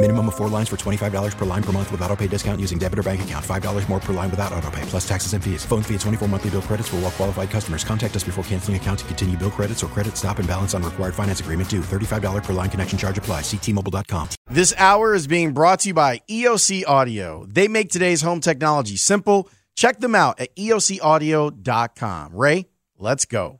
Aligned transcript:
Minimum 0.00 0.28
of 0.28 0.36
four 0.36 0.48
lines 0.48 0.68
for 0.68 0.76
$25 0.76 1.36
per 1.36 1.44
line 1.44 1.62
per 1.62 1.72
month 1.72 1.90
with 1.90 2.00
auto 2.02 2.14
pay 2.14 2.28
discount 2.28 2.60
using 2.60 2.78
debit 2.78 3.00
or 3.00 3.02
bank 3.02 3.22
account. 3.22 3.44
$5 3.44 3.88
more 3.88 3.98
per 3.98 4.12
line 4.12 4.30
without 4.30 4.52
auto 4.52 4.70
pay, 4.70 4.82
plus 4.82 5.06
taxes 5.06 5.32
and 5.32 5.42
fees. 5.42 5.64
Phone 5.64 5.82
fee 5.82 5.94
at 5.96 6.00
24 6.02 6.28
monthly 6.28 6.50
bill 6.50 6.62
credits 6.62 6.88
for 6.88 6.96
all 6.96 7.02
well 7.02 7.10
qualified 7.10 7.50
customers. 7.50 7.82
Contact 7.82 8.14
us 8.14 8.22
before 8.22 8.44
canceling 8.44 8.76
account 8.76 9.00
to 9.00 9.04
continue 9.06 9.36
bill 9.36 9.50
credits 9.50 9.82
or 9.82 9.88
credit 9.88 10.16
stop 10.16 10.38
and 10.38 10.46
balance 10.46 10.72
on 10.72 10.84
required 10.84 11.16
finance 11.16 11.40
agreement 11.40 11.68
due. 11.68 11.80
$35 11.80 12.44
per 12.44 12.52
line 12.52 12.70
connection 12.70 12.96
charge 12.96 13.18
apply. 13.18 13.40
Ctmobile.com. 13.40 14.28
This 14.46 14.72
hour 14.78 15.14
is 15.16 15.26
being 15.26 15.52
brought 15.52 15.80
to 15.80 15.88
you 15.88 15.94
by 15.94 16.22
EOC 16.30 16.84
Audio. 16.86 17.44
They 17.46 17.66
make 17.66 17.90
today's 17.90 18.22
home 18.22 18.38
technology 18.38 18.94
simple. 18.94 19.48
Check 19.74 19.98
them 19.98 20.14
out 20.14 20.38
at 20.38 20.54
EOCaudio.com. 20.54 22.36
Ray, 22.36 22.66
let's 22.98 23.24
go. 23.26 23.58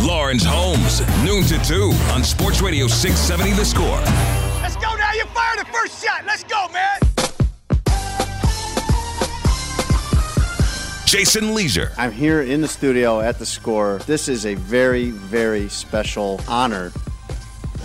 Lawrence 0.00 0.44
Holmes, 0.44 1.00
noon 1.24 1.44
to 1.44 1.58
2 1.62 1.92
on 2.10 2.24
Sports 2.24 2.62
Radio 2.62 2.86
670 2.86 3.52
The 3.52 3.64
Score. 3.64 4.31
First 5.82 6.04
shot. 6.04 6.24
Let's 6.24 6.44
go, 6.44 6.68
man. 6.72 7.00
Jason 11.06 11.54
Lieser. 11.56 11.90
I'm 11.98 12.12
here 12.12 12.42
in 12.42 12.60
the 12.60 12.68
studio 12.68 13.20
at 13.20 13.40
the 13.40 13.46
score. 13.46 13.98
This 14.06 14.28
is 14.28 14.46
a 14.46 14.54
very, 14.54 15.10
very 15.10 15.68
special 15.68 16.40
honor 16.46 16.92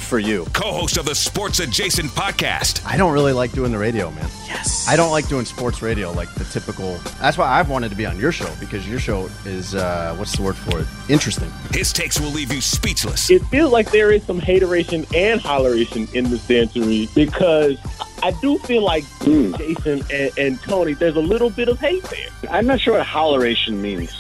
for 0.08 0.20
you. 0.20 0.46
Co 0.54 0.72
host 0.72 0.98
of 0.98 1.06
the 1.06 1.14
Sports 1.14 1.60
Adjacent 1.60 2.10
podcast. 2.12 2.82
I 2.86 2.96
don't 2.96 3.12
really 3.12 3.34
like 3.34 3.52
doing 3.52 3.72
the 3.72 3.78
radio, 3.78 4.10
man. 4.12 4.30
Yes. 4.48 4.88
I 4.88 4.96
don't 4.96 5.12
like 5.12 5.28
doing 5.28 5.44
sports 5.44 5.82
radio 5.82 6.12
like 6.14 6.34
the 6.36 6.46
typical. 6.46 6.98
That's 7.20 7.38
why 7.38 7.48
I've 7.48 7.70
wanted 7.70 7.90
to 7.90 7.96
be 7.96 8.06
on 8.06 8.18
your 8.18 8.32
show 8.32 8.50
because 8.60 8.88
your 8.88 9.00
show 9.00 9.30
is, 9.46 9.76
uh, 9.76 10.16
what's 10.18 10.36
the 10.38 10.44
word 10.44 10.56
for 10.56 10.80
it? 10.80 10.88
Interesting. 11.10 11.52
His 11.72 11.92
takes 11.92 12.20
will 12.20 12.30
leave 12.30 12.54
you 12.54 12.62
speechless. 12.62 13.30
It 13.30 13.44
feels 13.48 13.72
like 13.74 13.92
there 13.92 14.12
is 14.12 14.24
some 14.24 14.40
hateration 14.40 15.06
and 15.14 15.42
holleration 15.42 16.12
in 16.14 16.30
the 16.30 16.38
century 16.38 17.10
because 17.14 17.78
I 18.24 18.32
do 18.42 18.58
feel 18.60 18.84
like 18.84 19.04
Jason 19.20 20.04
and, 20.12 20.32
and 20.38 20.62
Tony, 20.62 20.94
there's 20.94 21.18
a 21.18 21.22
little 21.22 21.50
bit 21.50 21.68
of 21.68 21.80
hate 21.80 22.04
there. 22.04 22.30
I'm 22.50 22.66
not 22.66 22.80
sure 22.80 22.98
what 22.98 23.06
holleration 23.06 23.74
means. 23.74 24.16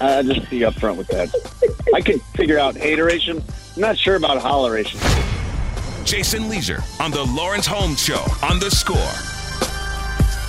I'll 0.00 0.22
just 0.22 0.50
be 0.50 0.60
upfront 0.60 0.96
with 0.96 1.08
that. 1.08 1.28
I 1.94 2.00
can 2.00 2.18
figure 2.34 2.58
out 2.58 2.76
hateration. 2.76 3.42
I'm 3.78 3.82
not 3.82 3.96
sure 3.96 4.16
about 4.16 4.42
holleration. 4.42 4.96
Jason 6.04 6.48
Lieser 6.48 6.82
on 6.98 7.12
the 7.12 7.22
Lawrence 7.22 7.64
Holmes 7.64 8.02
Show 8.02 8.24
on 8.42 8.58
the 8.58 8.72
score. 8.72 8.96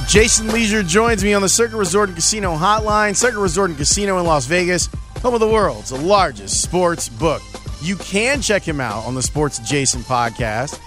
Jason 0.08 0.48
Lieser 0.48 0.82
joins 0.82 1.24
me 1.24 1.36
on 1.36 1.44
the 1.44 1.48
Circa 1.48 1.78
Resort 1.78 2.10
and 2.10 2.16
Casino 2.16 2.56
Hotline. 2.56 3.16
Circa 3.16 3.38
Resort 3.38 3.70
and 3.70 3.78
Casino 3.78 4.18
in 4.18 4.26
Las 4.26 4.48
Vegas, 4.48 4.90
home 5.22 5.36
of 5.36 5.42
the 5.42 5.48
world's 5.48 5.92
largest 5.92 6.64
sports 6.64 7.08
book. 7.08 7.44
You 7.84 7.98
can 7.98 8.42
check 8.42 8.64
him 8.64 8.82
out 8.82 9.06
on 9.06 9.14
the 9.14 9.22
Sports 9.22 9.60
Adjacent 9.60 10.06
podcast, 10.06 10.80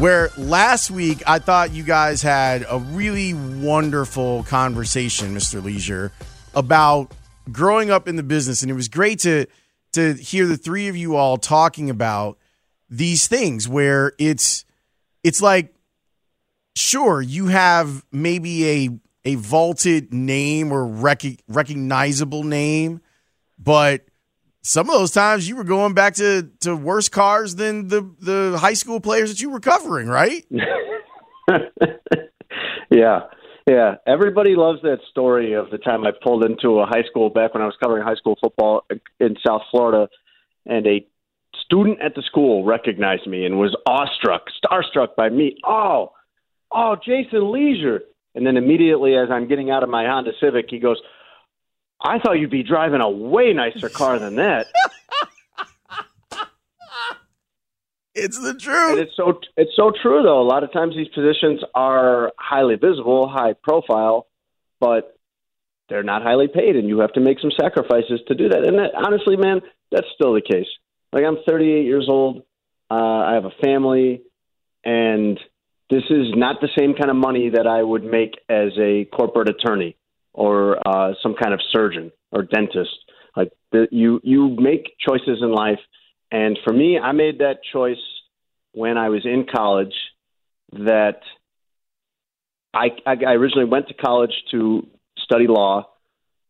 where 0.00 0.30
last 0.36 0.90
week 0.90 1.22
I 1.28 1.38
thought 1.38 1.70
you 1.70 1.84
guys 1.84 2.22
had 2.22 2.66
a 2.68 2.80
really 2.80 3.34
wonderful 3.34 4.42
conversation, 4.48 5.32
Mr. 5.32 5.62
Lieser, 5.62 6.10
about 6.56 7.12
growing 7.52 7.92
up 7.92 8.08
in 8.08 8.16
the 8.16 8.24
business. 8.24 8.62
And 8.62 8.70
it 8.72 8.74
was 8.74 8.88
great 8.88 9.20
to 9.20 9.46
to 9.92 10.14
hear 10.14 10.46
the 10.46 10.56
three 10.56 10.88
of 10.88 10.96
you 10.96 11.16
all 11.16 11.36
talking 11.36 11.90
about 11.90 12.38
these 12.88 13.26
things 13.26 13.68
where 13.68 14.12
it's 14.18 14.64
it's 15.24 15.40
like 15.40 15.74
sure 16.74 17.20
you 17.20 17.46
have 17.46 18.04
maybe 18.12 18.68
a 18.68 18.88
a 19.24 19.34
vaulted 19.36 20.12
name 20.12 20.72
or 20.72 20.86
rec- 20.86 21.42
recognizable 21.48 22.44
name 22.44 23.00
but 23.58 24.04
some 24.62 24.88
of 24.88 24.94
those 24.96 25.10
times 25.10 25.48
you 25.48 25.56
were 25.56 25.64
going 25.64 25.94
back 25.94 26.14
to 26.14 26.50
to 26.60 26.74
worse 26.76 27.08
cars 27.08 27.54
than 27.54 27.88
the 27.88 28.02
the 28.20 28.58
high 28.58 28.74
school 28.74 29.00
players 29.00 29.30
that 29.30 29.40
you 29.40 29.50
were 29.50 29.60
covering 29.60 30.08
right 30.08 30.44
Yeah. 32.92 33.20
Yeah. 33.68 33.96
Everybody 34.06 34.56
loves 34.56 34.82
that 34.82 34.98
story 35.10 35.52
of 35.52 35.70
the 35.70 35.78
time 35.78 36.04
I 36.04 36.10
pulled 36.10 36.44
into 36.44 36.80
a 36.80 36.86
high 36.86 37.04
school 37.08 37.30
back 37.30 37.54
when 37.54 37.62
I 37.62 37.66
was 37.66 37.76
covering 37.82 38.02
high 38.02 38.16
school 38.16 38.36
football 38.40 38.84
in 39.20 39.36
South 39.46 39.62
Florida 39.70 40.08
and 40.66 40.86
a 40.86 41.06
student 41.64 42.00
at 42.00 42.14
the 42.14 42.22
school 42.22 42.64
recognized 42.64 43.26
me 43.26 43.44
and 43.44 43.58
was 43.58 43.76
awestruck, 43.86 44.46
starstruck 44.64 45.14
by 45.16 45.28
me. 45.28 45.56
Oh, 45.64 46.12
oh, 46.70 46.96
Jason 46.96 47.50
Lieser. 47.52 48.02
And 48.34 48.46
then 48.46 48.56
immediately 48.56 49.14
as 49.14 49.28
I'm 49.30 49.46
getting 49.46 49.70
out 49.70 49.82
of 49.82 49.90
my 49.90 50.06
Honda 50.06 50.32
Civic, 50.40 50.66
he 50.70 50.78
goes, 50.78 51.00
I 52.02 52.18
thought 52.18 52.32
you'd 52.32 52.50
be 52.50 52.62
driving 52.62 53.00
a 53.00 53.10
way 53.10 53.52
nicer 53.52 53.88
car 53.88 54.18
than 54.18 54.36
that. 54.36 54.66
it's 58.14 58.38
the 58.38 58.54
truth. 58.54 58.90
And 58.90 58.98
it's 59.00 59.16
so 59.16 59.40
it's 59.56 59.72
so 59.76 59.92
true 60.02 60.22
though. 60.22 60.40
A 60.40 60.48
lot 60.48 60.64
of 60.64 60.72
times 60.72 60.94
these 60.94 61.08
positions 61.08 61.60
are 61.74 62.32
highly 62.38 62.76
visible, 62.76 63.28
high 63.28 63.54
profile, 63.54 64.26
but 64.80 65.16
they're 65.88 66.02
not 66.02 66.22
highly 66.22 66.48
paid, 66.48 66.76
and 66.76 66.88
you 66.88 67.00
have 67.00 67.12
to 67.14 67.20
make 67.20 67.38
some 67.40 67.50
sacrifices 67.58 68.20
to 68.28 68.34
do 68.34 68.48
that. 68.48 68.66
And 68.66 68.78
that, 68.78 68.92
honestly, 68.94 69.36
man, 69.36 69.60
that's 69.90 70.06
still 70.14 70.34
the 70.34 70.40
case. 70.40 70.66
Like 71.12 71.24
I'm 71.24 71.36
38 71.46 71.84
years 71.84 72.06
old. 72.08 72.44
Uh, 72.90 72.94
I 72.94 73.34
have 73.34 73.44
a 73.44 73.52
family, 73.62 74.22
and 74.84 75.38
this 75.90 76.04
is 76.08 76.28
not 76.34 76.60
the 76.60 76.68
same 76.78 76.94
kind 76.94 77.10
of 77.10 77.16
money 77.16 77.50
that 77.50 77.66
I 77.66 77.82
would 77.82 78.04
make 78.04 78.32
as 78.48 78.72
a 78.78 79.04
corporate 79.14 79.48
attorney 79.48 79.96
or 80.32 80.76
uh, 80.86 81.12
some 81.22 81.34
kind 81.34 81.52
of 81.52 81.60
surgeon 81.70 82.12
or 82.30 82.42
dentist. 82.42 82.90
Like 83.36 83.52
the, 83.72 83.88
you, 83.90 84.20
you 84.22 84.56
make 84.58 84.94
choices 85.06 85.38
in 85.42 85.52
life, 85.52 85.80
and 86.32 86.58
for 86.64 86.72
me, 86.72 86.98
I 86.98 87.12
made 87.12 87.38
that 87.38 87.58
choice 87.72 88.02
when 88.72 88.96
I 88.96 89.10
was 89.10 89.24
in 89.24 89.46
college. 89.46 89.94
That 90.72 91.20
I, 92.72 92.88
I, 93.06 93.16
I 93.26 93.32
originally 93.34 93.66
went 93.66 93.88
to 93.88 93.94
college 93.94 94.32
to 94.50 94.88
study 95.18 95.46
law, 95.46 95.88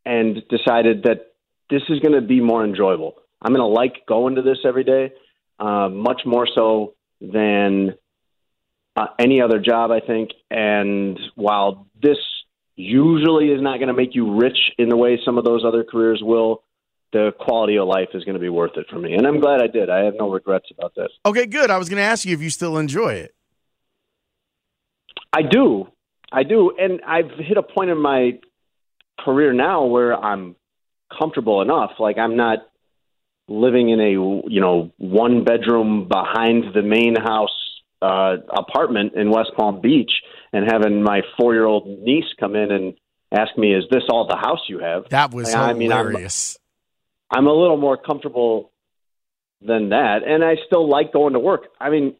and 0.04 0.42
decided 0.48 1.02
that 1.02 1.32
this 1.68 1.82
is 1.88 1.98
going 2.00 2.14
to 2.14 2.20
be 2.20 2.40
more 2.40 2.64
enjoyable. 2.64 3.16
I'm 3.40 3.52
going 3.52 3.60
to 3.60 3.66
like 3.66 4.06
going 4.06 4.36
to 4.36 4.42
this 4.42 4.58
every 4.64 4.84
day, 4.84 5.12
uh, 5.58 5.88
much 5.88 6.22
more 6.24 6.46
so 6.54 6.94
than 7.20 7.94
uh, 8.94 9.06
any 9.18 9.40
other 9.40 9.58
job, 9.58 9.90
I 9.90 10.00
think. 10.00 10.30
And 10.50 11.18
while 11.34 11.88
this 12.00 12.18
usually 12.76 13.48
is 13.48 13.60
not 13.60 13.78
going 13.78 13.88
to 13.88 13.94
make 13.94 14.14
you 14.14 14.38
rich 14.38 14.58
in 14.78 14.88
the 14.88 14.96
way 14.96 15.18
some 15.24 15.38
of 15.38 15.44
those 15.44 15.64
other 15.64 15.84
careers 15.84 16.20
will, 16.22 16.62
the 17.12 17.32
quality 17.38 17.76
of 17.76 17.86
life 17.86 18.08
is 18.14 18.24
going 18.24 18.34
to 18.34 18.40
be 18.40 18.48
worth 18.48 18.76
it 18.76 18.86
for 18.90 18.98
me. 18.98 19.14
And 19.14 19.26
I'm 19.26 19.40
glad 19.40 19.60
I 19.60 19.66
did. 19.66 19.90
I 19.90 20.04
have 20.04 20.14
no 20.18 20.30
regrets 20.30 20.66
about 20.76 20.94
this. 20.94 21.08
okay 21.26 21.46
good 21.46 21.70
i 21.70 21.78
was 21.78 21.88
going 21.88 21.98
to 21.98 22.02
ask 22.02 22.24
you 22.24 22.34
if 22.34 22.42
you 22.42 22.50
still 22.50 22.78
enjoy 22.78 23.12
it 23.14 23.34
I 25.32 25.42
do. 25.42 25.88
I 26.30 26.42
do. 26.42 26.72
And 26.78 27.00
I've 27.06 27.30
hit 27.38 27.56
a 27.56 27.62
point 27.62 27.90
in 27.90 28.00
my 28.00 28.38
career 29.20 29.52
now 29.52 29.86
where 29.86 30.14
I'm 30.14 30.56
comfortable 31.18 31.62
enough. 31.62 31.92
Like 31.98 32.18
I'm 32.18 32.36
not 32.36 32.58
living 33.48 33.90
in 33.90 34.00
a 34.00 34.10
you 34.10 34.60
know 34.60 34.92
one 34.98 35.44
bedroom 35.44 36.08
behind 36.08 36.74
the 36.74 36.82
main 36.82 37.16
house 37.16 37.50
uh, 38.00 38.36
apartment 38.50 39.14
in 39.14 39.30
West 39.30 39.52
Palm 39.56 39.80
Beach 39.80 40.10
and 40.52 40.70
having 40.70 41.02
my 41.02 41.22
four 41.38 41.54
year 41.54 41.64
old 41.64 41.86
niece 41.86 42.24
come 42.38 42.54
in 42.54 42.70
and 42.70 42.94
ask 43.30 43.56
me, 43.56 43.74
"Is 43.74 43.84
this 43.90 44.02
all 44.08 44.26
the 44.26 44.36
house 44.36 44.60
you 44.68 44.78
have?" 44.80 45.08
that 45.10 45.32
was 45.32 45.54
I 45.54 45.72
mean, 45.72 45.92
I'm- 45.92 46.06
hilarious 46.08 46.58
I'm 47.32 47.46
a 47.46 47.52
little 47.52 47.78
more 47.78 47.96
comfortable 47.96 48.70
than 49.60 49.90
that, 49.90 50.18
and 50.26 50.44
I 50.44 50.56
still 50.66 50.88
like 50.88 51.12
going 51.12 51.32
to 51.34 51.38
work. 51.38 51.62
I 51.80 51.90
mean, 51.90 52.16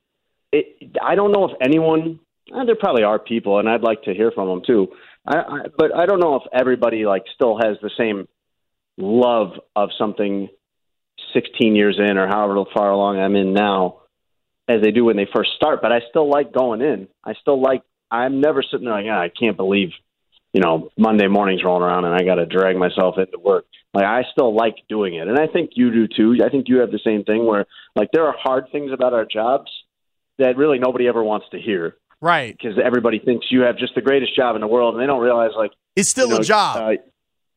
it, 0.53 0.97
I 1.03 1.15
don't 1.15 1.33
know 1.33 1.45
if 1.47 1.53
anyone. 1.63 2.21
eh, 2.53 2.65
there 2.65 2.77
probably 2.77 3.03
are 3.03 3.19
people, 3.19 3.59
and 3.59 3.69
I'd 3.69 3.83
like 3.83 4.03
to 4.05 4.15
hear 4.15 4.31
from 4.31 4.49
them 4.49 4.63
too. 4.67 4.89
I, 5.27 5.37
I, 5.37 5.59
but 5.77 5.95
I 5.95 6.07
don't 6.07 6.21
know 6.21 6.37
if 6.37 6.43
everybody 6.53 7.05
like 7.05 7.25
still 7.35 7.57
has 7.57 7.77
the 7.83 7.91
same 7.97 8.27
love 8.97 9.53
of 9.77 9.91
something 9.99 10.49
16 11.35 11.77
years 11.77 11.99
in 11.99 12.19
or 12.19 12.27
however 12.27 12.65
far 12.75 12.91
along 12.91 13.19
I'm 13.19 13.37
in 13.37 13.53
now 13.55 14.01
as 14.69 14.83
they 14.83 14.91
do 14.91 15.05
when 15.05 15.17
they 15.17 15.27
first 15.35 15.51
start. 15.57 15.81
But 15.83 15.93
I 15.93 16.01
still 16.11 16.29
like 16.29 16.53
going 16.53 16.81
in. 16.81 17.09
I 17.25 17.35
still 17.41 17.61
like. 17.61 17.83
I'm 18.11 18.41
never 18.41 18.63
sitting 18.63 18.85
there 18.85 18.95
like, 18.95 19.07
oh, 19.07 19.11
I 19.11 19.31
can't 19.31 19.57
believe, 19.57 19.91
you 20.53 20.61
know, 20.61 20.91
Monday 20.99 21.29
mornings 21.29 21.63
rolling 21.65 21.83
around 21.83 22.05
and 22.05 22.15
I 22.15 22.25
got 22.25 22.37
to 22.37 22.47
drag 22.47 22.77
myself 22.77 23.17
into 23.19 23.39
work. 23.39 23.65
Like 23.95 24.05
I 24.05 24.23
still 24.33 24.55
like 24.55 24.77
doing 24.89 25.15
it, 25.15 25.29
and 25.29 25.39
I 25.39 25.47
think 25.47 25.71
you 25.75 25.91
do 25.93 26.09
too. 26.09 26.43
I 26.45 26.49
think 26.49 26.69
you 26.69 26.79
have 26.79 26.91
the 26.91 27.01
same 27.05 27.25
thing 27.25 27.45
where 27.47 27.67
like 27.95 28.09
there 28.13 28.27
are 28.27 28.35
hard 28.39 28.67
things 28.73 28.91
about 28.93 29.13
our 29.13 29.27
jobs 29.27 29.71
that 30.39 30.57
really 30.57 30.79
nobody 30.79 31.09
ever 31.09 31.23
wants 31.23 31.47
to 31.51 31.61
hear. 31.61 31.97
Right. 32.21 32.57
Because 32.57 32.79
everybody 32.83 33.19
thinks 33.19 33.47
you 33.51 33.63
have 33.63 33.77
just 33.77 33.95
the 33.95 34.01
greatest 34.01 34.35
job 34.35 34.55
in 34.55 34.61
the 34.61 34.67
world, 34.67 34.95
and 34.95 35.03
they 35.03 35.07
don't 35.07 35.21
realize 35.21 35.51
like 35.57 35.73
it's 35.95 36.09
still 36.09 36.29
you 36.29 36.35
know, 36.35 36.41
a 36.41 36.45
job. 36.45 36.77
Uh, 36.77 37.03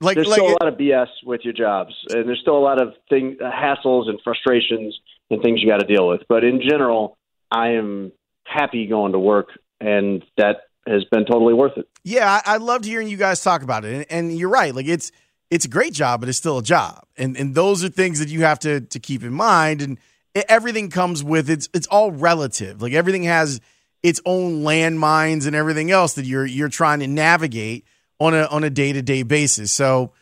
like 0.01 0.15
there's 0.15 0.27
like 0.27 0.39
still 0.39 0.49
it- 0.49 0.57
a 0.61 0.65
lot 0.65 0.73
of 0.73 0.77
BS 0.77 1.07
with 1.23 1.41
your 1.43 1.53
jobs, 1.53 1.93
and 2.09 2.27
there's 2.27 2.41
still 2.41 2.57
a 2.57 2.59
lot 2.59 2.81
of 2.81 2.93
thing 3.09 3.37
uh, 3.41 3.49
hassles 3.49 4.09
and 4.09 4.19
frustrations 4.23 4.97
and 5.29 5.41
things 5.41 5.61
you 5.61 5.69
got 5.69 5.79
to 5.79 5.87
deal 5.87 6.07
with. 6.07 6.21
But 6.27 6.43
in 6.43 6.61
general, 6.61 7.17
I 7.49 7.69
am 7.69 8.11
happy 8.43 8.87
going 8.87 9.13
to 9.13 9.19
work, 9.19 9.49
and 9.79 10.21
that 10.37 10.57
has 10.87 11.03
been 11.05 11.25
totally 11.25 11.53
worth 11.53 11.77
it. 11.77 11.87
Yeah, 12.03 12.41
I, 12.45 12.55
I 12.55 12.57
loved 12.57 12.85
hearing 12.85 13.07
you 13.07 13.17
guys 13.17 13.41
talk 13.41 13.63
about 13.63 13.85
it, 13.85 13.93
and, 13.93 14.29
and 14.29 14.37
you're 14.37 14.49
right. 14.49 14.73
Like 14.73 14.87
it's 14.87 15.11
it's 15.49 15.65
a 15.65 15.69
great 15.69 15.93
job, 15.93 16.19
but 16.19 16.29
it's 16.29 16.37
still 16.37 16.57
a 16.57 16.63
job, 16.63 17.05
and 17.17 17.35
and 17.37 17.55
those 17.55 17.83
are 17.83 17.89
things 17.89 18.19
that 18.19 18.29
you 18.29 18.41
have 18.41 18.59
to 18.59 18.81
to 18.81 18.99
keep 18.99 19.23
in 19.23 19.33
mind. 19.33 19.81
And 19.81 19.99
it, 20.33 20.45
everything 20.49 20.89
comes 20.89 21.23
with 21.23 21.49
it's 21.49 21.69
it's 21.73 21.87
all 21.87 22.11
relative. 22.11 22.81
Like 22.81 22.93
everything 22.93 23.23
has 23.23 23.61
its 24.03 24.21
own 24.25 24.61
landmines 24.61 25.47
and 25.47 25.55
everything 25.55 25.89
else 25.91 26.13
that 26.13 26.25
you're 26.25 26.45
you're 26.45 26.69
trying 26.69 26.99
to 26.99 27.07
navigate 27.07 27.85
on 28.19 28.33
a 28.33 28.43
on 28.43 28.63
a 28.63 28.69
day 28.69 28.93
to 28.93 29.01
day 29.01 29.23
basis. 29.23 29.71
So 29.71 30.13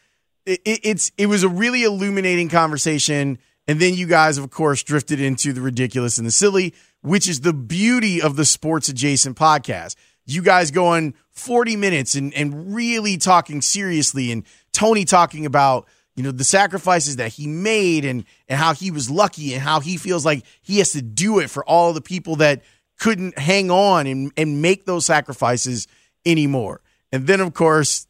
it, 0.46 0.62
it, 0.64 0.80
it's 0.84 1.12
it 1.18 1.26
was 1.28 1.44
a 1.44 1.50
really 1.50 1.84
illuminating 1.84 2.50
conversation. 2.50 3.40
And 3.66 3.80
then 3.80 3.94
you 3.94 4.08
guys, 4.08 4.38
of 4.38 4.50
course, 4.52 4.84
drifted 4.84 5.22
into 5.22 5.54
the 5.54 5.62
ridiculous 5.62 6.18
and 6.18 6.28
the 6.28 6.32
silly, 6.32 6.74
which 7.02 7.30
is 7.30 7.42
the 7.42 7.54
beauty 7.54 8.22
of 8.22 8.36
the 8.36 8.44
sports 8.44 8.90
adjacent 8.90 9.38
podcast. 9.38 9.96
You 10.26 10.42
guys 10.42 10.72
going 10.72 11.16
40 11.32 11.76
minutes 11.76 12.16
and, 12.16 12.34
and 12.34 12.74
really 12.76 13.18
talking 13.18 13.62
seriously, 13.62 14.32
and 14.32 14.46
Tony 14.72 15.06
talking 15.06 15.46
about 15.46 15.88
you 16.16 16.24
know 16.24 16.32
the 16.32 16.44
sacrifices 16.44 17.16
that 17.18 17.30
he 17.30 17.48
made 17.48 18.06
and 18.06 18.26
and 18.48 18.60
how 18.60 18.74
he 18.74 18.92
was 18.92 19.10
lucky 19.10 19.54
and 19.54 19.62
how 19.62 19.80
he 19.80 19.98
feels 19.98 20.26
like 20.26 20.46
he 20.62 20.78
has 20.78 20.92
to 20.92 21.02
do 21.02 21.40
it 21.40 21.50
for 21.50 21.66
all 21.66 21.94
the 21.94 22.02
people 22.02 22.38
that 22.38 22.64
couldn't 23.00 23.38
hang 23.38 23.72
on 23.72 24.08
and, 24.08 24.32
and 24.38 24.62
make 24.62 24.86
those 24.86 25.06
sacrifices 25.06 25.88
anymore. 26.26 26.82
And 27.12 27.28
then 27.28 27.42
of 27.42 27.54
course 27.54 28.08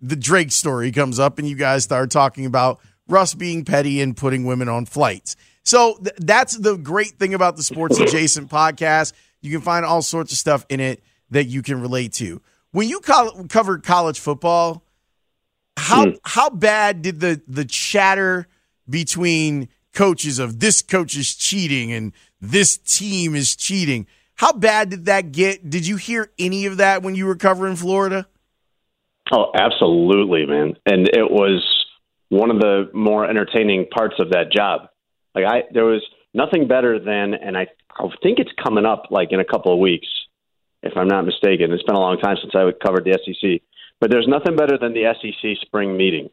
the 0.00 0.16
Drake 0.16 0.52
story 0.52 0.90
comes 0.92 1.18
up 1.18 1.38
and 1.38 1.48
you 1.48 1.56
guys 1.56 1.84
start 1.84 2.10
talking 2.10 2.46
about 2.46 2.80
Russ 3.08 3.34
being 3.34 3.64
petty 3.64 4.00
and 4.00 4.16
putting 4.16 4.44
women 4.44 4.68
on 4.68 4.86
flights. 4.86 5.36
So 5.64 5.98
th- 6.02 6.16
that's 6.18 6.56
the 6.56 6.76
great 6.76 7.18
thing 7.18 7.34
about 7.34 7.56
the 7.56 7.62
sports 7.62 7.98
adjacent 7.98 8.50
podcast. 8.50 9.12
You 9.40 9.52
can 9.52 9.60
find 9.60 9.84
all 9.84 10.02
sorts 10.02 10.32
of 10.32 10.38
stuff 10.38 10.66
in 10.68 10.80
it 10.80 11.02
that 11.32 11.46
you 11.46 11.62
can 11.62 11.80
relate 11.80 12.12
to. 12.14 12.40
When 12.70 12.88
you 12.88 13.00
col- 13.00 13.46
covered 13.48 13.82
college 13.82 14.20
football, 14.20 14.84
how 15.76 16.06
hmm. 16.06 16.10
how 16.24 16.50
bad 16.50 17.02
did 17.02 17.20
the 17.20 17.42
the 17.48 17.64
chatter 17.64 18.46
between 18.88 19.68
coaches 19.92 20.38
of 20.38 20.60
this 20.60 20.80
coach 20.80 21.16
is 21.16 21.34
cheating 21.34 21.92
and 21.92 22.12
this 22.40 22.76
team 22.78 23.34
is 23.34 23.56
cheating? 23.56 24.06
How 24.34 24.52
bad 24.52 24.90
did 24.90 25.06
that 25.06 25.32
get? 25.32 25.68
Did 25.68 25.86
you 25.86 25.96
hear 25.96 26.30
any 26.38 26.66
of 26.66 26.78
that 26.78 27.02
when 27.02 27.14
you 27.14 27.26
were 27.26 27.36
covering 27.36 27.76
Florida? 27.76 28.26
Oh, 29.30 29.52
absolutely, 29.54 30.46
man. 30.46 30.74
And 30.84 31.08
it 31.08 31.30
was 31.30 31.62
one 32.28 32.50
of 32.50 32.58
the 32.58 32.90
more 32.92 33.28
entertaining 33.28 33.86
parts 33.86 34.16
of 34.18 34.30
that 34.30 34.52
job. 34.52 34.88
Like 35.34 35.44
I 35.44 35.62
there 35.72 35.84
was 35.84 36.02
nothing 36.34 36.68
better 36.68 36.98
than 36.98 37.34
and 37.34 37.56
I 37.56 37.66
I 37.98 38.08
think 38.22 38.38
it's 38.38 38.50
coming 38.62 38.84
up 38.84 39.04
like 39.10 39.28
in 39.32 39.40
a 39.40 39.44
couple 39.44 39.72
of 39.72 39.78
weeks, 39.78 40.08
if 40.82 40.96
I'm 40.96 41.08
not 41.08 41.26
mistaken. 41.26 41.72
It's 41.72 41.82
been 41.82 41.96
a 41.96 42.00
long 42.00 42.18
time 42.18 42.36
since 42.40 42.52
I 42.54 42.70
covered 42.84 43.04
the 43.04 43.18
SEC. 43.24 43.62
But 44.00 44.10
there's 44.10 44.26
nothing 44.28 44.56
better 44.56 44.76
than 44.78 44.94
the 44.94 45.14
SEC 45.20 45.56
spring 45.60 45.96
meeting 45.96 46.28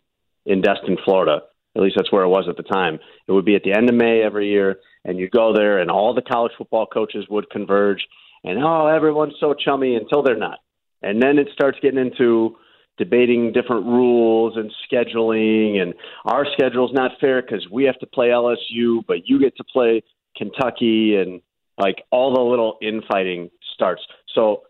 in 0.46 0.62
Destin, 0.62 0.98
Florida. 1.06 1.42
At 1.76 1.84
least 1.84 1.96
that's 1.98 2.12
where 2.12 2.24
it 2.24 2.30
was 2.30 2.46
at 2.50 2.58
the 2.58 2.64
time. 2.64 3.00
It 3.28 3.32
would 3.32 3.46
be 3.46 3.56
at 3.56 3.64
the 3.64 3.74
end 3.74 3.90
of 3.90 3.96
May 3.96 4.22
every 4.24 4.50
year, 4.50 4.80
and 5.06 5.20
you 5.20 5.30
go 5.30 5.54
there, 5.54 5.80
and 5.80 5.92
all 5.92 6.14
the 6.14 6.22
college 6.22 6.52
football 6.58 6.88
coaches 6.88 7.26
would 7.30 7.50
converge, 7.52 8.06
and 8.44 8.58
oh, 8.64 8.88
everyone's 8.88 9.36
so 9.40 9.54
chummy 9.54 9.96
until 9.96 10.24
they're 10.24 10.36
not. 10.36 10.60
And 11.04 11.22
then 11.22 11.38
it 11.38 11.48
starts 11.54 11.78
getting 11.82 12.00
into 12.00 12.58
debating 12.98 13.54
different 13.54 13.86
rules 13.86 14.58
and 14.58 14.72
scheduling, 14.92 15.80
and 15.80 15.94
our 16.26 16.46
schedule's 16.54 16.92
not 16.92 17.12
fair 17.22 17.42
because 17.42 17.68
we 17.72 17.84
have 17.84 18.00
to 18.00 18.08
play 18.08 18.28
LSU, 18.28 19.06
but 19.08 19.28
you 19.28 19.40
get 19.40 19.56
to 19.58 19.64
play 19.64 20.04
Kentucky, 20.36 21.16
and 21.16 21.42
like 21.78 22.04
all 22.12 22.34
the 22.34 22.42
little 22.42 22.78
infighting 22.82 23.52
starts. 23.74 24.02
So 24.36 24.64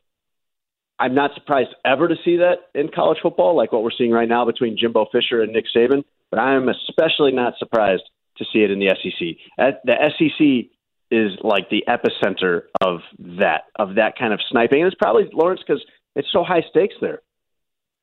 I'm 1.00 1.15
not 1.15 1.31
surprised 1.33 1.69
ever 1.85 2.07
to 2.07 2.15
see 2.25 2.38
that 2.38 2.56
in 2.75 2.89
college 2.89 3.19
football, 3.21 3.56
like 3.56 3.71
what 3.71 3.83
we're 3.83 3.91
seeing 3.97 4.11
right 4.11 4.27
now 4.27 4.45
between 4.45 4.77
Jimbo 4.77 5.07
Fisher 5.11 5.41
and 5.41 5.53
Nick 5.53 5.65
Saban. 5.75 6.03
But 6.29 6.39
I 6.39 6.56
am 6.56 6.69
especially 6.69 7.31
not 7.31 7.53
surprised 7.57 8.03
to 8.38 8.45
see 8.53 8.59
it 8.59 8.71
in 8.71 8.79
the 8.79 8.88
SEC. 9.01 9.38
At- 9.57 9.75
uh, 9.75 9.77
The 9.85 10.11
SEC 10.17 10.69
is 11.11 11.31
like 11.41 11.69
the 11.69 11.83
epicenter 11.88 12.63
of 12.81 13.00
that 13.39 13.63
of 13.77 13.95
that 13.95 14.17
kind 14.17 14.33
of 14.33 14.39
sniping, 14.50 14.81
and 14.81 14.88
it's 14.88 14.97
probably 15.00 15.27
Lawrence 15.33 15.61
because 15.65 15.83
it's 16.15 16.31
so 16.31 16.44
high 16.44 16.61
stakes 16.69 16.95
there. 17.01 17.21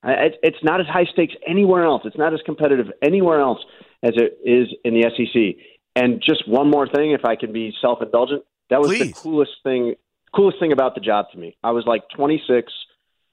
It- 0.05 0.39
It's 0.43 0.63
not 0.65 0.81
as 0.81 0.87
high 0.87 1.05
stakes 1.05 1.35
anywhere 1.47 1.85
else. 1.85 2.03
It's 2.05 2.19
not 2.19 2.35
as 2.35 2.41
competitive 2.43 2.91
anywhere 3.03 3.41
else 3.41 3.65
as 4.03 4.13
it 4.17 4.39
is 4.45 4.69
in 4.85 4.95
the 4.95 5.05
SEC. 5.05 5.57
And 5.95 6.21
just 6.21 6.47
one 6.49 6.69
more 6.71 6.87
thing, 6.87 7.13
if 7.13 7.25
I 7.25 7.37
can 7.37 7.53
be 7.53 7.73
self 7.81 8.03
indulgent, 8.03 8.45
that 8.71 8.81
was 8.81 8.91
the 8.91 9.13
coolest 9.23 9.53
thing 9.63 9.95
coolest 10.35 10.59
thing 10.59 10.73
about 10.73 10.95
the 10.95 11.01
job 11.01 11.27
to 11.33 11.39
me. 11.39 11.57
I 11.63 11.71
was 11.71 11.85
like 11.87 12.03
26 12.15 12.73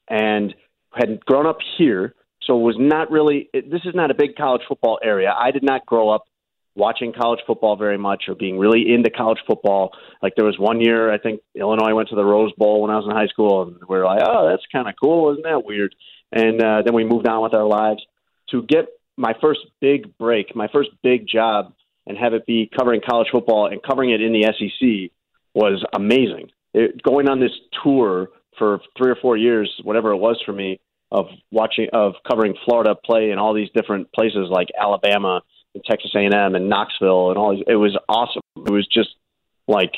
and 0.09 0.53
had 0.93 1.25
grown 1.25 1.47
up 1.47 1.57
here, 1.77 2.15
so 2.41 2.57
was 2.57 2.75
not 2.77 3.11
really. 3.11 3.49
It, 3.53 3.71
this 3.71 3.81
is 3.85 3.95
not 3.95 4.11
a 4.11 4.13
big 4.13 4.35
college 4.35 4.61
football 4.67 4.99
area. 5.03 5.33
I 5.37 5.51
did 5.51 5.63
not 5.63 5.85
grow 5.85 6.09
up 6.09 6.25
watching 6.75 7.13
college 7.13 7.39
football 7.45 7.75
very 7.75 7.97
much 7.97 8.23
or 8.27 8.35
being 8.35 8.57
really 8.57 8.91
into 8.93 9.09
college 9.09 9.39
football. 9.47 9.91
Like 10.21 10.33
there 10.35 10.45
was 10.45 10.57
one 10.57 10.81
year, 10.81 11.11
I 11.11 11.19
think 11.19 11.41
Illinois 11.55 11.93
went 11.93 12.09
to 12.09 12.15
the 12.15 12.25
Rose 12.25 12.51
Bowl 12.57 12.81
when 12.81 12.91
I 12.91 12.95
was 12.95 13.05
in 13.05 13.15
high 13.15 13.27
school, 13.27 13.63
and 13.63 13.75
we 13.87 13.97
were 13.97 14.05
like, 14.05 14.21
"Oh, 14.25 14.49
that's 14.49 14.63
kind 14.71 14.87
of 14.87 14.95
cool, 15.01 15.31
isn't 15.31 15.43
that 15.43 15.65
weird?" 15.65 15.95
And 16.31 16.61
uh, 16.61 16.81
then 16.83 16.93
we 16.95 17.03
moved 17.03 17.27
on 17.27 17.43
with 17.43 17.53
our 17.53 17.65
lives. 17.65 18.03
To 18.49 18.61
get 18.61 18.85
my 19.17 19.33
first 19.41 19.61
big 19.79 20.17
break, 20.17 20.55
my 20.55 20.67
first 20.67 20.89
big 21.01 21.27
job, 21.27 21.73
and 22.05 22.17
have 22.17 22.33
it 22.33 22.45
be 22.45 22.69
covering 22.77 23.01
college 23.07 23.27
football 23.31 23.67
and 23.67 23.81
covering 23.81 24.09
it 24.09 24.21
in 24.21 24.33
the 24.33 24.43
SEC 24.43 25.11
was 25.53 25.83
amazing. 25.93 26.49
It, 26.73 27.01
going 27.03 27.29
on 27.29 27.39
this 27.39 27.51
tour 27.83 28.29
for 28.57 28.79
three 28.97 29.11
or 29.11 29.17
four 29.21 29.37
years, 29.37 29.71
whatever 29.83 30.11
it 30.11 30.17
was 30.17 30.41
for 30.45 30.53
me, 30.53 30.79
of 31.11 31.27
watching 31.51 31.87
of 31.93 32.13
covering 32.27 32.55
Florida 32.65 32.95
play 32.95 33.29
in 33.31 33.37
all 33.37 33.53
these 33.53 33.69
different 33.75 34.11
places 34.13 34.47
like 34.49 34.69
Alabama 34.79 35.41
and 35.75 35.83
Texas 35.83 36.11
A&M 36.15 36.55
and 36.55 36.69
Knoxville 36.69 37.29
and 37.29 37.37
all 37.37 37.55
these. 37.55 37.63
It 37.67 37.75
was 37.75 37.97
awesome. 38.09 38.41
It 38.57 38.71
was 38.71 38.87
just 38.87 39.09
like 39.67 39.91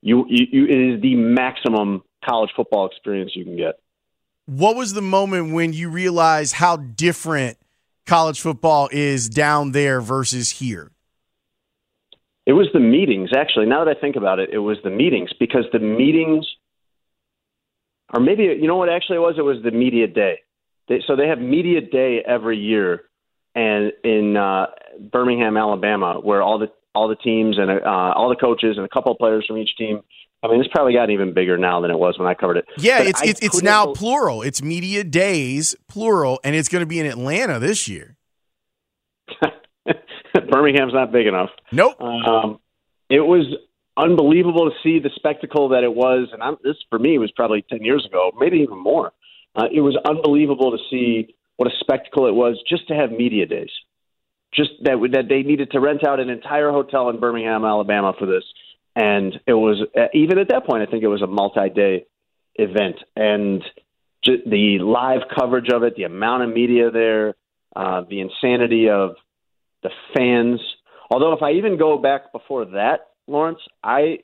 you, 0.00 0.24
you, 0.28 0.46
you 0.50 0.64
it 0.66 0.94
is 0.94 1.02
the 1.02 1.16
maximum 1.16 2.02
college 2.24 2.50
football 2.54 2.86
experience 2.86 3.32
you 3.34 3.44
can 3.44 3.56
get. 3.56 3.80
What 4.46 4.76
was 4.76 4.92
the 4.92 5.02
moment 5.02 5.52
when 5.54 5.72
you 5.72 5.88
realized 5.88 6.54
how 6.54 6.76
different 6.76 7.58
college 8.06 8.40
football 8.40 8.88
is 8.92 9.28
down 9.28 9.72
there 9.72 10.00
versus 10.00 10.50
here? 10.50 10.90
It 12.46 12.52
was 12.52 12.68
the 12.72 12.80
meetings, 12.80 13.30
actually. 13.34 13.66
Now 13.66 13.84
that 13.84 13.96
I 13.96 14.00
think 14.00 14.16
about 14.16 14.38
it, 14.38 14.50
it 14.52 14.58
was 14.58 14.76
the 14.84 14.90
meetings 14.90 15.30
because 15.38 15.64
the 15.72 15.78
meetings, 15.78 16.46
or 18.12 18.20
maybe 18.20 18.42
you 18.42 18.66
know 18.66 18.76
what 18.76 18.90
actually 18.90 19.16
it 19.16 19.20
was. 19.20 19.36
It 19.38 19.42
was 19.42 19.62
the 19.64 19.70
media 19.70 20.06
day. 20.06 20.40
They, 20.88 21.02
so 21.06 21.16
they 21.16 21.28
have 21.28 21.38
media 21.38 21.80
day 21.80 22.22
every 22.26 22.58
year, 22.58 23.04
and 23.54 23.92
in 24.04 24.36
uh, 24.36 24.66
Birmingham, 25.10 25.56
Alabama, 25.56 26.20
where 26.20 26.42
all 26.42 26.58
the 26.58 26.70
all 26.94 27.08
the 27.08 27.16
teams 27.16 27.58
and 27.58 27.70
uh, 27.70 27.82
all 27.84 28.28
the 28.28 28.36
coaches 28.36 28.76
and 28.76 28.84
a 28.84 28.88
couple 28.88 29.12
of 29.12 29.18
players 29.18 29.44
from 29.46 29.56
each 29.56 29.76
team. 29.76 30.02
I 30.42 30.48
mean, 30.48 30.60
it's 30.60 30.68
probably 30.68 30.92
gotten 30.92 31.10
even 31.12 31.32
bigger 31.32 31.56
now 31.56 31.80
than 31.80 31.90
it 31.90 31.98
was 31.98 32.18
when 32.18 32.28
I 32.28 32.34
covered 32.34 32.58
it. 32.58 32.66
Yeah, 32.76 32.98
But 32.98 33.06
it's 33.06 33.22
I 33.22 33.24
it's, 33.26 33.40
it's 33.40 33.62
now 33.62 33.86
bel- 33.86 33.94
plural. 33.94 34.42
It's 34.42 34.62
media 34.62 35.02
days 35.02 35.74
plural, 35.88 36.38
and 36.44 36.54
it's 36.54 36.68
going 36.68 36.82
to 36.82 36.86
be 36.86 37.00
in 37.00 37.06
Atlanta 37.06 37.58
this 37.58 37.88
year. 37.88 38.18
Birmingham's 40.50 40.92
not 40.92 41.12
big 41.12 41.26
enough. 41.26 41.50
Nope. 41.72 42.00
Um, 42.00 42.58
it 43.08 43.20
was 43.20 43.46
unbelievable 43.96 44.70
to 44.70 44.76
see 44.82 44.98
the 44.98 45.10
spectacle 45.14 45.70
that 45.70 45.84
it 45.84 45.94
was, 45.94 46.28
and 46.32 46.42
I'm, 46.42 46.56
this 46.62 46.76
for 46.90 46.98
me 46.98 47.18
was 47.18 47.30
probably 47.30 47.62
ten 47.62 47.82
years 47.82 48.04
ago, 48.06 48.32
maybe 48.38 48.58
even 48.58 48.78
more. 48.78 49.12
Uh, 49.54 49.66
it 49.72 49.80
was 49.80 49.96
unbelievable 50.04 50.72
to 50.72 50.78
see 50.90 51.34
what 51.56 51.70
a 51.70 51.76
spectacle 51.80 52.26
it 52.26 52.34
was 52.34 52.60
just 52.68 52.88
to 52.88 52.94
have 52.94 53.12
media 53.12 53.46
days. 53.46 53.70
Just 54.52 54.70
that 54.82 54.96
that 55.12 55.28
they 55.28 55.42
needed 55.42 55.70
to 55.72 55.80
rent 55.80 56.06
out 56.06 56.20
an 56.20 56.28
entire 56.28 56.70
hotel 56.70 57.08
in 57.10 57.20
Birmingham, 57.20 57.64
Alabama 57.64 58.12
for 58.18 58.26
this, 58.26 58.44
and 58.96 59.34
it 59.46 59.52
was 59.52 59.84
uh, 59.96 60.06
even 60.12 60.38
at 60.38 60.48
that 60.48 60.66
point, 60.66 60.86
I 60.86 60.90
think 60.90 61.02
it 61.04 61.08
was 61.08 61.22
a 61.22 61.26
multi-day 61.26 62.06
event, 62.56 62.96
and 63.16 63.62
the 64.24 64.78
live 64.80 65.22
coverage 65.36 65.68
of 65.72 65.82
it, 65.82 65.96
the 65.96 66.04
amount 66.04 66.44
of 66.44 66.48
media 66.50 66.90
there, 66.90 67.34
uh, 67.76 68.02
the 68.08 68.20
insanity 68.20 68.88
of 68.88 69.16
the 69.84 69.90
fans. 70.16 70.60
Although, 71.10 71.32
if 71.34 71.42
I 71.42 71.52
even 71.52 71.78
go 71.78 71.96
back 71.98 72.32
before 72.32 72.64
that, 72.64 73.10
Lawrence, 73.28 73.60
I 73.82 74.18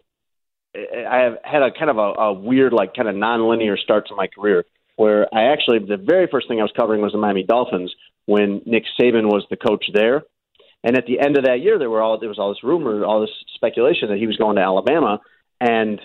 I 0.75 1.19
have 1.19 1.38
had 1.45 1.62
a 1.62 1.71
kind 1.71 1.90
of 1.90 1.99
a, 1.99 2.21
a 2.21 2.33
weird, 2.33 2.73
like, 2.73 2.95
kind 2.95 3.09
of 3.09 3.14
nonlinear 3.14 3.79
start 3.79 4.09
to 4.09 4.17
my 4.17 4.26
career 4.26 4.64
where 5.00 5.26
I 5.35 5.52
actually 5.52 5.79
the 5.79 5.97
very 5.97 6.29
first 6.31 6.47
thing 6.47 6.61
I 6.61 6.62
was 6.62 6.73
covering 6.79 7.00
was 7.00 7.12
the 7.12 7.19
Miami 7.19 7.43
Dolphins 7.43 7.90
when 8.26 8.61
Nick 8.67 8.85
Saban 9.00 9.25
was 9.25 9.47
the 9.49 9.57
coach 9.57 9.87
there. 9.95 10.25
And 10.85 10.95
at 10.95 11.07
the 11.07 11.21
end 11.21 11.38
of 11.38 11.45
that 11.45 11.61
year, 11.61 11.79
there 11.79 11.88
were 11.88 12.02
all 12.02 12.19
there 12.21 12.29
was 12.29 12.38
all 12.38 12.50
this 12.50 12.62
rumor, 12.62 13.02
all 13.05 13.23
this 13.23 13.31
speculation 13.55 14.11
that 14.11 14.19
he 14.19 14.26
was 14.26 14.37
going 14.37 14.57
to 14.57 14.62
Alabama. 14.62 15.21
And 15.59 16.00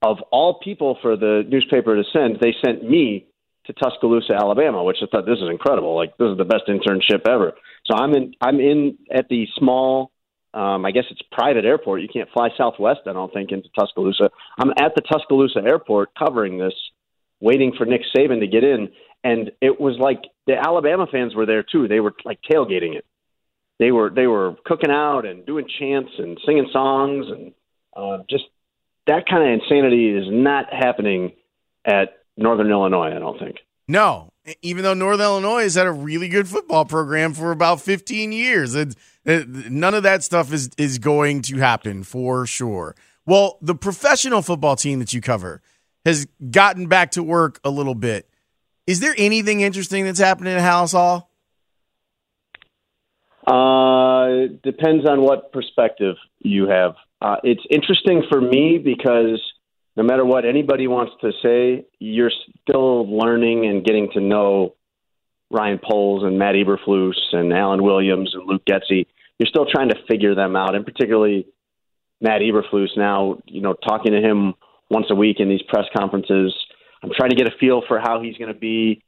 of 0.00 0.18
all 0.30 0.60
people 0.60 0.96
for 1.02 1.16
the 1.16 1.42
newspaper 1.48 1.96
to 1.96 2.04
send, 2.12 2.38
they 2.40 2.54
sent 2.64 2.88
me 2.88 3.26
to 3.66 3.72
Tuscaloosa, 3.72 4.34
Alabama, 4.34 4.84
which 4.84 4.98
I 5.02 5.06
thought 5.06 5.26
this 5.26 5.38
is 5.38 5.50
incredible. 5.50 5.96
Like 5.96 6.16
this 6.16 6.30
is 6.30 6.38
the 6.38 6.44
best 6.44 6.68
internship 6.68 7.28
ever. 7.28 7.52
So 7.86 7.96
I'm 7.96 8.14
in 8.14 8.34
I'm 8.40 8.60
in 8.60 8.98
at 9.10 9.28
the 9.28 9.46
small 9.56 10.10
um, 10.54 10.86
I 10.86 10.90
guess 10.90 11.04
it's 11.10 11.20
private 11.30 11.66
airport. 11.66 12.00
You 12.00 12.08
can't 12.08 12.30
fly 12.32 12.48
Southwest, 12.56 13.00
I 13.06 13.12
don't 13.12 13.32
think, 13.32 13.52
into 13.52 13.68
Tuscaloosa. 13.78 14.30
I'm 14.58 14.70
at 14.70 14.94
the 14.94 15.02
Tuscaloosa 15.02 15.60
airport 15.62 16.14
covering 16.18 16.56
this, 16.56 16.72
waiting 17.40 17.74
for 17.76 17.84
Nick 17.84 18.00
Saban 18.16 18.40
to 18.40 18.46
get 18.46 18.64
in, 18.64 18.88
and 19.22 19.50
it 19.60 19.78
was 19.78 19.98
like 19.98 20.22
the 20.46 20.54
Alabama 20.54 21.06
fans 21.12 21.34
were 21.34 21.44
there 21.44 21.62
too. 21.62 21.88
They 21.88 22.00
were 22.00 22.14
like 22.24 22.40
tailgating 22.50 22.96
it. 22.96 23.04
They 23.78 23.92
were 23.92 24.08
they 24.08 24.26
were 24.26 24.56
cooking 24.64 24.90
out 24.90 25.26
and 25.26 25.44
doing 25.44 25.66
chants 25.78 26.12
and 26.16 26.38
singing 26.46 26.68
songs 26.72 27.26
and 27.28 27.52
uh, 27.94 28.22
just 28.30 28.44
that 29.06 29.28
kind 29.28 29.42
of 29.42 29.60
insanity 29.60 30.08
is 30.10 30.24
not 30.28 30.72
happening 30.72 31.32
at 31.84 32.18
Northern 32.36 32.70
Illinois. 32.70 33.14
I 33.14 33.18
don't 33.18 33.38
think. 33.38 33.56
No, 33.88 34.32
even 34.62 34.82
though 34.82 34.94
Northern 34.94 35.26
Illinois 35.26 35.62
has 35.62 35.76
had 35.76 35.86
a 35.86 35.92
really 35.92 36.28
good 36.28 36.48
football 36.48 36.84
program 36.84 37.32
for 37.32 37.52
about 37.52 37.80
15 37.80 38.32
years. 38.32 38.74
It, 38.74 38.96
it, 39.24 39.48
none 39.48 39.94
of 39.94 40.02
that 40.02 40.24
stuff 40.24 40.52
is, 40.52 40.70
is 40.76 40.98
going 40.98 41.42
to 41.42 41.58
happen 41.58 42.02
for 42.02 42.46
sure. 42.46 42.96
Well, 43.26 43.58
the 43.62 43.74
professional 43.74 44.42
football 44.42 44.76
team 44.76 44.98
that 44.98 45.12
you 45.12 45.20
cover 45.20 45.62
has 46.04 46.26
gotten 46.50 46.86
back 46.86 47.12
to 47.12 47.22
work 47.22 47.60
a 47.64 47.70
little 47.70 47.94
bit. 47.94 48.28
Is 48.86 49.00
there 49.00 49.14
anything 49.18 49.60
interesting 49.60 50.04
that's 50.04 50.20
happening 50.20 50.54
at 50.54 50.62
Halas 50.62 50.92
Hall? 50.92 51.30
Uh, 53.46 54.52
depends 54.64 55.08
on 55.08 55.22
what 55.22 55.52
perspective 55.52 56.16
you 56.40 56.68
have. 56.68 56.94
Uh, 57.20 57.36
it's 57.44 57.62
interesting 57.70 58.24
for 58.28 58.40
me 58.40 58.78
because– 58.78 59.40
no 59.96 60.02
matter 60.02 60.24
what 60.24 60.44
anybody 60.44 60.86
wants 60.86 61.12
to 61.22 61.32
say, 61.42 61.86
you're 61.98 62.30
still 62.62 63.10
learning 63.18 63.66
and 63.66 63.84
getting 63.84 64.10
to 64.12 64.20
know 64.20 64.74
Ryan 65.50 65.80
Poles 65.82 66.22
and 66.22 66.38
Matt 66.38 66.54
Eberflus 66.54 67.14
and 67.32 67.52
Alan 67.52 67.82
Williams 67.82 68.34
and 68.34 68.46
Luke 68.46 68.62
Getsy. 68.66 69.06
You're 69.38 69.48
still 69.48 69.66
trying 69.66 69.88
to 69.88 69.96
figure 70.08 70.34
them 70.34 70.54
out, 70.54 70.74
and 70.74 70.84
particularly 70.84 71.46
Matt 72.20 72.42
Eberflus. 72.42 72.88
Now, 72.96 73.38
you 73.46 73.62
know, 73.62 73.72
talking 73.72 74.12
to 74.12 74.20
him 74.20 74.54
once 74.90 75.06
a 75.10 75.14
week 75.14 75.40
in 75.40 75.48
these 75.48 75.62
press 75.62 75.86
conferences, 75.96 76.54
I'm 77.02 77.10
trying 77.16 77.30
to 77.30 77.36
get 77.36 77.48
a 77.48 77.56
feel 77.58 77.82
for 77.88 77.98
how 77.98 78.20
he's 78.20 78.36
going 78.36 78.52
to 78.52 78.58
be 78.58 79.02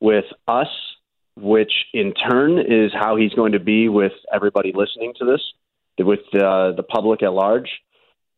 with 0.00 0.24
us, 0.46 0.68
which 1.36 1.72
in 1.92 2.14
turn 2.14 2.58
is 2.58 2.92
how 2.92 3.16
he's 3.16 3.32
going 3.32 3.52
to 3.52 3.60
be 3.60 3.88
with 3.88 4.12
everybody 4.32 4.72
listening 4.72 5.14
to 5.18 5.24
this, 5.24 5.40
with 5.98 6.20
uh, 6.34 6.72
the 6.72 6.84
public 6.88 7.24
at 7.24 7.32
large 7.32 7.68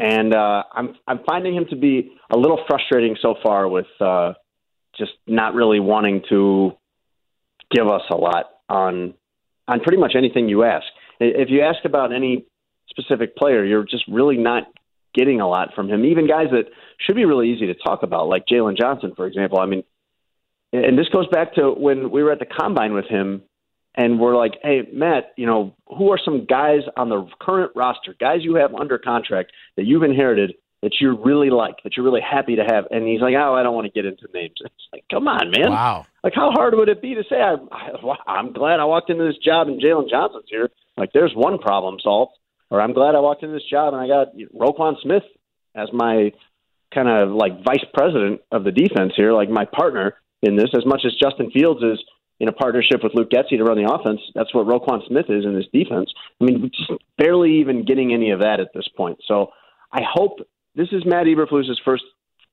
and 0.01 0.35
uh, 0.35 0.63
I'm 0.73 0.95
I'm 1.07 1.21
finding 1.29 1.55
him 1.55 1.67
to 1.71 1.77
be 1.77 2.13
a 2.33 2.37
little 2.37 2.59
frustrating 2.67 3.17
so 3.21 3.35
far 3.43 3.69
with 3.69 3.87
uh, 4.01 4.33
just 4.97 5.13
not 5.27 5.55
really 5.55 5.79
wanting 5.79 6.23
to 6.31 6.73
give 7.71 7.87
us 7.87 8.03
a 8.11 8.17
lot 8.17 8.47
on 8.69 9.15
on 9.69 9.81
pretty 9.81 9.99
much 9.99 10.15
anything 10.17 10.49
you 10.49 10.65
ask. 10.65 10.87
If 11.21 11.51
you 11.51 11.61
ask 11.61 11.85
about 11.85 12.15
any 12.15 12.47
specific 12.89 13.37
player, 13.37 13.65
you're 13.65 13.85
just 13.85 14.05
really 14.09 14.39
not 14.39 14.65
getting 15.15 15.41
a 15.41 15.49
lot 15.49 15.75
from 15.75 15.89
him. 15.89 16.05
Even 16.07 16.27
guys 16.27 16.47
that 16.51 16.65
should 16.99 17.17
be 17.17 17.27
really 17.27 17.51
easy 17.51 17.67
to 17.67 17.75
talk 17.75 18.03
about, 18.03 18.27
like 18.29 18.45
Jaylon 18.51 18.79
Johnson, 18.79 19.13
for 19.15 19.27
example. 19.27 19.61
I 19.61 19.67
mean, 19.67 19.85
and 20.73 20.99
this 20.99 21.09
goes 21.09 21.27
back 21.29 21.55
to 21.55 21.73
when 21.73 22.11
we 22.11 22.23
were 22.23 22.33
at 22.33 22.39
the 22.39 22.47
combine 22.47 22.95
with 22.95 23.07
him 23.07 23.43
and 24.01 24.19
we're 24.19 24.35
like, 24.35 24.53
hey, 24.63 24.89
Matt, 24.91 25.33
you 25.37 25.45
know, 25.45 25.77
who 25.87 26.11
are 26.11 26.19
some 26.25 26.47
guys 26.47 26.81
on 26.97 27.11
the 27.11 27.29
current 27.39 27.73
roster, 27.77 28.17
guys 28.19 28.39
you 28.41 28.55
have 28.55 28.75
under 28.75 28.97
contract 28.97 29.53
that 29.77 29.85
you've 29.85 30.03
inherited 30.03 30.55
that 30.81 30.93
you 31.01 31.15
really 31.23 31.51
like, 31.51 31.75
that 31.85 31.95
you're 31.95 32.07
really 32.07 32.23
happy 32.23 32.57
to 32.57 32.63
have? 32.63 32.85
And 32.91 33.07
he's 33.07 33.21
like, 33.21 33.35
oh, 33.35 33.55
I 33.55 33.63
don't 33.63 33.75
want 33.75 33.85
to 33.85 33.93
get 33.93 34.07
into 34.07 34.27
names. 34.33 34.55
It's 34.65 34.89
like, 34.91 35.05
come 35.11 35.29
on, 35.29 35.51
man. 35.51 35.71
Wow. 35.71 36.07
Like, 36.25 36.33
how 36.35 36.51
hard 36.51 36.75
would 36.75 36.89
it 36.89 37.03
be 37.03 37.15
to 37.15 37.23
say, 37.29 37.37
I, 37.37 37.57
I, 37.71 38.17
I'm 38.27 38.53
glad 38.55 38.81
I 38.81 38.87
walked 38.87 39.11
into 39.11 39.25
this 39.25 39.37
job 39.37 39.69
and 39.69 39.81
Jaylon 39.81 40.09
Johnson's 40.09 40.47
here? 40.49 40.71
Like, 40.97 41.11
there's 41.13 41.33
one 41.35 41.59
problem 41.59 41.99
solved. 42.03 42.33
Or 42.71 42.81
I'm 42.81 42.95
glad 42.95 43.15
I 43.15 43.21
walked 43.21 43.43
into 43.43 43.55
this 43.55 43.69
job 43.69 43.93
and 43.93 44.03
I 44.03 44.09
got 44.09 44.29
Roquan 44.55 44.95
Smith 45.03 45.25
as 45.77 45.89
my 45.93 46.33
kind 46.95 47.09
of 47.09 47.31
like 47.31 47.63
vice 47.65 47.85
president 47.93 48.41
of 48.51 48.65
the 48.65 48.73
defense 48.73 49.13
here, 49.15 49.33
like 49.33 49.51
my 49.51 49.67
partner 49.67 50.15
in 50.43 50.57
this, 50.57 50.71
as 50.75 50.87
much 50.87 51.03
as 51.05 51.13
Justin 51.21 51.51
Fields 51.51 51.83
is– 51.83 52.03
in 52.41 52.49
a 52.49 52.53
partnership 52.53 53.03
with 53.03 53.13
Luke 53.15 53.31
Getsy 53.31 53.59
to 53.59 53.65
run 53.65 53.77
the 53.77 53.93
offense. 53.93 54.21
That's 54.35 54.53
what 54.55 54.67
Roquan 54.67 55.07
Smith 55.07 55.27
is 55.29 55.45
in 55.45 55.55
this 55.55 55.67
defense. 55.73 56.11
I 56.41 56.45
mean, 56.45 56.71
just 56.75 56.91
barely 57.19 57.61
even 57.61 57.85
getting 57.85 58.13
any 58.15 58.31
of 58.31 58.41
that 58.41 58.61
at 58.61 58.73
this 58.75 58.89
point. 58.97 59.19
So 59.29 59.53
I 59.93 60.01
hope 60.11 60.41
this 60.75 60.89
is 60.91 61.05
Matt 61.05 61.27
Eberflus's 61.27 61.81
first 61.85 62.05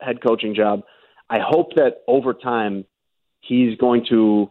head 0.02 0.22
coaching 0.22 0.54
job. 0.54 0.82
I 1.30 1.40
hope 1.40 1.76
that 1.76 2.04
over 2.08 2.34
time 2.34 2.86
he's 3.40 3.78
going 3.78 4.06
to 4.10 4.50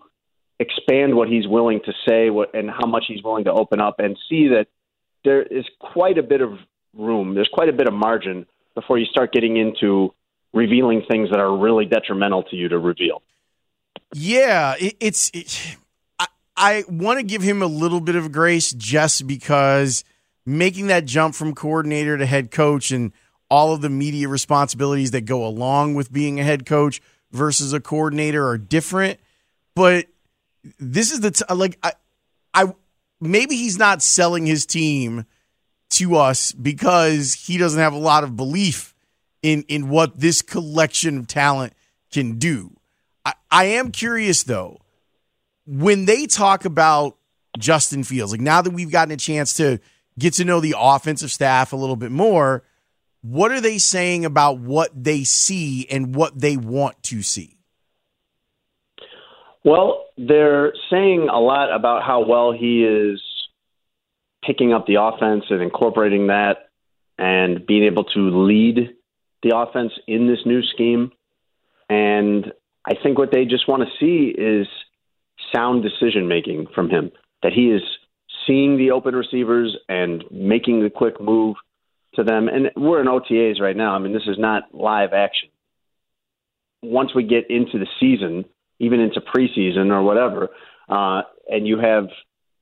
expand 0.59 1.15
what 1.15 1.29
he's 1.29 1.47
willing 1.47 1.81
to 1.85 1.93
say 2.09 2.31
what, 2.31 2.55
and 2.55 2.71
how 2.71 2.87
much 2.87 3.05
he's 3.07 3.23
willing 3.23 3.45
to 3.45 3.53
open 3.53 3.79
up 3.79 3.97
and 3.99 4.19
see 4.29 4.49
that 4.49 4.69
there 5.23 5.43
is 5.43 5.67
quite 5.79 6.17
a 6.17 6.23
bit 6.23 6.41
of 6.41 6.53
room. 6.95 7.35
There's 7.35 7.51
quite 7.53 7.69
a 7.69 7.75
bit 7.75 7.89
of 7.89 7.95
margin 7.95 8.47
before 8.75 8.97
you 8.97 9.05
start 9.05 9.33
getting 9.33 9.59
into 9.59 10.15
revealing 10.55 11.03
things 11.11 11.29
that 11.31 11.41
are 11.41 11.55
really 11.55 11.85
detrimental 11.85 12.45
to 12.45 12.57
you 12.57 12.69
to 12.69 12.79
reveal. 12.79 13.23
Yeah, 14.15 14.75
it, 14.79 14.97
it's. 15.01 15.31
It, 15.35 15.77
I, 16.19 16.27
I 16.57 16.85
want 16.89 17.19
to 17.19 17.25
give 17.25 17.43
him 17.43 17.63
a 17.63 17.67
little 17.67 18.01
bit 18.01 18.17
of 18.17 18.33
grace 18.33 18.73
just 18.73 19.27
because 19.27 20.05
making 20.45 20.87
that 20.87 21.05
jump 21.05 21.35
from 21.35 21.55
coordinator 21.55 22.17
to 22.17 22.25
head 22.25 22.51
coach 22.51 22.91
and 22.91 23.13
all 23.51 23.73
of 23.75 23.81
the 23.81 23.91
media 23.91 24.29
responsibilities 24.29 25.11
that 25.11 25.23
go 25.23 25.47
along 25.47 25.95
with 25.95 26.13
being 26.13 26.41
a 26.41 26.45
head 26.45 26.67
coach 26.67 27.01
versus 27.33 27.73
a 27.73 27.81
coordinator 27.81 28.47
are 28.47 28.59
different. 28.59 29.21
But 29.75 30.07
this 30.79 31.13
is 31.13 31.21
the 31.21 31.31
t- 31.33 31.45
like 31.53 31.79
I, 31.83 31.93
I 32.55 32.75
maybe 33.21 33.57
he's 33.57 33.79
not 33.79 34.03
selling 34.03 34.47
his 34.47 34.67
team 34.67 35.27
to 35.91 36.17
us 36.17 36.53
because 36.53 37.35
he 37.35 37.59
doesn't 37.59 37.81
have 37.81 37.93
a 37.93 37.99
lot 37.99 38.25
of 38.25 38.37
belief 38.37 38.95
in 39.43 39.63
in 39.69 39.89
what 39.89 40.19
this 40.19 40.43
collection 40.43 41.19
of 41.19 41.27
talent 41.27 41.73
can 42.11 42.39
do. 42.39 42.73
I, 43.27 43.35
I 43.51 43.65
am 43.65 43.91
curious 43.91 44.45
though, 44.45 44.79
when 45.67 46.05
they 46.05 46.27
talk 46.27 46.65
about 46.65 47.19
Justin 47.59 48.05
Fields, 48.05 48.31
like 48.31 48.41
now 48.41 48.63
that 48.63 48.71
we've 48.71 48.91
gotten 48.91 49.13
a 49.13 49.17
chance 49.17 49.55
to 49.55 49.81
get 50.17 50.35
to 50.35 50.45
know 50.45 50.61
the 50.61 50.77
offensive 50.79 51.33
staff 51.33 51.73
a 51.73 51.77
little 51.77 51.97
bit 51.97 52.13
more, 52.13 52.63
what 53.23 53.51
are 53.51 53.61
they 53.61 53.79
saying 53.79 54.25
about 54.25 54.61
what 54.61 54.91
they 54.95 55.25
see 55.25 55.87
and 55.91 56.15
what 56.15 56.41
they 56.41 56.57
want 56.57 57.03
to 57.03 57.23
see? 57.23 57.59
Well, 59.65 60.05
they're 60.17 60.73
saying 60.89 61.29
a 61.29 61.41
lot 61.41 61.75
about 61.75 62.05
how 62.05 62.25
well 62.25 62.53
he 62.53 62.85
is 62.85 63.21
picking 64.45 64.73
up 64.73 64.87
the 64.87 65.03
offense 65.03 65.47
and 65.51 65.61
incorporating 65.61 66.29
that 66.29 66.69
and 67.19 67.67
being 67.67 67.83
able 67.83 68.05
to 68.05 68.45
lead 68.47 68.95
the 69.43 69.57
offense 69.57 69.93
in 70.07 70.29
this 70.29 70.39
new 70.47 70.63
scheme. 70.63 71.11
And 71.89 72.53
I 72.87 72.95
think 73.03 73.19
what 73.19 73.33
they 73.33 73.45
just 73.45 73.69
want 73.69 73.83
to 73.83 73.89
see 73.99 74.33
is 74.37 74.67
sound 75.55 75.83
decision 75.83 76.29
making 76.29 76.67
from 76.75 76.89
him. 76.89 77.11
That 77.43 77.53
he 77.53 77.67
is 77.71 77.83
seeing 78.47 78.77
the 78.77 78.93
open 78.93 79.15
receivers 79.15 79.77
and 79.89 80.25
making 80.31 80.83
the 80.83 80.91
quick 80.91 81.21
move 81.21 81.57
to 82.15 82.25
them. 82.25 82.49
And 82.49 82.71
we're 82.77 83.01
in 83.01 83.07
OTAs 83.07 83.61
right 83.61 83.77
now. 83.77 83.95
I 83.95 83.99
mean, 83.99 84.13
this 84.13 84.27
is 84.27 84.39
not 84.39 84.75
live 84.75 85.13
action. 85.13 85.49
Once 86.83 87.15
we 87.15 87.25
get 87.25 87.51
into 87.51 87.79
the 87.79 87.87
season, 87.99 88.45
even 88.79 89.01
into 89.01 89.21
preseason 89.21 89.91
or 89.91 90.03
whatever, 90.03 90.49
uh, 90.89 91.23
and 91.49 91.67
you 91.67 91.79
have 91.79 92.09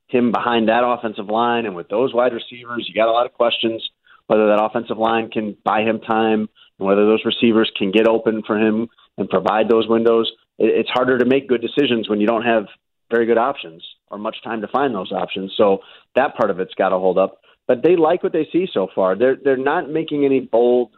him 0.07 0.31
behind 0.31 0.69
that 0.69 0.83
offensive 0.85 1.27
line 1.27 1.65
and 1.65 1.75
with 1.75 1.89
those 1.89 2.13
wide 2.13 2.33
receivers, 2.33 2.85
you 2.87 2.95
got 2.95 3.09
a 3.09 3.11
lot 3.11 3.25
of 3.25 3.33
questions 3.33 3.87
whether 4.27 4.47
that 4.47 4.63
offensive 4.63 4.97
line 4.97 5.29
can 5.29 5.55
buy 5.63 5.81
him 5.81 5.99
time 5.99 6.49
and 6.79 6.87
whether 6.87 7.05
those 7.05 7.23
receivers 7.25 7.71
can 7.77 7.91
get 7.91 8.07
open 8.07 8.43
for 8.45 8.57
him 8.57 8.87
and 9.17 9.29
provide 9.29 9.69
those 9.69 9.87
windows. 9.87 10.31
It's 10.57 10.89
harder 10.89 11.17
to 11.17 11.25
make 11.25 11.47
good 11.47 11.61
decisions 11.61 12.09
when 12.09 12.21
you 12.21 12.27
don't 12.27 12.43
have 12.43 12.65
very 13.11 13.25
good 13.25 13.37
options 13.37 13.83
or 14.09 14.17
much 14.17 14.37
time 14.43 14.61
to 14.61 14.67
find 14.67 14.93
those 14.93 15.11
options. 15.11 15.53
So 15.57 15.79
that 16.15 16.35
part 16.35 16.49
of 16.49 16.59
it's 16.59 16.73
got 16.73 16.89
to 16.89 16.97
hold 16.97 17.17
up. 17.17 17.41
But 17.67 17.83
they 17.83 17.95
like 17.95 18.23
what 18.23 18.33
they 18.33 18.47
see 18.51 18.67
so 18.71 18.87
far. 18.93 19.15
They're 19.15 19.37
they're 19.43 19.57
not 19.57 19.89
making 19.89 20.23
any 20.23 20.39
bold 20.39 20.91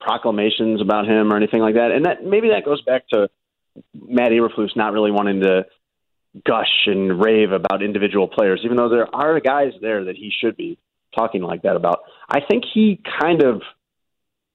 proclamations 0.00 0.80
about 0.80 1.06
him 1.06 1.32
or 1.32 1.36
anything 1.36 1.60
like 1.60 1.74
that. 1.74 1.90
And 1.92 2.06
that 2.06 2.24
maybe 2.24 2.48
that 2.48 2.64
goes 2.64 2.82
back 2.82 3.08
to 3.08 3.28
Matt 3.94 4.32
Eberflus 4.32 4.74
not 4.74 4.92
really 4.92 5.10
wanting 5.10 5.40
to 5.40 5.66
gush 6.44 6.86
and 6.86 7.22
rave 7.22 7.52
about 7.52 7.82
individual 7.82 8.26
players, 8.26 8.62
even 8.64 8.76
though 8.76 8.88
there 8.88 9.14
are 9.14 9.38
guys 9.40 9.72
there 9.80 10.04
that 10.04 10.16
he 10.16 10.32
should 10.40 10.56
be 10.56 10.78
talking 11.14 11.42
like 11.42 11.62
that 11.62 11.76
about. 11.76 12.00
I 12.28 12.40
think 12.48 12.64
he 12.72 13.00
kind 13.20 13.42
of 13.42 13.62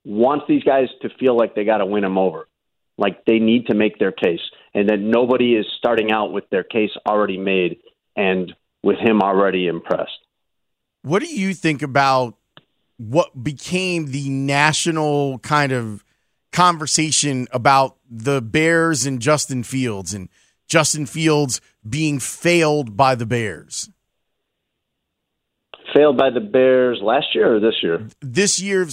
wants 0.04 0.46
these 0.48 0.62
guys 0.62 0.88
to 1.02 1.08
feel 1.20 1.36
like 1.36 1.54
they 1.54 1.64
got 1.64 1.78
to 1.78 1.86
win 1.86 2.04
him 2.04 2.18
over, 2.18 2.48
like 2.96 3.24
they 3.24 3.38
need 3.38 3.66
to 3.66 3.74
make 3.74 3.98
their 3.98 4.12
case, 4.12 4.40
and 4.74 4.88
that 4.88 4.98
nobody 4.98 5.54
is 5.54 5.66
starting 5.78 6.10
out 6.10 6.32
with 6.32 6.48
their 6.50 6.64
case 6.64 6.90
already 7.06 7.38
made 7.38 7.78
and 8.16 8.52
with 8.82 8.98
him 8.98 9.20
already 9.20 9.66
impressed. 9.66 10.18
What 11.02 11.20
do 11.20 11.26
you 11.26 11.54
think 11.54 11.82
about 11.82 12.36
what 12.96 13.42
became 13.42 14.06
the 14.06 14.28
national 14.28 15.38
kind 15.40 15.72
of 15.72 16.04
conversation 16.52 17.46
about 17.52 17.96
the 18.10 18.42
Bears 18.42 19.06
and 19.06 19.20
Justin 19.20 19.62
Fields 19.62 20.12
and 20.12 20.28
Justin 20.66 21.06
Fields 21.06 21.60
being 21.88 22.18
failed 22.18 22.96
by 22.96 23.14
the 23.14 23.26
Bears? 23.26 23.90
Failed 25.98 26.16
by 26.16 26.30
the 26.30 26.38
Bears 26.38 27.00
last 27.02 27.34
year 27.34 27.56
or 27.56 27.58
this 27.58 27.82
year? 27.82 28.06
This 28.20 28.60
year, 28.60 28.86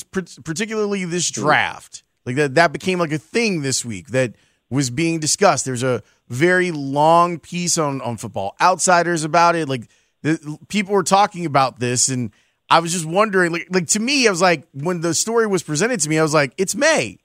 particularly 0.43 1.05
this 1.05 1.29
draft. 1.29 2.03
Like 2.25 2.35
that, 2.37 2.55
that 2.55 2.73
became 2.73 2.97
like 2.97 3.11
a 3.11 3.19
thing 3.19 3.61
this 3.61 3.85
week 3.85 4.07
that 4.07 4.33
was 4.71 4.89
being 4.89 5.19
discussed. 5.19 5.65
There's 5.65 5.83
a 5.83 6.01
very 6.29 6.71
long 6.71 7.37
piece 7.37 7.77
on 7.77 8.01
on 8.01 8.17
Football 8.17 8.55
Outsiders 8.59 9.23
about 9.23 9.55
it. 9.55 9.69
Like 9.69 9.87
the, 10.23 10.57
people 10.67 10.95
were 10.95 11.03
talking 11.03 11.45
about 11.45 11.79
this, 11.79 12.09
and 12.09 12.31
I 12.71 12.79
was 12.79 12.91
just 12.91 13.05
wondering. 13.05 13.51
Like, 13.51 13.67
like 13.69 13.85
to 13.89 13.99
me, 13.99 14.27
I 14.27 14.31
was 14.31 14.41
like, 14.41 14.67
when 14.73 15.01
the 15.01 15.13
story 15.13 15.45
was 15.45 15.61
presented 15.61 15.99
to 15.99 16.09
me, 16.09 16.17
I 16.17 16.23
was 16.23 16.33
like, 16.33 16.55
it's 16.57 16.73
May. 16.73 17.19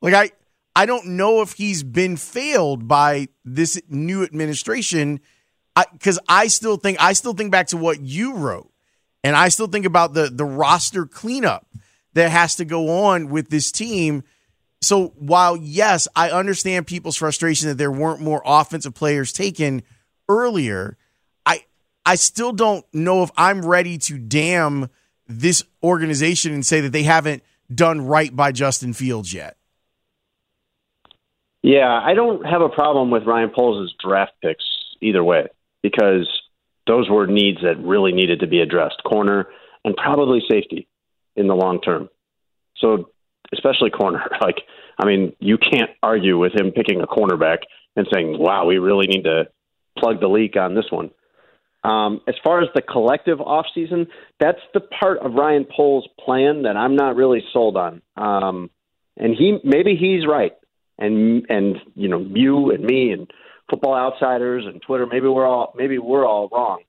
Like 0.00 0.14
I, 0.14 0.30
I 0.74 0.86
don't 0.86 1.08
know 1.08 1.42
if 1.42 1.52
he's 1.52 1.82
been 1.82 2.16
failed 2.16 2.88
by 2.88 3.28
this 3.44 3.78
new 3.90 4.22
administration, 4.22 5.20
because 5.92 6.18
I, 6.26 6.44
I 6.44 6.46
still 6.46 6.78
think 6.78 6.96
I 7.02 7.12
still 7.12 7.34
think 7.34 7.52
back 7.52 7.66
to 7.66 7.76
what 7.76 8.00
you 8.00 8.36
wrote, 8.36 8.72
and 9.26 9.36
I 9.36 9.48
still 9.48 9.66
think 9.66 9.86
about 9.86 10.14
the 10.14 10.30
the 10.30 10.44
roster 10.44 11.06
cleanup 11.06 11.66
that 12.14 12.30
has 12.30 12.56
to 12.56 12.64
go 12.64 13.04
on 13.04 13.28
with 13.28 13.50
this 13.50 13.70
team 13.70 14.22
so 14.80 15.08
while 15.18 15.56
yes, 15.56 16.06
I 16.14 16.30
understand 16.30 16.86
people's 16.86 17.16
frustration 17.16 17.68
that 17.68 17.74
there 17.74 17.90
weren't 17.90 18.20
more 18.20 18.42
offensive 18.44 18.94
players 18.94 19.32
taken 19.32 19.82
earlier, 20.28 20.96
I 21.44 21.64
I 22.04 22.16
still 22.16 22.52
don't 22.52 22.84
know 22.92 23.22
if 23.22 23.30
I'm 23.36 23.64
ready 23.64 23.98
to 23.98 24.18
damn 24.18 24.88
this 25.26 25.64
organization 25.82 26.52
and 26.52 26.64
say 26.64 26.80
that 26.82 26.92
they 26.92 27.02
haven't 27.02 27.42
done 27.74 28.06
right 28.06 28.34
by 28.34 28.52
Justin 28.52 28.92
Fields 28.92 29.32
yet. 29.32 29.56
Yeah, 31.62 32.00
I 32.00 32.14
don't 32.14 32.46
have 32.46 32.60
a 32.60 32.68
problem 32.68 33.10
with 33.10 33.24
Ryan 33.24 33.50
Poles' 33.52 33.92
draft 34.00 34.34
picks 34.40 34.64
either 35.00 35.24
way 35.24 35.48
because 35.82 36.28
those 36.86 37.08
were 37.08 37.26
needs 37.26 37.58
that 37.62 37.78
really 37.78 38.12
needed 38.12 38.40
to 38.40 38.46
be 38.46 38.60
addressed, 38.60 39.02
corner 39.04 39.46
and 39.84 39.96
probably 39.96 40.42
safety 40.50 40.88
in 41.36 41.46
the 41.46 41.54
long 41.54 41.80
term. 41.80 42.08
So 42.78 43.10
especially 43.52 43.90
corner. 43.90 44.22
Like, 44.40 44.62
I 44.98 45.06
mean, 45.06 45.34
you 45.40 45.58
can't 45.58 45.90
argue 46.02 46.38
with 46.38 46.52
him 46.58 46.70
picking 46.70 47.00
a 47.00 47.06
cornerback 47.06 47.58
and 47.96 48.06
saying, 48.12 48.38
"Wow, 48.38 48.66
we 48.66 48.78
really 48.78 49.06
need 49.06 49.24
to 49.24 49.48
plug 49.98 50.20
the 50.20 50.28
leak 50.28 50.56
on 50.56 50.74
this 50.74 50.86
one." 50.90 51.10
Um, 51.84 52.20
as 52.26 52.34
far 52.42 52.62
as 52.62 52.68
the 52.74 52.82
collective 52.82 53.38
offseason, 53.38 54.08
that's 54.40 54.60
the 54.74 54.80
part 54.80 55.18
of 55.18 55.34
Ryan 55.34 55.64
Poles' 55.64 56.08
plan 56.18 56.62
that 56.62 56.76
I'm 56.76 56.96
not 56.96 57.16
really 57.16 57.42
sold 57.52 57.76
on. 57.76 58.02
Um, 58.16 58.70
and 59.16 59.34
he 59.36 59.58
maybe 59.64 59.96
he's 59.96 60.26
right, 60.26 60.52
and 60.98 61.46
and 61.48 61.76
you 61.94 62.08
know 62.08 62.20
you 62.20 62.70
and 62.70 62.84
me 62.84 63.10
and 63.10 63.30
Football 63.68 63.94
Outsiders 63.94 64.64
and 64.66 64.80
Twitter 64.82 65.06
maybe 65.06 65.28
we're 65.28 65.46
all 65.46 65.72
maybe 65.76 65.98
we're 65.98 66.26
all 66.26 66.48
wrong, 66.52 66.82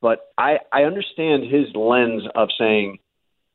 but 0.00 0.32
I 0.36 0.58
I 0.72 0.82
understand 0.84 1.44
his 1.44 1.74
lens 1.74 2.22
of 2.34 2.48
saying 2.58 2.98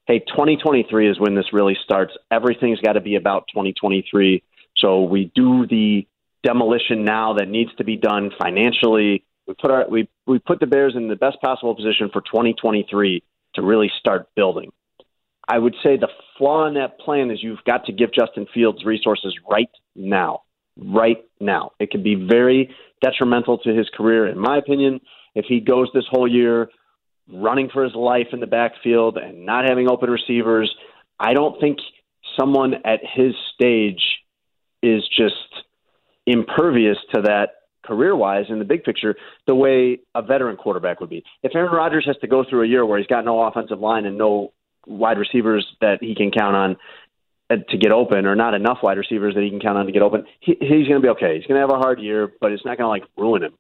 hey, 0.08 0.20
2023 0.20 1.12
is 1.12 1.20
when 1.20 1.36
this 1.36 1.54
really 1.54 1.78
starts. 1.84 2.14
Everything's 2.32 2.80
got 2.80 2.94
to 2.94 3.02
be 3.02 3.16
about 3.16 3.48
2023. 3.50 4.42
So 4.78 5.04
we 5.04 5.32
do 5.36 5.68
the 5.68 6.08
demolition 6.44 7.04
now 7.04 7.34
that 7.34 7.48
needs 7.48 7.72
to 7.78 7.84
be 7.84 7.98
done 7.98 8.32
financially. 8.42 9.24
We 9.48 9.54
put 9.54 9.72
our 9.72 9.88
we 9.90 10.10
we 10.26 10.40
put 10.40 10.60
the 10.60 10.68
Bears 10.68 10.94
in 10.96 11.08
the 11.08 11.16
best 11.16 11.40
possible 11.42 11.76
position 11.76 12.10
for 12.12 12.22
2023 12.22 13.24
to 13.56 13.62
really 13.62 13.92
start 14.00 14.30
building. 14.36 14.72
I 15.48 15.58
would 15.58 15.76
say 15.82 15.96
the 15.96 16.10
flaw 16.38 16.68
in 16.68 16.74
that 16.74 17.00
plan 17.00 17.32
is 17.32 17.42
you've 17.42 17.64
got 17.66 17.86
to 17.86 17.94
give 17.94 18.12
Justin 18.14 18.48
Fields 18.54 18.84
resources 18.84 19.34
right 19.50 19.70
now. 19.96 20.42
Right 20.78 21.24
now. 21.40 21.72
It 21.80 21.92
could 21.92 22.04
be 22.04 22.16
very 22.16 22.76
detrimental 23.02 23.58
to 23.60 23.74
his 23.74 23.90
career, 23.96 24.28
in 24.28 24.40
my 24.40 24.58
opinion, 24.58 25.00
if 25.36 25.46
he 25.48 25.60
goes 25.60 25.90
this 25.94 26.06
whole 26.10 26.28
year 26.28 26.70
running 27.32 27.70
for 27.72 27.84
his 27.84 27.94
life 27.94 28.28
in 28.32 28.40
the 28.40 28.48
backfield 28.48 29.18
and 29.18 29.46
not 29.46 29.66
having 29.68 29.90
open 29.90 30.10
receivers. 30.10 30.74
I 31.20 31.34
don't 31.34 31.60
think 31.60 31.80
someone 32.40 32.76
at 32.86 33.00
his 33.02 33.34
stage 33.54 34.02
is 34.82 35.04
just 35.18 35.36
impervious 36.26 36.98
to 37.14 37.22
that 37.24 37.50
career 37.86 38.16
wise 38.16 38.46
in 38.50 38.60
the 38.60 38.66
big 38.66 38.84
picture 38.84 39.16
the 39.46 39.56
way 39.56 40.00
a 40.14 40.22
veteran 40.22 40.58
quarterback 40.58 41.00
would 41.00 41.10
be. 41.10 41.24
If 41.42 41.56
Aaron 41.56 41.72
Rodgers 41.72 42.06
has 42.06 42.18
to 42.18 42.28
go 42.28 42.44
through 42.48 42.64
a 42.64 42.68
year 42.68 42.86
where 42.86 42.98
he's 42.98 43.08
got 43.08 43.26
no 43.26 43.42
offensive 43.42 43.80
line 43.80 44.06
and 44.06 44.18
no 44.18 44.54
wide 44.86 45.18
receivers 45.18 45.66
that 45.82 45.98
he 46.02 46.16
can 46.16 46.32
count 46.32 46.56
on 46.56 46.78
Uh, 47.50 47.56
to 47.70 47.78
get 47.78 47.94
open 47.94 48.26
or 48.26 48.36
not 48.36 48.54
enough 48.54 48.80
wide 48.84 48.98
receivers 48.98 49.34
that 49.36 49.42
he 49.42 49.50
can 49.50 49.60
count 49.60 49.78
on 49.78 49.86
to 49.86 49.92
get 49.92 50.02
open, 50.02 50.26
he, 50.42 50.58
he's 50.60 50.88
going 50.88 50.96
to 50.96 51.00
be 51.02 51.08
okay. 51.08 51.38
He's 51.38 51.46
going 51.48 51.56
to 51.56 51.62
have 51.62 51.72
a 51.72 51.80
hard 51.80 52.00
year, 52.02 52.30
but 52.42 52.52
it's 52.52 52.66
not 52.66 52.78
going 52.78 52.86
to 52.86 52.90
like 52.90 53.10
ruin 53.18 53.44
him. 53.44 53.54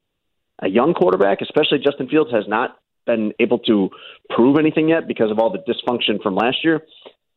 A 0.60 0.68
young 0.68 0.94
quarterback, 0.94 1.42
especially 1.42 1.80
Justin 1.80 2.10
Fields, 2.10 2.32
has 2.32 2.46
not 2.48 2.78
been 3.06 3.32
able 3.40 3.60
to 3.60 3.90
prove 4.30 4.58
anything 4.58 4.90
yet 4.90 5.08
because 5.08 5.32
of 5.32 5.40
all 5.40 5.52
the 5.52 5.60
dysfunction 5.60 6.22
from 6.22 6.36
last 6.36 6.58
year, 6.64 6.82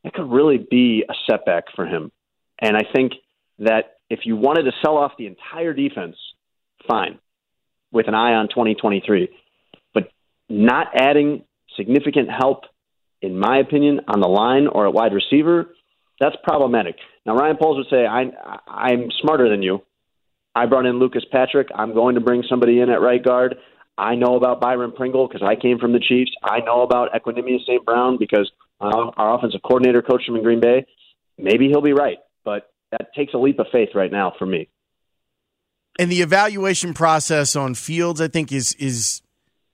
that 0.02 0.12
could 0.12 0.28
really 0.28 0.58
be 0.58 1.04
a 1.08 1.14
setback 1.30 1.64
for 1.76 1.86
him. 1.86 2.10
And 2.58 2.76
I 2.76 2.82
think 2.92 3.12
that 3.60 3.98
if 4.08 4.20
you 4.24 4.36
wanted 4.36 4.64
to 4.64 4.72
sell 4.82 4.96
off 4.96 5.12
the 5.18 5.26
entire 5.26 5.72
defense, 5.72 6.16
fine, 6.88 7.18
with 7.92 8.08
an 8.08 8.14
eye 8.14 8.34
on 8.34 8.48
2023. 8.48 9.28
But 9.94 10.10
not 10.48 10.88
adding 10.94 11.44
significant 11.76 12.28
help, 12.30 12.64
in 13.22 13.38
my 13.38 13.58
opinion, 13.58 14.00
on 14.08 14.20
the 14.20 14.28
line 14.28 14.66
or 14.66 14.86
at 14.86 14.92
wide 14.92 15.12
receiver, 15.12 15.74
that's 16.20 16.36
problematic. 16.44 16.96
Now, 17.26 17.34
Ryan 17.34 17.56
Poles 17.60 17.78
would 17.78 17.86
say, 17.90 18.06
I, 18.06 18.30
I'm 18.68 19.10
smarter 19.22 19.48
than 19.48 19.62
you. 19.62 19.82
I 20.54 20.66
brought 20.66 20.86
in 20.86 20.98
Lucas 20.98 21.24
Patrick. 21.32 21.68
I'm 21.74 21.94
going 21.94 22.14
to 22.16 22.20
bring 22.20 22.44
somebody 22.48 22.80
in 22.80 22.90
at 22.90 23.00
right 23.00 23.24
guard. 23.24 23.56
I 23.96 24.14
know 24.14 24.36
about 24.36 24.60
Byron 24.60 24.92
Pringle 24.92 25.28
because 25.28 25.42
I 25.46 25.60
came 25.60 25.78
from 25.78 25.92
the 25.92 26.00
Chiefs. 26.00 26.32
I 26.42 26.60
know 26.60 26.82
about 26.82 27.12
Equanimeous 27.12 27.62
St. 27.62 27.84
Brown 27.84 28.16
because 28.18 28.50
uh, 28.80 29.10
our 29.16 29.36
offensive 29.36 29.60
coordinator 29.62 30.02
coached 30.02 30.28
him 30.28 30.36
in 30.36 30.42
Green 30.42 30.60
Bay. 30.60 30.86
Maybe 31.38 31.68
he'll 31.68 31.82
be 31.82 31.92
right, 31.92 32.18
but 32.44 32.72
that 32.92 33.14
takes 33.14 33.34
a 33.34 33.38
leap 33.38 33.58
of 33.58 33.66
faith 33.72 33.90
right 33.94 34.10
now 34.10 34.32
for 34.38 34.46
me. 34.46 34.68
And 35.98 36.10
the 36.10 36.22
evaluation 36.22 36.94
process 36.94 37.56
on 37.56 37.74
Fields, 37.74 38.20
I 38.20 38.28
think, 38.28 38.52
is 38.52 38.72
is 38.74 39.22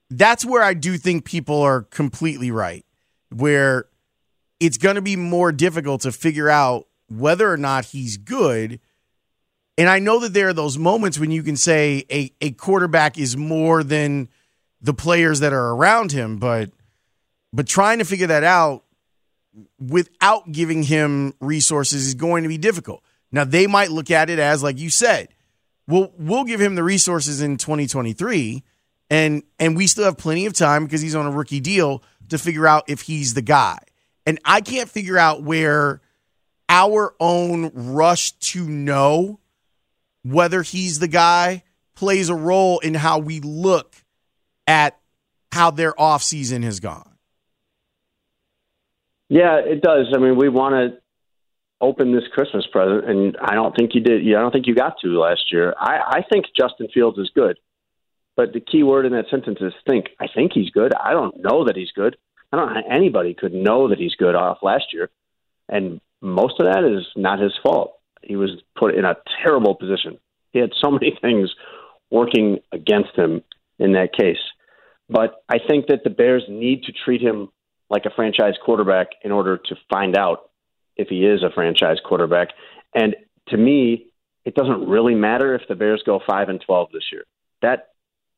that's 0.09 0.45
where 0.45 0.61
I 0.61 0.73
do 0.73 0.97
think 0.97 1.25
people 1.25 1.61
are 1.61 1.83
completely 1.83 2.51
right. 2.51 2.85
Where 3.29 3.87
it's 4.59 4.77
going 4.77 4.95
to 4.95 5.01
be 5.01 5.15
more 5.15 5.51
difficult 5.51 6.01
to 6.01 6.11
figure 6.11 6.49
out 6.49 6.87
whether 7.09 7.51
or 7.51 7.57
not 7.57 7.85
he's 7.85 8.17
good 8.17 8.79
and 9.77 9.89
I 9.89 9.99
know 9.99 10.19
that 10.21 10.33
there 10.33 10.49
are 10.49 10.53
those 10.53 10.77
moments 10.77 11.19
when 11.19 11.29
you 11.29 11.43
can 11.43 11.55
say 11.55 12.03
a, 12.11 12.31
a 12.41 12.51
quarterback 12.51 13.17
is 13.17 13.37
more 13.37 13.83
than 13.83 14.27
the 14.81 14.93
players 14.93 15.39
that 15.41 15.53
are 15.53 15.71
around 15.71 16.11
him, 16.11 16.37
but 16.37 16.71
but 17.53 17.67
trying 17.67 17.99
to 17.99 18.05
figure 18.05 18.27
that 18.27 18.43
out 18.43 18.83
without 19.79 20.51
giving 20.51 20.83
him 20.83 21.33
resources 21.39 22.07
is 22.07 22.15
going 22.15 22.43
to 22.43 22.49
be 22.49 22.57
difficult. 22.57 23.03
Now 23.31 23.43
they 23.43 23.67
might 23.67 23.91
look 23.91 24.09
at 24.09 24.29
it 24.29 24.39
as 24.39 24.63
like 24.63 24.79
you 24.79 24.89
said, 24.89 25.29
we'll 25.87 26.11
we'll 26.17 26.43
give 26.43 26.59
him 26.59 26.75
the 26.75 26.83
resources 26.83 27.41
in 27.41 27.57
2023 27.57 28.63
and 29.11 29.43
and 29.59 29.77
we 29.77 29.85
still 29.85 30.05
have 30.05 30.17
plenty 30.17 30.47
of 30.47 30.53
time 30.53 30.85
because 30.85 31.01
he's 31.01 31.15
on 31.15 31.27
a 31.27 31.31
rookie 31.31 31.59
deal 31.59 32.01
to 32.29 32.39
figure 32.39 32.67
out 32.67 32.85
if 32.87 33.01
he's 33.01 33.35
the 33.35 33.43
guy. 33.43 33.77
And 34.27 34.39
I 34.43 34.59
can't 34.59 34.89
figure 34.89 35.17
out 35.17 35.41
where 35.41 36.01
our 36.67 37.15
own 37.17 37.71
rush 37.73 38.33
to 38.33 38.67
know 38.67 39.39
whether 40.21 40.63
he's 40.63 40.99
the 40.99 41.07
guy 41.07 41.63
plays 41.95 42.27
a 42.27 42.35
role 42.35 42.79
in 42.79 42.93
how 42.93 43.19
we 43.19 43.39
look 43.39 43.95
at 44.67 44.99
how 45.53 45.71
their 45.71 45.93
offseason 45.93 46.63
has 46.63 46.81
gone. 46.81 47.09
Yeah, 49.29 49.59
it 49.59 49.81
does. 49.81 50.07
I 50.13 50.17
mean, 50.19 50.35
we 50.35 50.49
want 50.49 50.73
to 50.75 50.99
open 51.79 52.13
this 52.13 52.27
Christmas 52.33 52.67
present, 52.69 53.09
and 53.09 53.37
I 53.41 53.55
don't 53.55 53.73
think 53.77 53.95
you 53.95 54.01
did. 54.01 54.27
I 54.27 54.41
don't 54.41 54.51
think 54.51 54.67
you 54.67 54.75
got 54.75 54.95
to 55.03 55.07
last 55.07 55.53
year. 55.53 55.73
I, 55.79 55.99
I 56.17 56.21
think 56.29 56.47
Justin 56.57 56.89
Fields 56.93 57.17
is 57.17 57.31
good, 57.33 57.57
but 58.35 58.51
the 58.51 58.59
key 58.59 58.83
word 58.83 59.05
in 59.05 59.13
that 59.13 59.29
sentence 59.31 59.59
is 59.61 59.73
think. 59.87 60.07
I 60.19 60.27
think 60.33 60.51
he's 60.53 60.69
good. 60.69 60.91
I 60.93 61.11
don't 61.11 61.41
know 61.41 61.63
that 61.65 61.77
he's 61.77 61.91
good. 61.95 62.17
I 62.51 62.57
don't. 62.57 62.73
know 62.73 62.81
how 62.81 62.95
Anybody 62.95 63.33
could 63.33 63.53
know 63.53 63.89
that 63.89 63.99
he's 63.99 64.15
good 64.15 64.35
off 64.35 64.59
last 64.61 64.93
year, 64.93 65.09
and 65.67 65.99
most 66.21 66.59
of 66.59 66.65
that 66.65 66.83
is 66.83 67.05
not 67.15 67.39
his 67.39 67.53
fault 67.61 67.97
he 68.27 68.35
was 68.35 68.51
put 68.77 68.95
in 68.95 69.05
a 69.05 69.15
terrible 69.41 69.75
position. 69.75 70.19
He 70.51 70.59
had 70.59 70.71
so 70.79 70.91
many 70.91 71.17
things 71.19 71.53
working 72.11 72.59
against 72.71 73.15
him 73.15 73.43
in 73.79 73.93
that 73.93 74.13
case. 74.13 74.39
But 75.09 75.43
I 75.49 75.57
think 75.65 75.87
that 75.87 76.03
the 76.03 76.09
Bears 76.09 76.43
need 76.49 76.83
to 76.83 76.91
treat 76.91 77.21
him 77.21 77.49
like 77.89 78.05
a 78.05 78.09
franchise 78.09 78.55
quarterback 78.63 79.07
in 79.23 79.31
order 79.31 79.57
to 79.57 79.75
find 79.89 80.17
out 80.17 80.49
if 80.97 81.07
he 81.07 81.25
is 81.25 81.43
a 81.43 81.53
franchise 81.53 81.97
quarterback. 82.03 82.49
And 82.93 83.15
to 83.47 83.57
me, 83.57 84.07
it 84.43 84.55
doesn't 84.55 84.87
really 84.87 85.15
matter 85.15 85.55
if 85.55 85.61
the 85.69 85.75
Bears 85.75 86.03
go 86.05 86.19
five 86.29 86.49
and 86.49 86.59
twelve 86.59 86.89
this 86.91 87.03
year. 87.11 87.23
That 87.61 87.89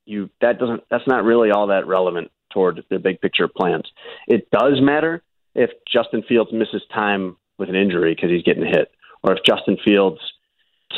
you 0.06 0.30
that 0.42 0.60
doesn't 0.60 0.84
that's 0.92 1.08
not 1.08 1.24
really 1.24 1.50
all 1.50 1.68
that 1.68 1.88
relevant 1.88 2.32
toward 2.52 2.84
the 2.90 3.00
big 3.00 3.22
picture 3.22 3.48
plans. 3.48 3.86
It 4.28 4.50
does 4.52 4.82
matter 4.82 5.24
if 5.56 5.72
Justin 5.92 6.24
Fields 6.28 6.52
misses 6.54 6.82
time 6.94 7.38
with 7.58 7.70
an 7.70 7.76
injury 7.76 8.16
because 8.16 8.30
he's 8.30 8.44
getting 8.44 8.66
hit, 8.66 8.92
or 9.24 9.34
if 9.34 9.40
Justin 9.46 9.78
Fields 9.86 10.20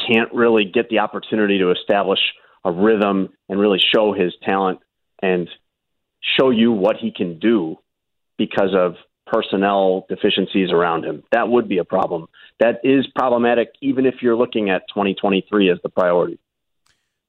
can't 0.08 0.34
really 0.34 0.66
get 0.66 0.90
the 0.90 1.00
opportunity 1.00 1.58
to 1.60 1.72
establish 1.72 2.20
a 2.64 2.72
rhythm 2.72 3.30
and 3.50 3.60
really 3.60 3.80
show 3.94 4.14
his 4.14 4.34
talent 4.44 4.80
and 5.22 5.50
show 6.40 6.50
you 6.50 6.72
what 6.72 6.98
he 6.98 7.12
can 7.12 7.40
do 7.40 7.78
because 8.38 8.74
of 8.78 8.96
personnel 9.26 10.06
deficiencies 10.10 10.72
around 10.72 11.06
him. 11.06 11.24
That 11.32 11.48
would 11.48 11.68
be 11.70 11.78
a 11.78 11.84
problem. 11.84 12.28
That 12.60 12.82
is 12.84 13.08
problematic 13.16 13.70
even 13.82 14.06
if 14.06 14.16
you're 14.22 14.36
looking 14.36 14.70
at 14.70 14.84
2023 14.90 15.72
as 15.72 15.78
the 15.84 15.90
priority. 15.90 16.40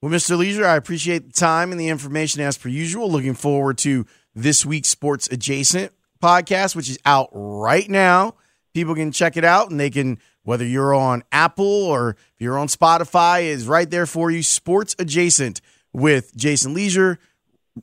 Well, 0.02 0.10
Mr. 0.10 0.36
Lieser, 0.36 0.66
I 0.66 0.74
appreciate 0.74 1.28
the 1.28 1.32
time 1.32 1.70
and 1.70 1.80
the 1.80 1.88
information 1.88 2.42
as 2.42 2.58
per 2.58 2.68
usual. 2.68 3.08
Looking 3.08 3.34
forward 3.34 3.78
to 3.78 4.04
this 4.34 4.66
week's 4.66 4.88
Sports 4.88 5.28
Adjacent 5.30 5.92
podcast, 6.20 6.74
which 6.74 6.90
is 6.90 6.98
out 7.04 7.28
right 7.32 7.88
now. 7.88 8.34
People 8.74 8.96
can 8.96 9.12
check 9.12 9.36
it 9.36 9.44
out 9.44 9.70
and 9.70 9.78
they 9.78 9.90
can, 9.90 10.18
whether 10.42 10.64
you're 10.64 10.92
on 10.92 11.22
Apple 11.30 11.64
or 11.64 12.10
if 12.10 12.40
you're 12.40 12.58
on 12.58 12.66
Spotify, 12.66 13.44
is 13.44 13.68
right 13.68 13.88
there 13.88 14.06
for 14.06 14.28
you. 14.28 14.42
Sports 14.42 14.96
Adjacent 14.98 15.60
with 15.92 16.34
Jason 16.34 16.74
Lieser, 16.74 17.20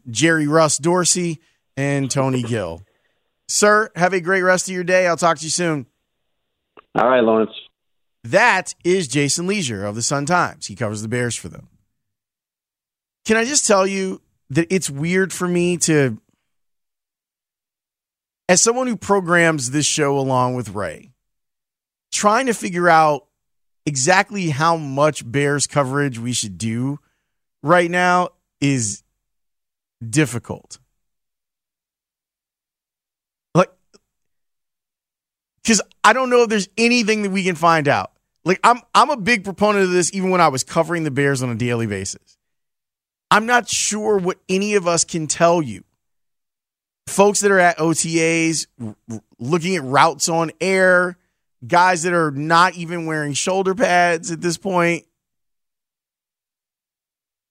Jerry 0.10 0.46
Russ 0.46 0.78
Dorsey, 0.78 1.40
and 1.78 2.12
Tony 2.12 2.44
Gill. 2.44 2.82
Sir, 3.48 3.92
have 3.96 4.12
a 4.12 4.20
great 4.20 4.42
rest 4.42 4.68
of 4.68 4.76
your 4.76 4.84
day. 4.84 5.08
I'll 5.08 5.16
talk 5.16 5.38
to 5.38 5.46
you 5.46 5.50
soon. 5.50 5.86
All 6.96 7.08
right, 7.08 7.24
Lawrence. 7.24 7.52
That 8.26 8.76
is 8.84 9.08
Jason 9.08 9.48
Lieser 9.48 9.86
of 9.86 9.96
the 9.96 10.02
Sun 10.02 10.26
Times. 10.26 10.68
He 10.68 10.76
covers 10.76 11.02
the 11.02 11.08
Bears 11.08 11.38
for 11.38 11.48
them. 11.48 11.70
Can 13.30 13.38
I 13.38 13.46
just 13.46 13.68
tell 13.68 13.86
you 13.86 14.24
that 14.50 14.74
it's 14.74 14.90
weird 14.90 15.32
for 15.32 15.48
me 15.48 15.78
to, 15.78 16.20
as 18.48 18.60
someone 18.60 18.88
who 18.88 18.98
programs 18.98 19.70
this 19.70 19.86
show 19.86 20.18
along 20.18 20.56
with 20.56 20.70
Ray, 20.70 21.12
trying 22.12 22.48
to 22.48 22.56
figure 22.56 22.90
out 22.90 23.28
exactly 23.86 24.50
how 24.50 24.78
much 24.78 25.32
Bears 25.32 25.68
coverage 25.68 26.18
we 26.18 26.34
should 26.34 26.58
do 26.58 26.98
right 27.62 27.92
now 27.92 28.30
is 28.62 29.04
difficult. 30.04 30.80
Like, 33.54 33.70
because 35.62 35.84
I 36.04 36.14
don't 36.14 36.32
know 36.32 36.42
if 36.42 36.50
there's 36.50 36.70
anything 36.80 37.22
that 37.22 37.30
we 37.30 37.44
can 37.44 37.54
find 37.54 37.88
out. 37.88 38.12
Like, 38.44 38.60
I'm 38.64 38.82
I'm 38.96 39.12
a 39.12 39.18
big 39.18 39.44
proponent 39.44 39.84
of 39.84 39.92
this, 39.92 40.12
even 40.16 40.32
when 40.32 40.42
I 40.42 40.48
was 40.48 40.64
covering 40.64 41.04
the 41.04 41.12
Bears 41.12 41.44
on 41.44 41.52
a 41.52 41.56
daily 41.56 41.86
basis. 41.86 42.39
I'm 43.32 43.46
not 43.46 43.70
sure 43.70 44.18
what 44.18 44.40
any 44.48 44.76
of 44.76 44.88
us 44.88 45.04
can 45.04 45.28
tell 45.28 45.62
you. 45.62 45.84
Folks 47.08 47.42
that 47.42 47.52
are 47.52 47.60
at 47.60 47.78
OTAs, 47.78 48.68
looking 49.40 49.76
at 49.76 49.84
routes 49.84 50.30
on 50.30 50.52
air, 50.62 51.18
guys 51.66 52.04
that 52.04 52.14
are 52.14 52.32
not 52.32 52.76
even 52.76 53.06
wearing 53.06 53.34
shoulder 53.34 53.76
pads 53.76 54.32
at 54.32 54.42
this 54.42 54.58
point. 54.58 55.06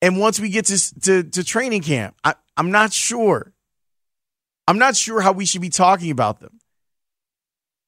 And 0.01 0.19
once 0.19 0.39
we 0.39 0.49
get 0.49 0.67
to, 0.67 1.01
to, 1.01 1.23
to 1.25 1.45
training 1.45 1.83
camp, 1.83 2.17
I, 2.23 2.35
I'm 2.57 2.71
not 2.71 2.93
sure. 2.93 3.53
I'm 4.67 4.79
not 4.79 4.97
sure 4.97 5.21
how 5.21 5.33
we 5.33 5.45
should 5.45 5.61
be 5.61 5.71
talking 5.71 6.11
about 6.11 6.41
them. 6.41 6.59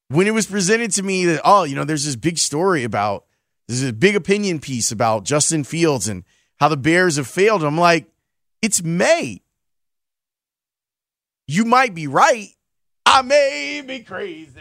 When 0.09 0.26
it 0.26 0.35
was 0.35 0.46
presented 0.46 0.90
to 0.92 1.03
me 1.05 1.24
that, 1.26 1.42
oh, 1.44 1.62
you 1.64 1.76
know, 1.76 1.85
there's 1.85 2.05
this 2.05 2.16
big 2.16 2.38
story 2.38 2.83
about, 2.83 3.26
there's 3.68 3.85
a 3.85 3.92
big 3.92 4.16
opinion 4.16 4.59
piece 4.59 4.90
about 4.90 5.24
Justin 5.24 5.62
Fields 5.62 6.09
and 6.09 6.24
how 6.60 6.68
the 6.68 6.76
Bears 6.76 7.16
have 7.16 7.26
failed. 7.26 7.64
I'm 7.64 7.78
like, 7.78 8.06
it's 8.60 8.82
May. 8.82 9.42
You 11.48 11.64
might 11.64 11.94
be 11.94 12.06
right. 12.06 12.50
I 13.06 13.22
may 13.22 13.82
be 13.84 14.00
crazy. 14.00 14.60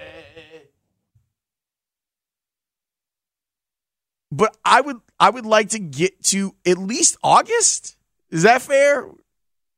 But 4.32 4.56
I 4.64 4.82
would 4.82 4.98
I 5.20 5.30
would 5.30 5.46
like 5.46 5.70
to 5.70 5.80
get 5.80 6.24
to 6.26 6.56
at 6.66 6.78
least 6.78 7.18
August. 7.24 7.98
Is 8.30 8.44
that 8.44 8.62
fair? 8.62 9.10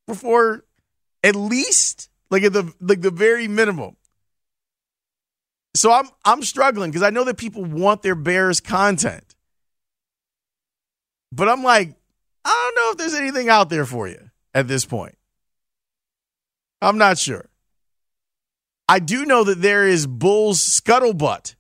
Before 0.07 0.63
at 1.23 1.36
least 1.36 2.10
like 2.29 2.43
at 2.43 2.53
the 2.53 2.71
like 2.79 3.01
the 3.01 3.12
very 3.12 3.47
minimum. 3.47 3.95
So 5.75 5.91
I'm 5.91 6.10
I'm 6.23 6.43
struggling 6.43 6.91
because 6.91 7.03
I 7.03 7.10
know 7.10 7.23
that 7.23 7.38
people 7.38 7.63
want 7.63 8.03
their 8.03 8.15
Bears 8.15 8.60
content. 8.60 9.36
But 11.31 11.47
I'm 11.47 11.63
like, 11.63 11.95
I 12.43 12.71
don't 12.75 12.84
know 12.84 12.91
if 12.91 12.97
there's 12.97 13.19
anything 13.19 13.49
out 13.49 13.69
there 13.69 13.86
for 13.86 14.08
you 14.08 14.30
at 14.54 14.67
this 14.67 14.86
point. 14.86 15.15
I'm 16.82 16.97
not 16.97 17.17
sure. 17.17 17.47
I 18.89 18.99
do 18.99 19.25
know 19.25 19.43
that 19.43 19.62
there 19.62 19.88
is 19.88 20.08
Bulls 20.08 20.60
scuttlebutt, 20.60 21.56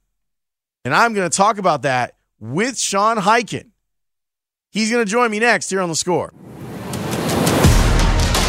and 0.83 0.93
I'm 0.93 1.13
going 1.13 1.29
to 1.29 1.35
talk 1.35 1.57
about 1.59 1.83
that 1.83 2.15
with 2.39 2.77
Sean 2.79 3.17
Highkin. 3.17 3.69
He's 4.71 4.91
going 4.91 5.05
to 5.05 5.09
join 5.09 5.31
me 5.31 5.39
next 5.39 5.69
here 5.69 5.81
on 5.81 5.89
the 5.89 5.95
score. 5.95 6.33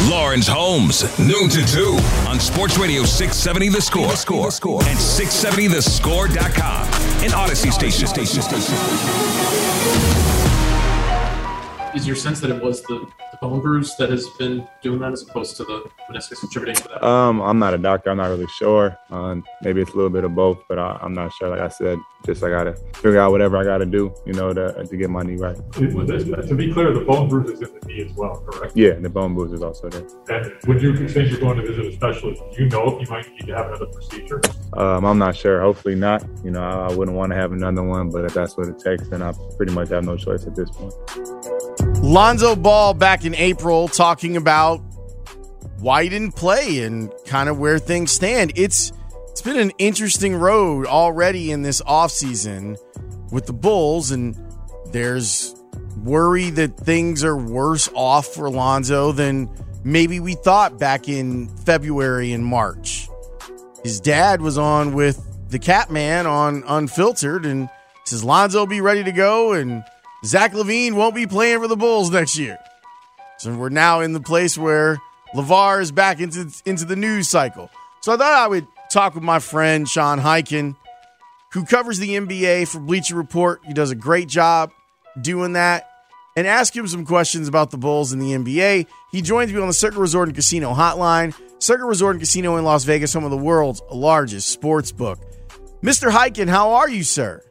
Lawrence 0.09 0.47
Holmes, 0.47 1.03
noon 1.17 1.47
to 1.49 1.65
2 1.65 1.97
on 2.27 2.39
Sports 2.39 2.77
Radio 2.77 3.03
670 3.03 3.69
The 3.69 3.81
Score, 3.81 4.07
the 4.07 4.15
score, 4.17 4.45
the 4.47 4.51
score. 4.51 4.83
and 4.83 4.99
670thescore.com. 4.99 6.87
An 7.23 7.29
Audacy 7.31 7.71
station. 7.71 8.07
station, 8.07 8.41
station 8.41 8.75
is 11.95 12.07
your 12.07 12.15
sense 12.15 12.39
that 12.39 12.49
it 12.49 12.61
was 12.61 12.81
the, 12.83 12.99
the 13.31 13.37
bone 13.41 13.61
bruise 13.61 13.95
that 13.97 14.09
has 14.09 14.27
been 14.39 14.67
doing 14.81 14.99
that 14.99 15.11
as 15.11 15.21
opposed 15.23 15.57
to 15.57 15.63
the 15.63 15.89
meniscus 16.09 16.39
contributing 16.39 16.75
to 16.75 16.87
that? 16.89 17.05
Um, 17.05 17.41
I'm 17.41 17.59
not 17.59 17.73
a 17.73 17.77
doctor. 17.77 18.09
I'm 18.09 18.17
not 18.17 18.29
really 18.29 18.47
sure. 18.47 18.97
Uh, 19.11 19.35
maybe 19.61 19.81
it's 19.81 19.91
a 19.91 19.95
little 19.95 20.09
bit 20.09 20.23
of 20.23 20.35
both, 20.35 20.63
but 20.67 20.79
I, 20.79 20.99
am 21.01 21.13
not 21.13 21.31
sure. 21.33 21.49
Like 21.49 21.61
I 21.61 21.67
said, 21.67 21.97
just 22.25 22.43
I 22.43 22.49
gotta 22.49 22.75
figure 22.95 23.19
out 23.19 23.31
whatever 23.31 23.57
I 23.57 23.63
gotta 23.63 23.85
do, 23.85 24.13
you 24.25 24.33
know, 24.33 24.53
to, 24.53 24.85
to 24.85 24.97
get 24.97 25.09
my 25.09 25.23
knee 25.23 25.35
right. 25.35 25.57
To 25.73 26.55
be 26.55 26.71
clear, 26.73 26.93
the 26.93 27.03
bone 27.05 27.27
bruise 27.27 27.49
is 27.49 27.61
in 27.61 27.79
the 27.79 27.87
knee 27.87 28.01
as 28.01 28.13
well, 28.13 28.43
correct? 28.47 28.73
Yeah, 28.75 28.93
the 28.93 29.09
bone 29.09 29.35
bruise 29.35 29.51
is 29.51 29.61
also 29.61 29.89
there. 29.89 30.07
And 30.29 30.53
when 30.65 30.79
you 30.79 31.07
think 31.07 31.29
you're 31.29 31.39
going 31.39 31.57
to 31.57 31.67
visit 31.67 31.85
a 31.85 31.91
specialist, 31.91 32.41
do 32.55 32.63
you 32.63 32.69
know 32.69 32.97
if 32.97 33.07
you 33.07 33.13
might 33.13 33.29
need 33.31 33.47
to 33.47 33.55
have 33.55 33.67
another 33.67 33.87
procedure? 33.87 34.41
Um, 34.73 35.05
I'm 35.05 35.17
not 35.17 35.35
sure. 35.35 35.61
Hopefully 35.61 35.95
not. 35.95 36.23
You 36.43 36.51
know, 36.51 36.61
I, 36.61 36.91
I 36.91 36.95
wouldn't 36.95 37.15
want 37.15 37.31
to 37.31 37.35
have 37.35 37.51
another 37.51 37.83
one, 37.83 38.09
but 38.09 38.25
if 38.25 38.33
that's 38.33 38.57
what 38.57 38.67
it 38.67 38.79
takes, 38.79 39.07
then 39.09 39.21
I 39.21 39.33
pretty 39.57 39.73
much 39.73 39.89
have 39.89 40.05
no 40.05 40.17
choice 40.17 40.47
at 40.47 40.55
this 40.55 40.69
point. 40.71 40.93
Lonzo 42.01 42.55
Ball 42.55 42.93
back 42.93 43.25
in 43.25 43.33
April 43.35 43.87
talking 43.87 44.37
about 44.37 44.77
why 45.79 46.03
he 46.03 46.09
didn't 46.09 46.35
play 46.35 46.83
and 46.83 47.11
kind 47.25 47.49
of 47.49 47.59
where 47.59 47.79
things 47.79 48.11
stand. 48.11 48.53
It's 48.55 48.91
it's 49.29 49.41
been 49.41 49.57
an 49.57 49.71
interesting 49.79 50.35
road 50.35 50.85
already 50.85 51.51
in 51.51 51.63
this 51.63 51.81
offseason 51.81 52.77
with 53.31 53.47
the 53.47 53.53
Bulls, 53.53 54.11
and 54.11 54.39
there's 54.91 55.55
worry 55.97 56.51
that 56.51 56.77
things 56.77 57.23
are 57.23 57.35
worse 57.35 57.89
off 57.95 58.27
for 58.27 58.49
Lonzo 58.49 59.11
than 59.11 59.49
maybe 59.83 60.19
we 60.19 60.35
thought 60.35 60.77
back 60.77 61.09
in 61.09 61.47
February 61.65 62.31
and 62.31 62.45
March. 62.45 63.09
His 63.83 63.99
dad 63.99 64.41
was 64.41 64.57
on 64.57 64.93
with 64.93 65.49
the 65.49 65.59
Catman 65.59 66.25
on 66.25 66.63
Unfiltered 66.67 67.45
and 67.45 67.69
says 68.05 68.23
Lonzo 68.23 68.65
be 68.65 68.81
ready 68.81 69.03
to 69.03 69.11
go 69.11 69.53
and 69.53 69.83
Zach 70.25 70.53
LaVine 70.53 70.93
won't 70.93 71.15
be 71.15 71.27
playing 71.27 71.59
for 71.59 71.67
the 71.67 71.75
Bulls 71.75 72.09
next 72.09 72.37
year. 72.37 72.57
So 73.39 73.53
we're 73.55 73.69
now 73.69 73.99
in 73.99 74.13
the 74.13 74.21
place 74.21 74.57
where 74.57 75.01
LaVar 75.35 75.81
is 75.81 75.91
back 75.91 76.21
into, 76.21 76.49
into 76.65 76.85
the 76.85 76.95
news 76.95 77.27
cycle. 77.27 77.69
So 78.01 78.13
I 78.13 78.17
thought 78.17 78.33
I 78.33 78.47
would 78.47 78.67
talk 78.91 79.15
with 79.15 79.23
my 79.23 79.39
friend 79.39 79.87
Sean 79.87 80.19
Highkin, 80.19 80.75
who 81.51 81.65
covers 81.65 81.99
the 81.99 82.09
NBA 82.09 82.67
for 82.67 82.79
Bleacher 82.79 83.15
Report. 83.15 83.61
He 83.65 83.73
does 83.73 83.91
a 83.91 83.95
great 83.95 84.27
job 84.27 84.71
doing 85.19 85.53
that. 85.53 85.89
And 86.35 86.47
ask 86.47 86.75
him 86.75 86.87
some 86.87 87.05
questions 87.05 87.47
about 87.47 87.69
the 87.69 87.77
Bulls 87.77 88.11
and 88.11 88.19
the 88.19 88.31
NBA. 88.31 88.87
He 89.11 89.21
joins 89.21 89.53
me 89.53 89.61
on 89.61 89.67
the 89.67 89.73
Circa 89.73 89.99
Resort 89.99 90.29
and 90.29 90.35
Casino 90.35 90.73
hotline. 90.73 91.35
Circa 91.59 91.85
Resort 91.85 92.15
and 92.15 92.21
Casino 92.21 92.57
in 92.57 92.63
Las 92.63 92.85
Vegas, 92.85 93.13
home 93.13 93.23
of 93.23 93.29
the 93.29 93.37
world's 93.37 93.83
largest 93.91 94.49
sports 94.49 94.91
book. 94.91 95.19
Mr. 95.83 96.09
Highkin, 96.09 96.49
how 96.49 96.71
are 96.71 96.89
you, 96.89 97.03
sir? 97.03 97.43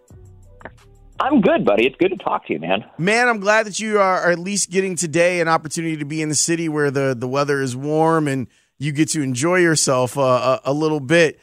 I'm 1.22 1.40
good, 1.40 1.64
buddy. 1.64 1.86
It's 1.86 1.94
good 1.98 2.08
to 2.08 2.16
talk 2.16 2.46
to 2.48 2.52
you, 2.52 2.58
man. 2.58 2.84
Man, 2.98 3.28
I'm 3.28 3.38
glad 3.38 3.66
that 3.66 3.78
you 3.78 4.00
are 4.00 4.28
at 4.28 4.40
least 4.40 4.70
getting 4.70 4.96
today 4.96 5.40
an 5.40 5.46
opportunity 5.46 5.96
to 5.98 6.04
be 6.04 6.20
in 6.20 6.28
the 6.28 6.34
city 6.34 6.68
where 6.68 6.90
the, 6.90 7.14
the 7.16 7.28
weather 7.28 7.62
is 7.62 7.76
warm 7.76 8.26
and 8.26 8.48
you 8.78 8.90
get 8.90 9.10
to 9.10 9.22
enjoy 9.22 9.58
yourself 9.60 10.18
uh, 10.18 10.58
a, 10.64 10.70
a 10.70 10.72
little 10.72 10.98
bit. 10.98 11.38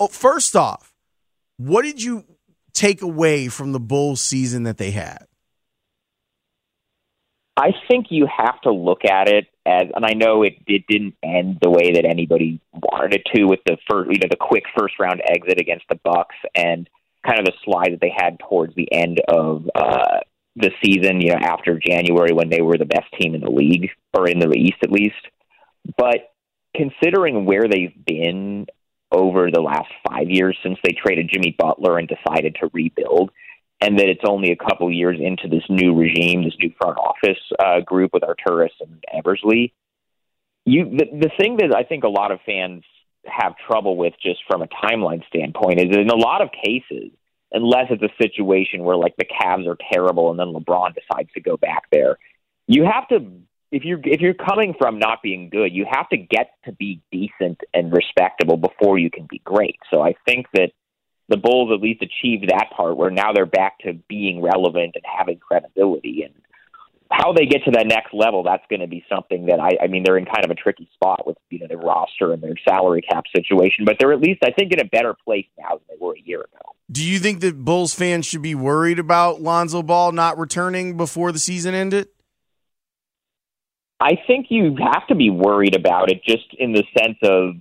Oh, 0.00 0.08
first 0.08 0.56
off, 0.56 0.92
what 1.58 1.82
did 1.82 2.02
you 2.02 2.24
take 2.72 3.02
away 3.02 3.46
from 3.46 3.70
the 3.70 3.78
Bulls 3.78 4.20
season 4.20 4.64
that 4.64 4.78
they 4.78 4.90
had? 4.90 5.28
I 7.56 7.70
think 7.86 8.06
you 8.10 8.26
have 8.26 8.60
to 8.62 8.72
look 8.72 9.04
at 9.04 9.28
it 9.28 9.46
as, 9.64 9.86
and 9.94 10.04
I 10.04 10.14
know 10.14 10.42
it, 10.42 10.54
it 10.66 10.88
didn't 10.88 11.14
end 11.22 11.58
the 11.62 11.70
way 11.70 11.92
that 11.92 12.04
anybody 12.04 12.60
wanted 12.72 13.14
it 13.14 13.22
to 13.32 13.44
with 13.44 13.60
the 13.64 13.76
first, 13.88 14.10
you 14.10 14.18
know, 14.18 14.26
the 14.28 14.36
quick 14.36 14.64
first 14.76 14.98
round 14.98 15.22
exit 15.24 15.60
against 15.60 15.84
the 15.88 16.00
Bucks 16.02 16.34
and 16.56 16.90
kind 17.26 17.38
of 17.38 17.46
the 17.46 17.52
slide 17.64 17.92
that 17.92 18.00
they 18.00 18.12
had 18.14 18.38
towards 18.38 18.74
the 18.74 18.90
end 18.92 19.20
of 19.28 19.68
uh, 19.74 20.20
the 20.56 20.70
season, 20.84 21.20
you 21.20 21.30
know, 21.30 21.38
after 21.40 21.78
January 21.78 22.32
when 22.32 22.50
they 22.50 22.60
were 22.60 22.78
the 22.78 22.84
best 22.84 23.06
team 23.20 23.34
in 23.34 23.40
the 23.40 23.50
league 23.50 23.90
or 24.12 24.28
in 24.28 24.38
the 24.38 24.50
East 24.50 24.78
at 24.82 24.92
least. 24.92 25.14
But 25.96 26.32
considering 26.74 27.44
where 27.44 27.64
they've 27.68 27.94
been 28.06 28.66
over 29.10 29.50
the 29.50 29.60
last 29.60 29.88
five 30.08 30.28
years 30.28 30.56
since 30.62 30.78
they 30.82 30.92
traded 30.92 31.30
Jimmy 31.32 31.54
Butler 31.58 31.98
and 31.98 32.08
decided 32.08 32.56
to 32.60 32.70
rebuild, 32.72 33.30
and 33.80 33.98
that 33.98 34.08
it's 34.08 34.22
only 34.26 34.50
a 34.50 34.56
couple 34.56 34.90
years 34.90 35.18
into 35.20 35.48
this 35.48 35.64
new 35.68 35.94
regime, 35.94 36.44
this 36.44 36.54
new 36.58 36.72
front 36.80 36.96
office 36.98 37.38
uh, 37.58 37.80
group 37.80 38.12
with 38.12 38.22
Arturas 38.22 38.70
and 38.80 39.04
Eversley. 39.12 39.72
You, 40.64 40.84
the, 40.84 41.04
the 41.12 41.30
thing 41.38 41.58
that 41.58 41.74
I 41.76 41.84
think 41.84 42.04
a 42.04 42.08
lot 42.08 42.32
of 42.32 42.40
fans 42.46 42.84
have 43.26 43.54
trouble 43.66 43.96
with, 43.96 44.14
just 44.22 44.40
from 44.48 44.62
a 44.62 44.68
timeline 44.68 45.26
standpoint, 45.26 45.80
is 45.80 45.96
in 45.96 46.10
a 46.10 46.16
lot 46.16 46.42
of 46.42 46.50
cases, 46.52 47.10
unless 47.52 47.86
it's 47.90 48.02
a 48.02 48.22
situation 48.22 48.84
where 48.84 48.96
like 48.96 49.14
the 49.16 49.24
Cavs 49.24 49.66
are 49.66 49.76
terrible 49.92 50.30
and 50.30 50.38
then 50.38 50.52
LeBron 50.52 50.94
decides 50.94 51.32
to 51.32 51.40
go 51.40 51.56
back 51.56 51.84
there, 51.90 52.18
you 52.66 52.84
have 52.84 53.08
to 53.08 53.40
if 53.70 53.84
you're 53.84 54.00
if 54.04 54.20
you're 54.20 54.34
coming 54.34 54.74
from 54.78 54.98
not 54.98 55.20
being 55.22 55.48
good, 55.48 55.72
you 55.72 55.84
have 55.90 56.08
to 56.10 56.16
get 56.16 56.52
to 56.64 56.72
be 56.72 57.02
decent 57.10 57.60
and 57.72 57.92
respectable 57.92 58.56
before 58.56 58.98
you 58.98 59.10
can 59.10 59.26
be 59.28 59.40
great. 59.44 59.78
So 59.90 60.00
I 60.00 60.14
think 60.26 60.46
that 60.54 60.70
the 61.28 61.36
Bulls 61.36 61.72
at 61.74 61.82
least 61.82 62.02
achieved 62.02 62.50
that 62.50 62.70
part 62.76 62.96
where 62.96 63.10
now 63.10 63.32
they're 63.32 63.46
back 63.46 63.78
to 63.80 63.94
being 64.08 64.42
relevant 64.42 64.92
and 64.94 65.04
having 65.04 65.38
credibility 65.38 66.22
and 66.22 66.34
how 67.10 67.32
they 67.32 67.46
get 67.46 67.64
to 67.64 67.70
that 67.72 67.86
next 67.86 68.12
level, 68.12 68.42
that's 68.42 68.64
going 68.68 68.80
to 68.80 68.86
be 68.86 69.04
something 69.08 69.46
that 69.46 69.60
I, 69.60 69.84
I 69.84 69.86
mean, 69.88 70.02
they're 70.04 70.18
in 70.18 70.24
kind 70.24 70.44
of 70.44 70.50
a 70.50 70.54
tricky 70.54 70.88
spot 70.94 71.26
with 71.26 71.36
you 71.50 71.58
know 71.60 71.66
their 71.68 71.78
roster 71.78 72.32
and 72.32 72.42
their 72.42 72.54
salary 72.66 73.02
cap 73.02 73.24
situation, 73.34 73.84
but 73.84 73.96
they're 73.98 74.12
at 74.12 74.20
least 74.20 74.42
I 74.44 74.50
think 74.50 74.72
in 74.72 74.80
a 74.80 74.84
better 74.84 75.14
place 75.24 75.46
now 75.58 75.70
than 75.70 75.82
they 75.88 75.96
were 76.00 76.14
a 76.14 76.22
year 76.22 76.40
ago. 76.40 76.74
Do 76.90 77.04
you 77.04 77.18
think 77.18 77.40
that 77.40 77.64
Bulls 77.64 77.94
fans 77.94 78.26
should 78.26 78.42
be 78.42 78.54
worried 78.54 78.98
about 78.98 79.40
Lonzo 79.40 79.82
Ball 79.82 80.12
not 80.12 80.38
returning 80.38 80.96
before 80.96 81.32
the 81.32 81.38
season 81.38 81.74
ended? 81.74 82.08
I 84.00 84.18
think 84.26 84.46
you 84.50 84.76
have 84.76 85.06
to 85.08 85.14
be 85.14 85.30
worried 85.30 85.76
about 85.76 86.10
it 86.10 86.22
just 86.24 86.46
in 86.58 86.72
the 86.72 86.84
sense 86.98 87.16
of 87.22 87.54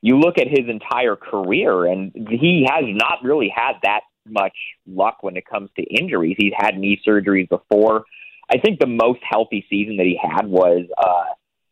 you 0.00 0.18
look 0.18 0.38
at 0.38 0.46
his 0.46 0.68
entire 0.68 1.16
career, 1.16 1.86
and 1.86 2.12
he 2.14 2.66
has 2.70 2.84
not 2.86 3.24
really 3.24 3.52
had 3.54 3.72
that 3.82 4.00
much 4.26 4.54
luck 4.86 5.18
when 5.22 5.36
it 5.36 5.44
comes 5.46 5.70
to 5.76 5.82
injuries. 5.82 6.36
He's 6.38 6.52
had 6.56 6.78
knee 6.78 7.00
surgeries 7.06 7.48
before. 7.48 8.04
I 8.50 8.58
think 8.58 8.80
the 8.80 8.86
most 8.86 9.20
healthy 9.28 9.66
season 9.68 9.96
that 9.98 10.06
he 10.06 10.18
had 10.20 10.46
was 10.46 10.86
uh, 10.96 11.24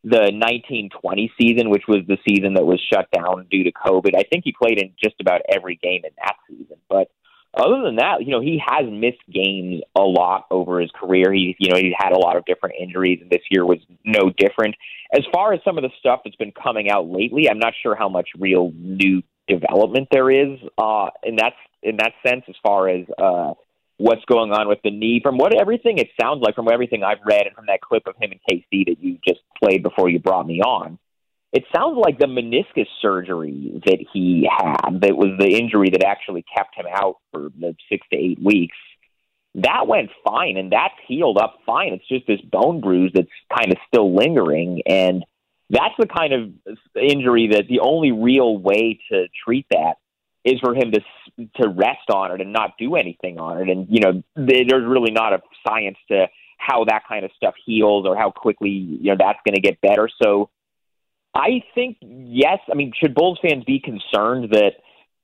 the 0.05 0.31
1920 0.31 1.33
season, 1.41 1.71
which 1.71 1.85
was 1.89 2.03
the 2.07 2.19
season 2.29 2.55
that 2.55 2.65
was 2.65 2.81
shut 2.93 3.09
down 3.11 3.47
due 3.51 3.65
to 3.65 3.73
COVID. 3.73 4.15
I 4.17 4.23
think 4.23 4.45
he 4.45 4.53
played 4.53 4.79
in 4.79 4.93
just 5.03 5.17
about 5.21 5.41
every 5.49 5.77
game 5.83 6.03
in 6.05 6.11
that 6.23 6.37
season. 6.49 6.77
But 6.89 7.11
other 7.57 7.83
than 7.83 7.97
that, 7.97 8.19
you 8.21 8.31
know, 8.33 8.41
he 8.41 8.63
has 8.65 8.85
missed 8.89 9.23
games 9.33 9.81
a 9.97 10.03
lot 10.03 10.47
over 10.51 10.81
his 10.81 10.91
career. 10.95 11.33
He, 11.33 11.57
you 11.59 11.71
know, 11.71 11.77
he's 11.77 11.95
had 11.99 12.13
a 12.13 12.19
lot 12.19 12.37
of 12.37 12.45
different 12.45 12.77
injuries, 12.79 13.19
and 13.23 13.31
this 13.31 13.43
year 13.51 13.65
was 13.65 13.79
no 14.05 14.31
different. 14.37 14.75
As 15.13 15.23
far 15.33 15.55
as 15.55 15.61
some 15.65 15.79
of 15.79 15.83
the 15.83 15.91
stuff 15.99 16.21
that's 16.25 16.37
been 16.37 16.53
coming 16.53 16.91
out 16.91 17.09
lately, 17.09 17.49
I'm 17.49 17.59
not 17.59 17.73
sure 17.83 17.97
how 17.97 18.09
much 18.09 18.29
real 18.39 18.73
new 18.77 19.23
development 19.49 20.09
there 20.11 20.31
is 20.31 20.59
uh, 20.77 21.09
in 21.23 21.37
that 21.37 21.55
in 21.83 21.97
that 21.97 22.13
sense. 22.27 22.45
As 22.49 22.57
far 22.63 22.89
as 22.89 23.07
uh, 23.19 23.55
what's 23.99 24.25
going 24.27 24.53
on 24.53 24.69
with 24.69 24.79
the 24.85 24.91
knee, 24.91 25.21
from 25.23 25.39
what 25.39 25.59
everything 25.59 25.99
it 25.99 26.09
sounds 26.21 26.43
like, 26.43 26.55
from 26.55 26.69
everything 26.71 27.03
I've 27.03 27.25
read, 27.25 27.47
and 27.47 27.55
from 27.55 27.67
that 27.67 27.81
clip 27.81 28.07
of 28.07 28.15
him 28.17 28.33
and 28.33 28.41
KC 28.51 28.87
that 28.87 28.97
you 29.01 29.19
just 29.27 29.41
played 29.63 29.83
before 29.83 30.09
you 30.09 30.19
brought 30.19 30.47
me 30.47 30.61
on, 30.61 30.99
it 31.53 31.65
sounds 31.75 31.97
like 31.97 32.19
the 32.19 32.27
meniscus 32.27 32.89
surgery 33.01 33.81
that 33.87 34.05
he 34.13 34.49
had, 34.51 35.01
that 35.01 35.17
was 35.17 35.39
the 35.39 35.57
injury 35.57 35.91
that 35.91 36.05
actually 36.05 36.45
kept 36.55 36.77
him 36.77 36.87
out 36.93 37.17
for 37.33 37.49
the 37.59 37.75
six 37.89 38.07
to 38.13 38.19
eight 38.19 38.39
weeks, 38.43 38.77
that 39.55 39.87
went 39.87 40.11
fine 40.23 40.59
and 40.59 40.71
that's 40.71 40.95
healed 41.09 41.39
up 41.39 41.59
fine. 41.65 41.95
It's 41.95 42.07
just 42.07 42.27
this 42.27 42.41
bone 42.43 42.81
bruise 42.81 43.13
that's 43.15 43.29
kind 43.57 43.73
of 43.73 43.79
still 43.89 44.15
lingering. 44.15 44.83
And 44.87 45.25
that's 45.71 45.95
the 45.99 46.07
kind 46.07 46.33
of 46.35 46.53
injury 46.95 47.49
that 47.53 47.65
the 47.69 47.81
only 47.81 48.13
real 48.13 48.59
way 48.59 49.01
to 49.11 49.27
treat 49.45 49.67
that 49.71 49.95
is 50.47 50.61
for 50.61 50.75
him 50.75 50.93
to 50.93 51.01
to 51.61 51.69
rest 51.69 52.09
on 52.09 52.33
it 52.33 52.41
and 52.41 52.53
not 52.53 52.73
do 52.79 52.95
anything 52.95 53.39
on 53.39 53.61
it. 53.61 53.69
And 53.69 53.87
you 53.91 54.01
know, 54.01 54.23
there's 54.37 54.87
really 54.87 55.11
not 55.11 55.33
a 55.33 55.41
science 55.67 55.99
to 56.09 56.29
how 56.57 56.85
that 56.85 57.03
kind 57.09 57.25
of 57.25 57.31
stuff 57.37 57.55
heals 57.65 58.07
or 58.07 58.17
how 58.17 58.31
quickly 58.31 58.71
you 58.71 59.11
know 59.11 59.17
that's 59.19 59.41
going 59.45 59.57
to 59.57 59.61
get 59.61 59.81
better. 59.81 60.09
So 60.23 60.49
I 61.35 61.63
think 61.75 61.99
yes. 62.01 62.61
I 62.71 62.75
mean, 62.75 62.93
should 62.99 63.15
Bulls 63.15 63.39
fans 63.43 63.65
be 63.65 63.81
concerned 63.81 64.51
that 64.53 64.73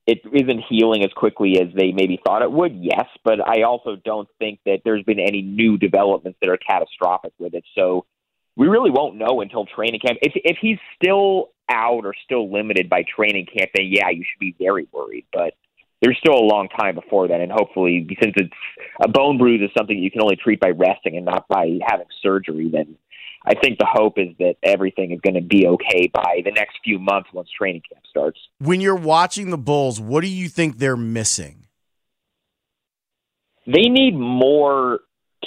it 0.06 0.20
isn't 0.32 0.64
healing 0.68 1.04
as 1.04 1.12
quickly 1.12 1.60
as 1.60 1.68
they 1.74 1.92
maybe 1.92 2.20
thought 2.26 2.42
it 2.42 2.50
would? 2.50 2.74
Yes, 2.74 3.06
but 3.24 3.40
I 3.40 3.62
also 3.62 3.96
don't 3.96 4.28
think 4.40 4.58
that 4.66 4.80
there's 4.84 5.04
been 5.04 5.20
any 5.20 5.42
new 5.42 5.78
developments 5.78 6.38
that 6.42 6.50
are 6.50 6.58
catastrophic 6.58 7.32
with 7.38 7.54
it. 7.54 7.64
So 7.76 8.04
we 8.56 8.66
really 8.66 8.90
won't 8.90 9.16
know 9.16 9.40
until 9.40 9.66
training 9.66 10.00
camp. 10.00 10.18
If 10.22 10.32
if 10.36 10.58
he's 10.60 10.78
still 10.96 11.50
out 11.70 12.04
or 12.04 12.14
still 12.24 12.52
limited 12.52 12.88
by 12.88 13.04
training 13.14 13.46
camp, 13.46 13.70
then 13.74 13.86
yeah, 13.88 14.10
you 14.10 14.24
should 14.24 14.40
be 14.40 14.54
very 14.58 14.88
worried. 14.92 15.26
But 15.32 15.54
there's 16.02 16.18
still 16.18 16.34
a 16.34 16.44
long 16.44 16.68
time 16.68 16.94
before 16.94 17.28
that, 17.28 17.40
and 17.40 17.50
hopefully, 17.50 18.06
since 18.20 18.34
it's 18.36 18.52
a 19.00 19.08
bone 19.08 19.38
bruise 19.38 19.62
is 19.62 19.70
something 19.76 19.96
you 19.96 20.10
can 20.10 20.20
only 20.20 20.36
treat 20.36 20.60
by 20.60 20.70
resting 20.70 21.16
and 21.16 21.24
not 21.24 21.46
by 21.48 21.78
having 21.86 22.06
surgery, 22.20 22.68
then 22.70 22.96
I 23.46 23.54
think 23.54 23.78
the 23.78 23.86
hope 23.90 24.18
is 24.18 24.28
that 24.38 24.56
everything 24.62 25.12
is 25.12 25.20
going 25.20 25.34
to 25.34 25.40
be 25.40 25.66
okay 25.66 26.10
by 26.12 26.42
the 26.44 26.50
next 26.50 26.78
few 26.84 26.98
months 26.98 27.30
once 27.32 27.48
training 27.56 27.82
camp 27.90 28.04
starts. 28.08 28.38
When 28.58 28.80
you're 28.80 28.94
watching 28.96 29.50
the 29.50 29.58
Bulls, 29.58 30.00
what 30.00 30.22
do 30.22 30.28
you 30.28 30.48
think 30.48 30.78
they're 30.78 30.96
missing? 30.96 31.66
They 33.66 33.88
need 33.88 34.16
more 34.16 35.00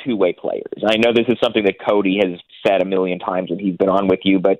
two 0.06 0.16
way 0.16 0.34
players. 0.34 0.84
I 0.88 0.98
know 0.98 1.12
this 1.14 1.28
is 1.28 1.38
something 1.44 1.64
that 1.66 1.76
Cody 1.88 2.20
has 2.22 2.40
said 2.66 2.82
a 2.82 2.86
million 2.86 3.20
times 3.20 3.50
when 3.50 3.60
he's 3.60 3.78
been 3.78 3.90
on 3.90 4.08
with 4.08 4.20
you, 4.24 4.40
but 4.40 4.60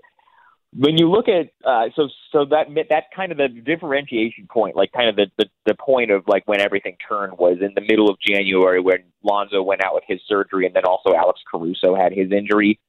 when 0.78 0.98
you 0.98 1.10
look 1.10 1.28
at 1.30 1.52
uh, 1.66 1.90
so 1.96 2.10
so 2.32 2.46
that 2.46 2.68
that 2.90 3.04
kind 3.16 3.32
of 3.32 3.38
the 3.38 3.48
differentiation 3.48 4.48
point, 4.50 4.76
like 4.76 4.92
kind 4.92 5.08
of 5.08 5.16
the, 5.16 5.28
the 5.38 5.46
the 5.66 5.76
point 5.76 6.12
of 6.12 6.24
like 6.28 6.44
when 6.48 6.60
everything 6.60 6.98
turned 7.08 7.38
was 7.38 7.58
in 7.62 7.72
the 7.76 7.82
middle 7.82 8.10
of 8.10 8.18
January 8.20 8.82
when 8.82 9.04
Lonzo 9.24 9.62
went 9.62 9.86
out 9.86 9.94
with 9.94 10.04
his 10.08 10.20
surgery, 10.28 10.66
and 10.66 10.76
then 10.76 10.84
also 10.84 11.16
Alex 11.16 11.40
Caruso 11.50 11.96
had 11.96 12.12
his 12.12 12.32
injury 12.32 12.80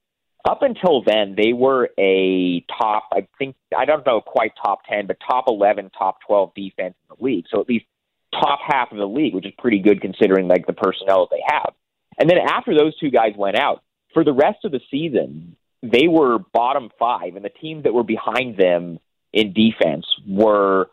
up 0.46 0.62
until 0.62 1.02
then, 1.02 1.34
they 1.36 1.52
were 1.52 1.90
a 1.98 2.64
top, 2.78 3.08
I 3.12 3.26
think, 3.38 3.56
I 3.76 3.84
don't 3.84 4.06
know 4.06 4.20
quite 4.20 4.52
top 4.62 4.80
10, 4.88 5.06
but 5.06 5.16
top 5.28 5.46
11, 5.48 5.90
top 5.98 6.18
12 6.26 6.52
defense 6.54 6.94
in 7.02 7.16
the 7.16 7.24
league. 7.24 7.46
So 7.50 7.60
at 7.60 7.68
least 7.68 7.86
top 8.32 8.60
half 8.64 8.92
of 8.92 8.98
the 8.98 9.06
league, 9.06 9.34
which 9.34 9.46
is 9.46 9.52
pretty 9.58 9.80
good 9.80 10.00
considering 10.00 10.46
like 10.46 10.66
the 10.66 10.72
personnel 10.72 11.26
that 11.26 11.36
they 11.36 11.42
have. 11.48 11.74
And 12.18 12.29
then 12.29 12.38
after 12.38 12.76
those 12.76 12.96
two 12.98 13.11
guys 13.11 13.33
went 13.37 13.57
out, 13.57 13.83
for 14.14 14.24
the 14.24 14.33
rest 14.33 14.64
of 14.64 14.72
the 14.72 14.81
season, 14.90 15.57
they 15.83 16.09
were 16.09 16.38
bottom 16.38 16.90
five, 16.98 17.37
and 17.37 17.44
the 17.44 17.50
teams 17.50 17.85
that 17.85 17.92
were 17.92 18.05
behind 18.05 18.57
them 18.57 18.98
in 19.33 19.52
defense 19.52 20.07
were 20.26 20.88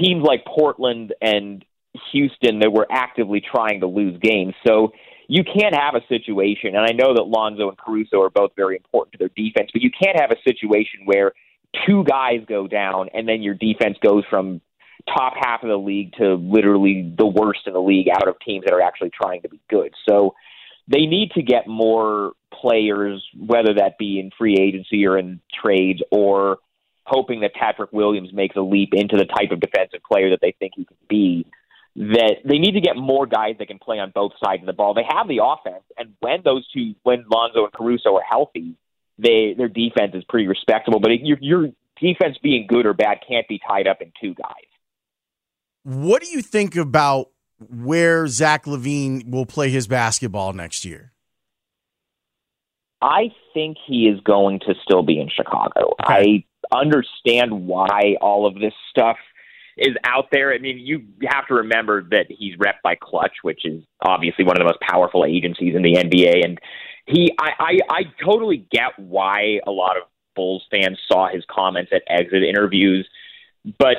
teams 0.00 0.22
like 0.22 0.44
Portland 0.44 1.12
and 1.20 1.64
Houston 2.12 2.60
that 2.60 2.72
were 2.72 2.86
actively 2.90 3.40
trying 3.40 3.80
to 3.80 3.86
lose 3.86 4.18
games. 4.20 4.54
So 4.66 4.92
you 5.26 5.42
can't 5.42 5.74
have 5.74 5.94
a 5.94 6.06
situation, 6.08 6.76
and 6.76 6.84
I 6.84 6.92
know 6.92 7.14
that 7.14 7.24
Lonzo 7.24 7.68
and 7.68 7.76
Caruso 7.76 8.22
are 8.22 8.30
both 8.30 8.52
very 8.56 8.76
important 8.76 9.12
to 9.12 9.18
their 9.18 9.30
defense, 9.36 9.70
but 9.72 9.82
you 9.82 9.90
can't 9.90 10.18
have 10.20 10.30
a 10.30 10.40
situation 10.48 11.00
where 11.04 11.32
two 11.86 12.04
guys 12.04 12.40
go 12.48 12.66
down 12.66 13.08
and 13.12 13.28
then 13.28 13.42
your 13.42 13.54
defense 13.54 13.98
goes 14.02 14.24
from 14.30 14.60
top 15.06 15.34
half 15.36 15.62
of 15.62 15.68
the 15.68 15.76
league 15.76 16.12
to 16.14 16.34
literally 16.34 17.14
the 17.16 17.26
worst 17.26 17.60
in 17.66 17.72
the 17.72 17.80
league 17.80 18.08
out 18.08 18.28
of 18.28 18.36
teams 18.40 18.64
that 18.64 18.74
are 18.74 18.80
actually 18.80 19.10
trying 19.10 19.42
to 19.42 19.48
be 19.48 19.60
good. 19.68 19.92
So 20.08 20.34
they 20.88 21.06
need 21.06 21.32
to 21.32 21.42
get 21.42 21.68
more 21.68 22.32
players, 22.52 23.24
whether 23.36 23.74
that 23.74 23.98
be 23.98 24.18
in 24.18 24.30
free 24.36 24.56
agency 24.58 25.06
or 25.06 25.18
in 25.18 25.40
trades 25.62 26.00
or 26.10 26.58
hoping 27.04 27.40
that 27.40 27.54
Patrick 27.54 27.92
Williams 27.92 28.32
makes 28.32 28.56
a 28.56 28.60
leap 28.60 28.90
into 28.92 29.16
the 29.16 29.24
type 29.24 29.50
of 29.50 29.60
defensive 29.60 30.00
player 30.10 30.30
that 30.30 30.40
they 30.42 30.54
think 30.58 30.72
he 30.76 30.84
can 30.84 30.96
be 31.08 31.46
that 31.96 32.36
they 32.44 32.58
need 32.58 32.72
to 32.72 32.80
get 32.80 32.96
more 32.96 33.26
guys 33.26 33.56
that 33.58 33.66
can 33.66 33.78
play 33.78 33.98
on 33.98 34.12
both 34.14 34.32
sides 34.42 34.62
of 34.62 34.66
the 34.66 34.72
ball. 34.72 34.94
They 34.94 35.06
have 35.08 35.26
the 35.26 35.40
offense, 35.42 35.82
and 35.96 36.14
when 36.20 36.42
those 36.44 36.66
two, 36.70 36.94
when 37.02 37.24
Lonzo 37.28 37.64
and 37.64 37.72
Caruso 37.72 38.14
are 38.14 38.22
healthy, 38.22 38.76
they 39.18 39.54
their 39.58 39.68
defense 39.68 40.12
is 40.14 40.22
pretty 40.28 40.46
respectable. 40.46 41.00
But 41.00 41.10
your, 41.22 41.38
your 41.40 41.68
defense 42.00 42.38
being 42.40 42.66
good 42.68 42.86
or 42.86 42.94
bad 42.94 43.18
can't 43.26 43.48
be 43.48 43.60
tied 43.66 43.88
up 43.88 44.00
in 44.00 44.12
two 44.20 44.34
guys. 44.34 44.68
What 45.82 46.22
do 46.22 46.28
you 46.28 46.40
think 46.40 46.76
about 46.76 47.30
where 47.58 48.26
Zach 48.26 48.64
LaVine 48.64 49.30
will 49.30 49.46
play 49.46 49.70
his 49.70 49.86
basketball 49.86 50.52
next 50.52 50.84
year? 50.84 51.12
I 53.00 53.30
think 53.54 53.76
he 53.86 54.08
is 54.08 54.20
going 54.20 54.60
to 54.60 54.74
still 54.82 55.02
be 55.02 55.20
in 55.20 55.28
Chicago. 55.28 55.94
Okay. 56.04 56.44
I 56.72 56.76
understand 56.76 57.66
why 57.66 58.16
all 58.20 58.46
of 58.46 58.54
this 58.54 58.74
stuff 58.90 59.16
is 59.76 59.94
out 60.04 60.26
there. 60.32 60.52
I 60.52 60.58
mean, 60.58 60.78
you 60.78 61.04
have 61.30 61.46
to 61.46 61.54
remember 61.54 62.02
that 62.10 62.26
he's 62.28 62.54
rep 62.58 62.82
by 62.82 62.96
Clutch, 62.96 63.36
which 63.42 63.64
is 63.64 63.84
obviously 64.00 64.44
one 64.44 64.56
of 64.56 64.58
the 64.58 64.64
most 64.64 64.80
powerful 64.80 65.24
agencies 65.24 65.74
in 65.76 65.82
the 65.82 65.94
NBA, 65.94 66.44
and 66.44 66.58
he, 67.06 67.32
I, 67.40 67.50
I, 67.58 67.78
I 67.88 68.02
totally 68.22 68.66
get 68.70 68.98
why 68.98 69.60
a 69.66 69.70
lot 69.70 69.96
of 69.96 70.02
Bulls 70.34 70.64
fans 70.70 70.98
saw 71.10 71.28
his 71.32 71.44
comments 71.50 71.90
at 71.92 72.02
exit 72.08 72.42
interviews, 72.42 73.08
but 73.78 73.96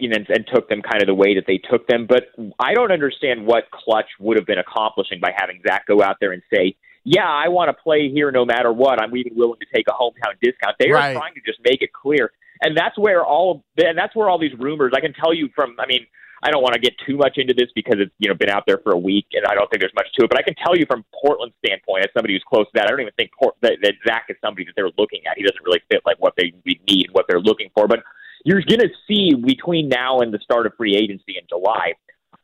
you 0.00 0.08
know, 0.08 0.16
and, 0.16 0.26
and 0.28 0.46
took 0.52 0.68
them 0.68 0.82
kind 0.82 1.02
of 1.02 1.06
the 1.06 1.14
way 1.14 1.34
that 1.34 1.44
they 1.46 1.58
took 1.58 1.86
them. 1.86 2.06
But 2.06 2.24
I 2.58 2.74
don't 2.74 2.92
understand 2.92 3.46
what 3.46 3.70
Klutch 3.70 4.08
would 4.18 4.36
have 4.38 4.46
been 4.46 4.58
accomplishing 4.58 5.20
by 5.20 5.32
having 5.36 5.60
Zach 5.66 5.86
go 5.86 6.02
out 6.02 6.16
there 6.20 6.32
and 6.32 6.42
say, 6.52 6.76
"Yeah, 7.04 7.28
I 7.28 7.48
want 7.48 7.68
to 7.68 7.82
play 7.82 8.10
here 8.10 8.30
no 8.30 8.44
matter 8.44 8.72
what. 8.72 9.00
I'm 9.02 9.16
even 9.16 9.32
willing 9.36 9.60
to 9.60 9.66
take 9.74 9.86
a 9.88 9.92
hometown 9.92 10.34
discount." 10.42 10.76
They 10.78 10.90
Right. 10.90 11.16
are 11.16 11.20
trying 11.20 11.34
to 11.34 11.40
just 11.46 11.58
make 11.64 11.82
it 11.82 11.92
clear, 11.92 12.32
and 12.62 12.76
that's 12.76 12.98
where 12.98 13.24
all 13.24 13.64
and 13.76 13.96
that's 13.96 14.14
where 14.14 14.28
all 14.28 14.38
these 14.38 14.54
rumors. 14.58 14.92
I 14.94 15.00
can 15.00 15.12
tell 15.14 15.34
you 15.34 15.48
from. 15.54 15.76
I 15.78 15.86
mean. 15.86 16.06
I 16.40 16.52
don't 16.52 16.62
want 16.62 16.74
to 16.74 16.80
get 16.80 16.94
too 17.04 17.16
much 17.16 17.36
into 17.36 17.52
this 17.52 17.66
because 17.74 17.96
it's 17.98 18.12
you 18.20 18.28
know 18.28 18.34
been 18.36 18.48
out 18.48 18.62
there 18.64 18.78
for 18.84 18.92
a 18.92 18.96
week 18.96 19.26
and 19.32 19.44
I 19.44 19.54
don't 19.54 19.68
think 19.70 19.80
there's 19.80 19.94
much 19.94 20.06
to 20.14 20.24
it. 20.24 20.30
But 20.30 20.38
I 20.38 20.42
can 20.42 20.54
tell 20.54 20.76
you 20.76 20.86
from 20.86 21.04
Portland's 21.20 21.56
standpoint, 21.66 22.04
as 22.04 22.10
somebody 22.14 22.34
who's 22.34 22.44
close 22.46 22.66
to 22.66 22.70
that, 22.74 22.84
I 22.84 22.90
don't 22.90 23.00
even 23.00 23.12
think 23.18 23.32
Port, 23.36 23.56
that, 23.62 23.78
that 23.82 23.94
Zach 24.06 24.26
is 24.28 24.36
somebody 24.40 24.64
that 24.64 24.74
they're 24.76 24.94
looking 24.96 25.26
at. 25.26 25.36
He 25.36 25.42
doesn't 25.42 25.64
really 25.64 25.82
fit 25.90 26.02
like 26.06 26.16
what 26.20 26.34
they 26.36 26.52
need 26.64 27.06
and 27.06 27.12
what 27.12 27.26
they're 27.28 27.40
looking 27.40 27.70
for. 27.74 27.88
But 27.88 28.04
you're 28.44 28.62
going 28.62 28.80
to 28.80 28.90
see 29.06 29.34
between 29.34 29.88
now 29.88 30.20
and 30.20 30.32
the 30.32 30.38
start 30.38 30.66
of 30.66 30.72
free 30.76 30.96
agency 30.96 31.36
in 31.40 31.46
July, 31.48 31.94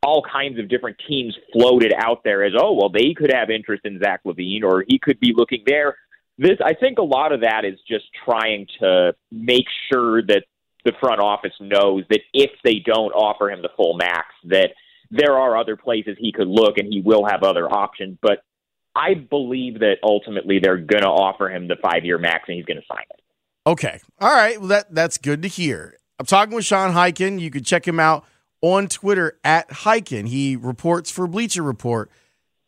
all 0.02 0.22
kinds 0.22 0.58
of 0.58 0.68
different 0.68 0.96
teams 1.08 1.36
floated 1.52 1.92
out 1.96 2.22
there 2.24 2.44
as 2.44 2.52
oh 2.58 2.72
well 2.72 2.90
they 2.90 3.14
could 3.14 3.32
have 3.32 3.50
interest 3.50 3.84
in 3.84 3.98
Zach 3.98 4.20
LaVine 4.24 4.62
or 4.62 4.84
he 4.86 4.98
could 4.98 5.18
be 5.20 5.32
looking 5.34 5.62
there. 5.66 5.96
This 6.36 6.58
I 6.64 6.74
think 6.74 6.98
a 6.98 7.02
lot 7.02 7.32
of 7.32 7.40
that 7.42 7.64
is 7.64 7.78
just 7.88 8.04
trying 8.24 8.66
to 8.80 9.14
make 9.30 9.66
sure 9.90 10.22
that 10.22 10.44
the 10.84 10.92
front 11.00 11.20
office 11.20 11.54
knows 11.60 12.04
that 12.10 12.20
if 12.34 12.50
they 12.62 12.82
don't 12.84 13.12
offer 13.12 13.50
him 13.50 13.62
the 13.62 13.70
full 13.76 13.96
max, 13.96 14.26
that 14.44 14.70
there 15.10 15.38
are 15.38 15.56
other 15.56 15.76
places 15.76 16.16
he 16.18 16.32
could 16.32 16.48
look 16.48 16.76
and 16.76 16.92
he 16.92 17.00
will 17.00 17.24
have 17.24 17.42
other 17.42 17.70
options. 17.70 18.18
But 18.20 18.42
I 18.94 19.14
believe 19.14 19.80
that 19.80 19.96
ultimately 20.02 20.58
they're 20.62 20.76
going 20.76 21.02
to 21.02 21.08
offer 21.08 21.48
him 21.48 21.68
the 21.68 21.76
five 21.82 22.04
year 22.04 22.18
max 22.18 22.44
and 22.48 22.56
he's 22.56 22.66
going 22.66 22.80
to 22.80 22.86
sign 22.86 23.04
it. 23.10 23.20
Okay. 23.66 24.00
All 24.20 24.32
right. 24.34 24.58
Well, 24.58 24.68
that 24.68 24.94
that's 24.94 25.18
good 25.18 25.42
to 25.42 25.48
hear. 25.48 25.96
I'm 26.18 26.26
talking 26.26 26.54
with 26.54 26.64
Sean 26.64 26.92
Highkin. 26.92 27.40
You 27.40 27.50
can 27.50 27.64
check 27.64 27.86
him 27.86 27.98
out 27.98 28.24
on 28.60 28.88
Twitter 28.88 29.38
at 29.42 29.68
Highkin. 29.68 30.28
He 30.28 30.56
reports 30.56 31.10
for 31.10 31.26
Bleacher 31.26 31.62
Report. 31.62 32.10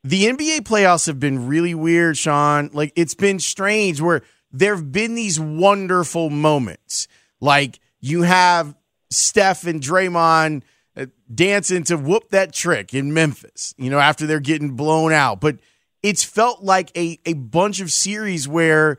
The 0.02 0.24
NBA 0.24 0.60
playoffs 0.60 1.06
have 1.06 1.18
been 1.18 1.46
really 1.46 1.74
weird, 1.74 2.16
Sean. 2.16 2.70
Like 2.72 2.92
it's 2.96 3.14
been 3.14 3.38
strange 3.38 4.00
where 4.00 4.22
there 4.52 4.74
have 4.74 4.92
been 4.92 5.14
these 5.14 5.38
wonderful 5.38 6.30
moments. 6.30 7.08
Like 7.40 7.80
you 8.00 8.22
have 8.22 8.74
Steph 9.10 9.66
and 9.66 9.80
Draymond 9.80 10.62
uh, 10.96 11.06
dancing 11.32 11.84
to 11.84 11.96
whoop 11.96 12.30
that 12.30 12.52
trick 12.52 12.94
in 12.94 13.12
Memphis, 13.12 13.74
you 13.76 13.90
know, 13.90 13.98
after 13.98 14.26
they're 14.26 14.40
getting 14.40 14.76
blown 14.76 15.12
out. 15.12 15.40
But 15.40 15.58
it's 16.02 16.24
felt 16.24 16.62
like 16.62 16.96
a, 16.96 17.18
a 17.26 17.34
bunch 17.34 17.80
of 17.80 17.92
series 17.92 18.46
where 18.48 18.98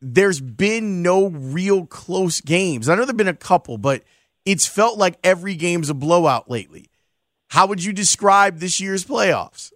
there's 0.00 0.40
been 0.40 1.02
no 1.02 1.28
real 1.28 1.86
close 1.86 2.40
games. 2.40 2.88
I 2.88 2.94
know 2.94 3.04
there've 3.04 3.16
been 3.16 3.28
a 3.28 3.34
couple, 3.34 3.78
but 3.78 4.02
it's 4.44 4.66
felt 4.66 4.98
like 4.98 5.18
every 5.22 5.54
game's 5.54 5.90
a 5.90 5.94
blowout 5.94 6.50
lately. 6.50 6.90
How 7.48 7.66
would 7.66 7.84
you 7.84 7.92
describe 7.92 8.58
this 8.58 8.80
year's 8.80 9.04
playoffs? 9.04 9.72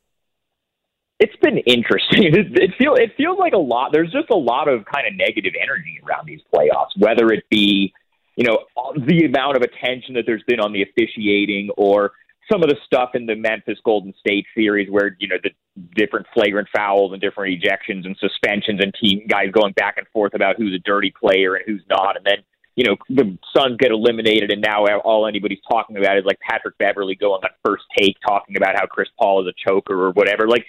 It's 1.20 1.36
been 1.36 1.58
interesting. 1.58 2.24
It, 2.34 2.46
it 2.52 2.70
feel 2.78 2.94
it 2.94 3.12
feels 3.16 3.38
like 3.38 3.52
a 3.52 3.58
lot. 3.58 3.92
There's 3.92 4.10
just 4.10 4.30
a 4.30 4.36
lot 4.36 4.68
of 4.68 4.84
kind 4.86 5.06
of 5.06 5.14
negative 5.14 5.52
energy 5.60 6.00
around 6.04 6.26
these 6.26 6.40
playoffs, 6.52 6.90
whether 6.98 7.32
it 7.32 7.44
be 7.50 7.92
you 8.36 8.44
know 8.44 8.58
the 8.96 9.24
amount 9.26 9.56
of 9.56 9.62
attention 9.62 10.14
that 10.14 10.24
there's 10.26 10.42
been 10.46 10.60
on 10.60 10.72
the 10.72 10.82
officiating 10.82 11.70
or 11.76 12.12
some 12.50 12.62
of 12.62 12.68
the 12.68 12.76
stuff 12.84 13.10
in 13.14 13.26
the 13.26 13.34
Memphis 13.34 13.78
Golden 13.84 14.14
State 14.18 14.46
series 14.54 14.90
where 14.90 15.16
you 15.18 15.28
know 15.28 15.36
the 15.42 15.50
different 15.94 16.26
flagrant 16.34 16.68
fouls 16.74 17.12
and 17.12 17.20
different 17.20 17.60
ejections 17.60 18.04
and 18.04 18.16
suspensions 18.18 18.80
and 18.82 18.92
team 19.00 19.26
guys 19.28 19.50
going 19.52 19.72
back 19.72 19.96
and 19.96 20.06
forth 20.08 20.34
about 20.34 20.56
who's 20.56 20.74
a 20.74 20.78
dirty 20.78 21.12
player 21.18 21.54
and 21.54 21.64
who's 21.66 21.82
not, 21.88 22.16
and 22.16 22.24
then 22.24 22.38
you 22.76 22.84
know 22.84 22.96
the 23.08 23.36
Suns 23.56 23.76
get 23.78 23.90
eliminated, 23.90 24.50
and 24.50 24.62
now 24.62 24.84
all 25.04 25.26
anybody's 25.26 25.62
talking 25.70 25.96
about 25.96 26.18
is 26.18 26.24
like 26.24 26.38
Patrick 26.40 26.76
Beverley 26.78 27.14
going 27.14 27.42
on 27.42 27.50
first 27.64 27.84
take 27.98 28.16
talking 28.26 28.56
about 28.56 28.74
how 28.76 28.86
Chris 28.86 29.08
Paul 29.18 29.46
is 29.46 29.52
a 29.52 29.68
choker 29.68 29.94
or 29.94 30.12
whatever. 30.12 30.48
Like 30.48 30.66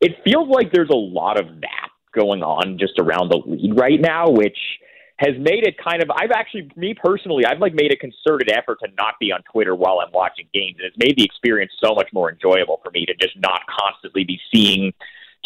it 0.00 0.18
feels 0.24 0.48
like 0.48 0.72
there's 0.72 0.90
a 0.90 0.96
lot 0.96 1.40
of 1.40 1.46
that 1.60 1.88
going 2.14 2.42
on 2.42 2.78
just 2.78 2.98
around 2.98 3.30
the 3.30 3.42
league 3.46 3.78
right 3.78 4.00
now, 4.00 4.28
which 4.28 4.58
has 5.18 5.32
made 5.38 5.66
it 5.66 5.76
kind 5.82 6.02
of 6.02 6.10
I've 6.10 6.30
actually 6.30 6.70
me 6.76 6.94
personally 6.94 7.44
I've 7.46 7.58
like 7.58 7.74
made 7.74 7.92
a 7.92 7.96
concerted 7.96 8.50
effort 8.50 8.78
to 8.84 8.88
not 8.98 9.14
be 9.18 9.32
on 9.32 9.42
Twitter 9.50 9.74
while 9.74 10.00
I'm 10.00 10.12
watching 10.12 10.46
games 10.52 10.76
and 10.78 10.86
it's 10.86 10.96
made 10.98 11.16
the 11.16 11.24
experience 11.24 11.72
so 11.82 11.94
much 11.94 12.08
more 12.12 12.30
enjoyable 12.30 12.80
for 12.82 12.90
me 12.90 13.06
to 13.06 13.14
just 13.14 13.36
not 13.38 13.60
constantly 13.66 14.24
be 14.24 14.38
seeing 14.52 14.92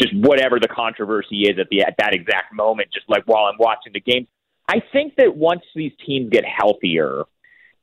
just 0.00 0.14
whatever 0.16 0.58
the 0.58 0.68
controversy 0.68 1.42
is 1.42 1.58
at 1.58 1.68
the 1.70 1.82
at 1.82 1.94
that 1.98 2.14
exact 2.14 2.52
moment 2.52 2.88
just 2.92 3.08
like 3.08 3.24
while 3.26 3.44
I'm 3.44 3.58
watching 3.58 3.92
the 3.92 4.00
game. 4.00 4.26
I 4.68 4.80
think 4.92 5.16
that 5.16 5.36
once 5.36 5.62
these 5.74 5.92
teams 6.06 6.30
get 6.30 6.44
healthier, 6.44 7.24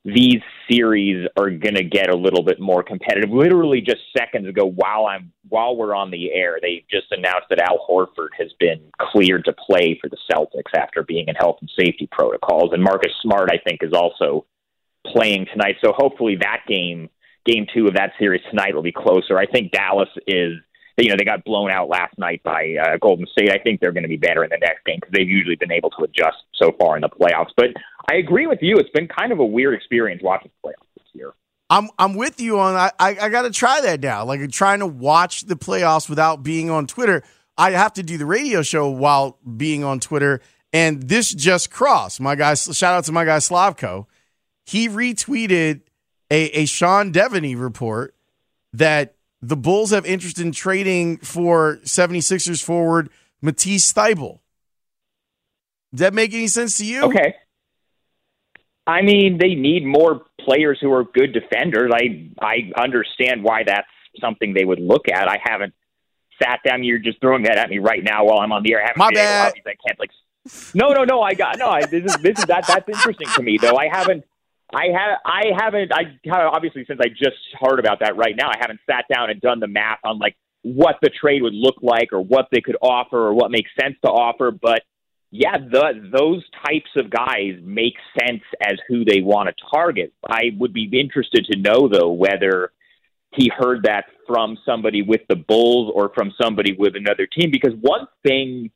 these 0.07 0.41
series 0.71 1.27
are 1.35 1.49
going 1.49 1.75
to 1.75 1.83
get 1.83 2.09
a 2.09 2.15
little 2.15 2.41
bit 2.41 2.61
more 2.61 2.81
competitive. 2.81 3.29
Literally 3.29 3.81
just 3.81 3.99
seconds 4.17 4.47
ago 4.47 4.65
while 4.65 5.05
I'm 5.05 5.33
while 5.49 5.75
we're 5.75 5.95
on 5.95 6.11
the 6.11 6.31
air, 6.33 6.59
they 6.61 6.85
just 6.89 7.07
announced 7.11 7.47
that 7.49 7.59
Al 7.59 7.85
Horford 7.89 8.29
has 8.37 8.51
been 8.57 8.89
cleared 8.99 9.43
to 9.45 9.53
play 9.53 9.99
for 9.99 10.09
the 10.09 10.17
Celtics 10.31 10.77
after 10.77 11.03
being 11.03 11.27
in 11.27 11.35
health 11.35 11.57
and 11.59 11.69
safety 11.77 12.07
protocols 12.09 12.71
and 12.71 12.81
Marcus 12.81 13.11
Smart 13.21 13.49
I 13.51 13.57
think 13.57 13.83
is 13.83 13.93
also 13.93 14.45
playing 15.05 15.45
tonight. 15.51 15.75
So 15.83 15.91
hopefully 15.95 16.37
that 16.39 16.61
game 16.67 17.09
game 17.45 17.65
2 17.73 17.87
of 17.87 17.95
that 17.95 18.13
series 18.17 18.41
tonight 18.49 18.75
will 18.75 18.83
be 18.83 18.93
closer. 18.93 19.37
I 19.37 19.45
think 19.45 19.71
Dallas 19.71 20.09
is 20.25 20.53
you 21.03 21.09
know 21.09 21.15
they 21.17 21.25
got 21.25 21.43
blown 21.43 21.69
out 21.69 21.89
last 21.89 22.17
night 22.17 22.41
by 22.43 22.75
uh, 22.81 22.97
Golden 22.97 23.27
State. 23.27 23.51
I 23.51 23.59
think 23.59 23.79
they're 23.79 23.91
going 23.91 24.03
to 24.03 24.09
be 24.09 24.17
better 24.17 24.43
in 24.43 24.49
the 24.49 24.57
next 24.59 24.83
game 24.85 24.97
because 24.99 25.13
they've 25.13 25.29
usually 25.29 25.55
been 25.55 25.71
able 25.71 25.91
to 25.91 26.03
adjust 26.03 26.37
so 26.55 26.71
far 26.79 26.95
in 26.95 27.01
the 27.01 27.09
playoffs. 27.09 27.51
But 27.55 27.67
I 28.09 28.15
agree 28.15 28.47
with 28.47 28.59
you; 28.61 28.77
it's 28.77 28.89
been 28.89 29.07
kind 29.07 29.31
of 29.31 29.39
a 29.39 29.45
weird 29.45 29.75
experience 29.75 30.21
watching 30.23 30.51
the 30.61 30.69
playoffs 30.69 30.87
this 30.95 31.07
year. 31.13 31.33
I'm 31.69 31.89
I'm 31.99 32.15
with 32.15 32.39
you 32.39 32.59
on 32.59 32.75
I 32.75 32.91
I, 32.99 33.17
I 33.21 33.29
got 33.29 33.43
to 33.43 33.51
try 33.51 33.81
that 33.81 34.01
now. 34.01 34.25
Like 34.25 34.49
trying 34.51 34.79
to 34.79 34.87
watch 34.87 35.41
the 35.41 35.55
playoffs 35.55 36.09
without 36.09 36.43
being 36.43 36.69
on 36.69 36.87
Twitter. 36.87 37.23
I 37.57 37.71
have 37.71 37.93
to 37.93 38.03
do 38.03 38.17
the 38.17 38.25
radio 38.25 38.61
show 38.61 38.89
while 38.89 39.39
being 39.55 39.83
on 39.83 39.99
Twitter, 39.99 40.41
and 40.73 41.03
this 41.03 41.33
just 41.33 41.71
crossed. 41.71 42.19
My 42.19 42.35
guy, 42.35 42.53
shout 42.53 42.93
out 42.93 43.03
to 43.05 43.11
my 43.11 43.25
guy 43.25 43.37
Slavko. 43.37 44.05
He 44.65 44.89
retweeted 44.89 45.81
a 46.31 46.45
a 46.61 46.65
Sean 46.65 47.11
Deveney 47.11 47.59
report 47.59 48.15
that 48.73 49.16
the 49.41 49.57
Bulls 49.57 49.91
have 49.91 50.05
interest 50.05 50.39
in 50.39 50.51
trading 50.51 51.17
for 51.17 51.77
76ers 51.83 52.63
forward 52.63 53.09
Matisse 53.41 53.93
Thybulle. 53.93 54.39
Does 55.91 55.99
that 56.01 56.13
make 56.13 56.33
any 56.33 56.47
sense 56.47 56.77
to 56.79 56.85
you? 56.85 57.03
Okay. 57.03 57.35
I 58.85 59.01
mean, 59.01 59.37
they 59.37 59.53
need 59.53 59.85
more 59.85 60.21
players 60.39 60.79
who 60.81 60.91
are 60.93 61.03
good 61.03 61.33
defenders. 61.33 61.91
I 61.93 62.29
I 62.41 62.71
understand 62.81 63.43
why 63.43 63.63
that's 63.65 63.87
something 64.19 64.53
they 64.53 64.63
would 64.65 64.79
look 64.79 65.09
at. 65.09 65.27
I 65.27 65.37
haven't 65.43 65.73
sat 66.41 66.59
down. 66.65 66.83
You're 66.83 66.99
just 66.99 67.19
throwing 67.19 67.43
that 67.43 67.57
at 67.57 67.69
me 67.69 67.79
right 67.79 68.03
now 68.03 68.25
while 68.25 68.39
I'm 68.39 68.51
on 68.51 68.63
the 68.63 68.73
air. 68.73 68.85
I 68.85 68.91
My 68.95 69.11
bad. 69.11 69.53
I 69.65 69.73
can't 69.85 69.99
like. 69.99 70.11
No, 70.73 70.93
no, 70.93 71.03
no. 71.03 71.21
I 71.21 71.33
got 71.33 71.57
no. 71.57 71.67
I, 71.67 71.85
this 71.85 72.05
is 72.05 72.17
this 72.17 72.39
is 72.39 72.45
that 72.45 72.65
that's 72.67 72.87
interesting 72.87 73.27
to 73.35 73.43
me 73.43 73.57
though. 73.57 73.75
I 73.75 73.89
haven't. 73.91 74.23
I 74.73 74.87
have. 74.87 75.19
I 75.25 75.43
haven't. 75.57 75.91
I 75.93 76.41
obviously 76.45 76.85
since 76.87 76.99
I 77.01 77.07
just 77.09 77.37
heard 77.59 77.79
about 77.79 77.99
that 78.01 78.17
right 78.17 78.35
now. 78.35 78.49
I 78.49 78.57
haven't 78.59 78.79
sat 78.89 79.05
down 79.13 79.29
and 79.29 79.39
done 79.39 79.59
the 79.59 79.67
math 79.67 79.99
on 80.03 80.19
like 80.19 80.35
what 80.63 80.97
the 81.01 81.09
trade 81.09 81.41
would 81.41 81.53
look 81.53 81.77
like 81.81 82.11
or 82.11 82.21
what 82.21 82.47
they 82.51 82.59
could 82.59 82.75
offer 82.81 83.17
or 83.17 83.33
what 83.33 83.51
makes 83.51 83.71
sense 83.79 83.95
to 84.03 84.11
offer. 84.11 84.51
But 84.51 84.83
yeah, 85.31 85.57
the, 85.57 86.09
those 86.11 86.43
types 86.65 86.89
of 86.97 87.09
guys 87.09 87.59
make 87.61 87.95
sense 88.19 88.43
as 88.61 88.77
who 88.87 89.05
they 89.05 89.21
want 89.21 89.49
to 89.49 89.55
target. 89.73 90.13
I 90.27 90.51
would 90.57 90.73
be 90.73 90.89
interested 90.99 91.45
to 91.51 91.59
know 91.59 91.87
though 91.87 92.11
whether 92.11 92.71
he 93.33 93.51
heard 93.55 93.83
that 93.83 94.05
from 94.25 94.57
somebody 94.65 95.01
with 95.01 95.21
the 95.29 95.35
Bulls 95.35 95.91
or 95.93 96.11
from 96.13 96.33
somebody 96.41 96.75
with 96.77 96.95
another 96.95 97.27
team. 97.27 97.51
Because 97.51 97.73
one 97.79 98.07
thing 98.25 98.71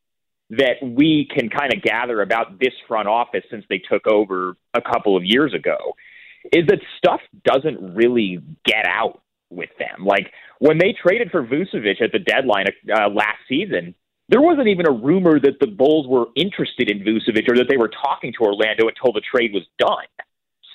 that 0.51 0.75
we 0.81 1.27
can 1.33 1.49
kind 1.49 1.73
of 1.73 1.81
gather 1.81 2.21
about 2.21 2.59
this 2.59 2.73
front 2.87 3.07
office 3.07 3.43
since 3.49 3.63
they 3.69 3.79
took 3.79 4.05
over 4.05 4.57
a 4.73 4.81
couple 4.81 5.15
of 5.15 5.23
years 5.23 5.53
ago 5.53 5.95
is 6.51 6.67
that 6.67 6.79
stuff 6.97 7.21
doesn't 7.45 7.95
really 7.95 8.39
get 8.65 8.85
out 8.85 9.21
with 9.49 9.69
them. 9.79 10.05
Like 10.05 10.31
when 10.59 10.77
they 10.77 10.93
traded 10.93 11.31
for 11.31 11.45
Vucevic 11.45 12.01
at 12.01 12.11
the 12.11 12.19
deadline 12.19 12.65
uh, 12.93 13.09
last 13.09 13.39
season, 13.47 13.95
there 14.27 14.41
wasn't 14.41 14.67
even 14.67 14.87
a 14.87 14.91
rumor 14.91 15.39
that 15.39 15.59
the 15.59 15.67
Bulls 15.67 16.07
were 16.07 16.27
interested 16.35 16.89
in 16.89 16.99
Vucevic 16.99 17.49
or 17.49 17.57
that 17.57 17.67
they 17.69 17.77
were 17.77 17.91
talking 18.03 18.33
to 18.33 18.45
Orlando 18.45 18.87
until 18.87 19.13
the 19.13 19.21
trade 19.21 19.53
was 19.53 19.63
done. 19.77 20.07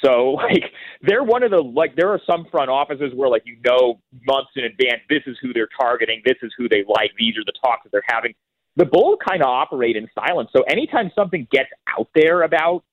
So 0.05 0.33
like 0.33 0.65
they're 1.03 1.25
one 1.25 1.43
of 1.43 1.51
the 1.51 1.63
like 1.63 1.97
there 1.97 2.11
are 2.11 2.21
some 2.27 2.47
front 2.51 2.71
offices 2.71 3.13
where 3.15 3.29
like 3.29 3.43
you 3.45 3.57
know 3.65 4.01
months 4.27 4.51
in 4.57 4.65
advance 4.65 5.01
this 5.09 5.23
is 5.27 5.37
who 5.43 5.53
they're 5.53 5.69
targeting, 5.79 6.23
this 6.25 6.37
is 6.43 6.53
who 6.57 6.69
they 6.69 6.85
like, 6.87 7.13
these 7.19 7.37
are 7.37 7.45
the 7.45 7.55
talks 7.63 7.85
that 7.85 7.93
they're 7.93 8.03
having. 8.07 8.35
The 8.77 8.85
Bulls 8.85 9.19
kind 9.27 9.43
of 9.43 9.49
operate 9.49 9.97
in 9.97 10.09
silence. 10.15 10.51
So 10.55 10.63
anytime 10.63 11.11
something 11.15 11.49
gets 11.51 11.71
out 11.99 12.09
there 12.15 12.43
about 12.43 12.85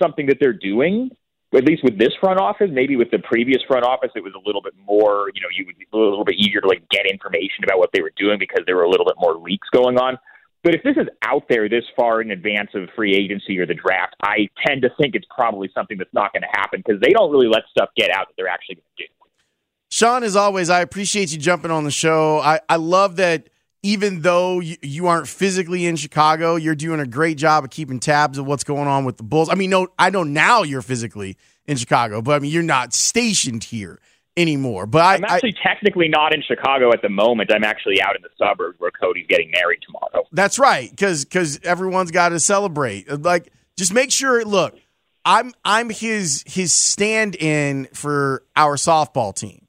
something 0.00 0.26
that 0.26 0.38
they're 0.40 0.52
doing, 0.52 1.10
at 1.54 1.64
least 1.64 1.82
with 1.84 1.98
this 1.98 2.12
front 2.20 2.40
office, 2.40 2.68
maybe 2.72 2.96
with 2.96 3.10
the 3.10 3.18
previous 3.18 3.62
front 3.66 3.84
office, 3.84 4.10
it 4.14 4.22
was 4.22 4.32
a 4.34 4.46
little 4.46 4.62
bit 4.62 4.74
more, 4.86 5.30
you 5.34 5.40
know, 5.40 5.48
you 5.56 5.66
would 5.66 5.78
be 5.78 5.86
a 5.92 5.96
little 5.96 6.24
bit 6.24 6.36
easier 6.36 6.60
to 6.60 6.68
like 6.68 6.88
get 6.88 7.06
information 7.10 7.64
about 7.64 7.78
what 7.78 7.90
they 7.92 8.02
were 8.02 8.12
doing 8.16 8.38
because 8.38 8.64
there 8.66 8.76
were 8.76 8.84
a 8.84 8.90
little 8.90 9.06
bit 9.06 9.16
more 9.18 9.36
leaks 9.36 9.68
going 9.70 9.98
on. 9.98 10.18
But 10.62 10.74
if 10.74 10.82
this 10.82 10.96
is 10.96 11.06
out 11.22 11.42
there 11.48 11.68
this 11.68 11.84
far 11.94 12.22
in 12.22 12.30
advance 12.30 12.70
of 12.74 12.88
free 12.96 13.14
agency 13.14 13.58
or 13.58 13.66
the 13.66 13.74
draft, 13.74 14.16
I 14.22 14.48
tend 14.66 14.82
to 14.82 14.90
think 14.98 15.14
it's 15.14 15.26
probably 15.34 15.70
something 15.74 15.98
that's 15.98 16.14
not 16.14 16.32
going 16.32 16.42
to 16.42 16.48
happen 16.58 16.82
because 16.84 17.00
they 17.02 17.10
don't 17.10 17.30
really 17.30 17.48
let 17.48 17.64
stuff 17.70 17.90
get 17.96 18.10
out 18.10 18.28
that 18.28 18.34
they're 18.36 18.48
actually 18.48 18.76
going 18.76 18.86
to 18.96 19.04
do. 19.04 19.10
Sean, 19.90 20.24
as 20.24 20.34
always, 20.34 20.70
I 20.70 20.80
appreciate 20.80 21.30
you 21.30 21.38
jumping 21.38 21.70
on 21.70 21.84
the 21.84 21.90
show. 21.90 22.40
I, 22.40 22.60
I 22.68 22.76
love 22.76 23.16
that 23.16 23.48
even 23.84 24.22
though 24.22 24.60
you, 24.60 25.06
aren't 25.06 25.28
physically 25.28 25.84
in 25.84 25.96
Chicago, 25.96 26.56
you're 26.56 26.74
doing 26.74 27.00
a 27.00 27.06
great 27.06 27.36
job 27.36 27.64
of 27.64 27.70
keeping 27.70 28.00
tabs 28.00 28.38
of 28.38 28.46
what's 28.46 28.64
going 28.64 28.88
on 28.88 29.04
with 29.04 29.18
the 29.18 29.22
Bulls. 29.22 29.50
I 29.50 29.56
mean, 29.56 29.68
no, 29.68 29.88
I 29.98 30.08
know 30.08 30.22
now 30.22 30.62
you're 30.62 30.80
physically 30.80 31.36
in 31.66 31.76
Chicago, 31.76 32.22
but 32.22 32.32
I 32.32 32.38
mean, 32.38 32.50
you're 32.50 32.62
not 32.62 32.94
stationed 32.94 33.62
here 33.62 34.00
anymore. 34.38 34.86
But 34.86 35.02
I, 35.02 35.14
I'm 35.16 35.24
actually 35.24 35.54
I, 35.62 35.68
technically 35.68 36.08
not 36.08 36.34
in 36.34 36.42
Chicago 36.42 36.92
at 36.94 37.02
the 37.02 37.10
moment. 37.10 37.52
I'm 37.54 37.62
actually 37.62 38.00
out 38.00 38.16
in 38.16 38.22
the 38.22 38.30
suburbs 38.38 38.80
where 38.80 38.90
Cody's 38.90 39.26
getting 39.28 39.50
married 39.50 39.80
tomorrow. 39.84 40.26
That's 40.32 40.58
right, 40.58 40.88
because 40.88 41.26
because 41.26 41.60
everyone's 41.62 42.10
got 42.10 42.30
to 42.30 42.40
celebrate. 42.40 43.10
Uh, 43.10 43.18
like, 43.18 43.52
just 43.76 43.92
make 43.92 44.10
sure. 44.10 44.46
Look, 44.46 44.78
I'm 45.26 45.52
I'm 45.62 45.90
his 45.90 46.42
his 46.46 46.72
stand 46.72 47.36
in 47.36 47.88
for 47.92 48.44
our 48.56 48.76
softball 48.76 49.34
team. 49.34 49.66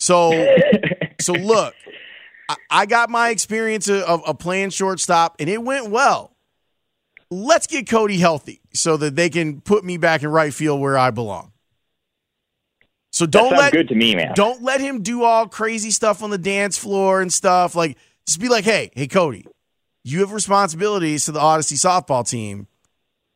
So 0.00 0.32
so 1.20 1.34
look, 1.34 1.74
I, 2.70 2.86
got 2.86 3.10
my 3.10 3.30
experience 3.30 3.88
of, 3.88 4.24
of 4.24 4.38
playing 4.38 4.70
shortstop, 4.70 5.36
and 5.38 5.48
it 5.50 5.62
went 5.62 5.90
well. 5.90 6.34
Let's 7.30 7.66
get 7.66 7.88
Cody 7.88 8.18
healthy 8.18 8.62
so 8.72 8.96
that 8.96 9.14
they 9.14 9.28
can 9.28 9.60
put 9.60 9.84
me 9.84 9.98
back 9.98 10.22
in 10.22 10.30
right 10.30 10.52
field 10.52 10.80
where 10.80 10.96
I 10.96 11.10
belong. 11.10 11.52
So 13.12 13.26
don't 13.26 13.50
let 13.52 13.72
good 13.72 13.88
to 13.88 13.94
me, 13.94 14.14
man. 14.14 14.32
Don't 14.34 14.62
let 14.62 14.80
him 14.80 15.02
do 15.02 15.24
all 15.24 15.48
crazy 15.48 15.90
stuff 15.90 16.22
on 16.22 16.30
the 16.30 16.38
dance 16.38 16.78
floor 16.78 17.20
and 17.20 17.32
stuff. 17.32 17.74
Like 17.74 17.98
just 18.26 18.40
be 18.40 18.48
like, 18.48 18.64
hey, 18.64 18.90
hey, 18.94 19.08
Cody, 19.08 19.46
you 20.04 20.20
have 20.20 20.32
responsibilities 20.32 21.24
to 21.24 21.32
the 21.32 21.40
Odyssey 21.40 21.76
softball 21.76 22.28
team. 22.28 22.66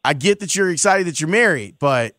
I 0.05 0.15
get 0.15 0.41
that 0.41 0.55
you're 0.55 0.71
excited 0.71 1.07
that 1.07 1.21
you're 1.21 1.31
married, 1.31 1.77
but 1.79 2.17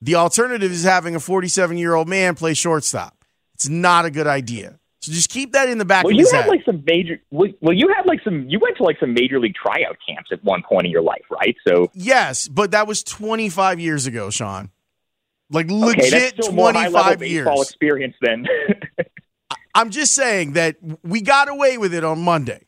the 0.00 0.16
alternative 0.16 0.70
is 0.70 0.84
having 0.84 1.14
a 1.14 1.20
47 1.20 1.76
year 1.78 1.94
old 1.94 2.08
man 2.08 2.34
play 2.34 2.54
shortstop. 2.54 3.24
It's 3.54 3.68
not 3.68 4.04
a 4.04 4.10
good 4.10 4.26
idea. 4.26 4.78
So 5.00 5.12
just 5.12 5.30
keep 5.30 5.52
that 5.52 5.68
in 5.68 5.78
the 5.78 5.84
back 5.84 6.04
well, 6.04 6.12
of 6.12 6.16
you 6.16 6.24
his 6.24 6.32
had 6.32 6.42
head. 6.42 6.50
like 6.50 6.64
some 6.64 6.82
major. 6.84 7.20
Well, 7.30 7.74
you 7.74 7.92
had 7.94 8.06
like 8.06 8.20
some. 8.24 8.48
You 8.48 8.58
went 8.58 8.76
to 8.78 8.82
like 8.82 8.98
some 8.98 9.14
major 9.14 9.38
league 9.38 9.54
tryout 9.54 9.96
camps 10.06 10.30
at 10.32 10.42
one 10.42 10.62
point 10.68 10.86
in 10.86 10.90
your 10.90 11.02
life, 11.02 11.24
right? 11.30 11.54
So 11.66 11.90
yes, 11.94 12.48
but 12.48 12.72
that 12.72 12.86
was 12.86 13.02
25 13.02 13.78
years 13.78 14.06
ago, 14.06 14.30
Sean. 14.30 14.70
Like 15.50 15.70
legit 15.70 16.38
okay, 16.40 16.50
25 16.50 17.22
years. 17.22 17.48
Experience 17.60 18.16
then. 18.20 18.46
I'm 19.74 19.90
just 19.90 20.14
saying 20.14 20.54
that 20.54 20.76
we 21.04 21.20
got 21.20 21.48
away 21.48 21.78
with 21.78 21.94
it 21.94 22.02
on 22.02 22.20
Monday. 22.22 22.62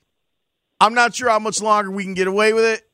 I'm 0.81 0.95
not 0.95 1.15
sure 1.15 1.31
how 1.31 1.39
much 1.39 1.61
longer 1.61 1.91
we 1.91 2.05
can 2.05 2.15
get 2.15 2.29
away 2.29 2.53
with 2.53 2.65
it. 2.65 2.89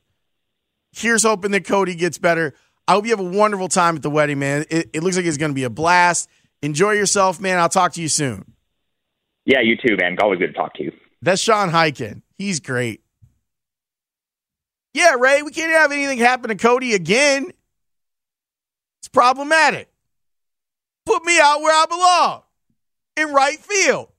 Here's 0.91 1.23
hoping 1.23 1.51
that 1.51 1.65
Cody 1.65 1.93
gets 1.93 2.17
better. 2.17 2.53
I 2.87 2.93
hope 2.93 3.05
you 3.05 3.11
have 3.11 3.19
a 3.19 3.23
wonderful 3.23 3.67
time 3.67 3.97
at 3.97 4.01
the 4.01 4.09
wedding, 4.09 4.39
man. 4.39 4.65
It, 4.69 4.89
it 4.93 5.03
looks 5.03 5.17
like 5.17 5.25
it's 5.25 5.37
going 5.37 5.51
to 5.51 5.55
be 5.55 5.65
a 5.65 5.69
blast. 5.69 6.29
Enjoy 6.61 6.91
yourself, 6.91 7.39
man. 7.39 7.59
I'll 7.59 7.69
talk 7.69 7.93
to 7.93 8.01
you 8.01 8.07
soon. 8.07 8.54
Yeah, 9.45 9.61
you 9.61 9.77
too, 9.77 9.95
man. 9.97 10.17
Always 10.19 10.39
good 10.39 10.47
to 10.47 10.53
talk 10.53 10.73
to 10.75 10.83
you. 10.83 10.91
That's 11.21 11.41
Sean 11.41 11.69
Highkin. 11.69 12.21
He's 12.37 12.59
great. 12.59 13.01
Yeah, 14.93 15.15
Ray, 15.15 15.41
we 15.41 15.51
can't 15.51 15.71
have 15.71 15.91
anything 15.91 16.19
happen 16.19 16.49
to 16.49 16.55
Cody 16.55 16.93
again. 16.93 17.51
It's 19.01 19.09
problematic. 19.09 19.89
Put 21.05 21.23
me 21.25 21.39
out 21.39 21.61
where 21.61 21.73
I 21.73 21.85
belong 21.85 22.41
in 23.17 23.33
right 23.33 23.59
field. 23.59 24.09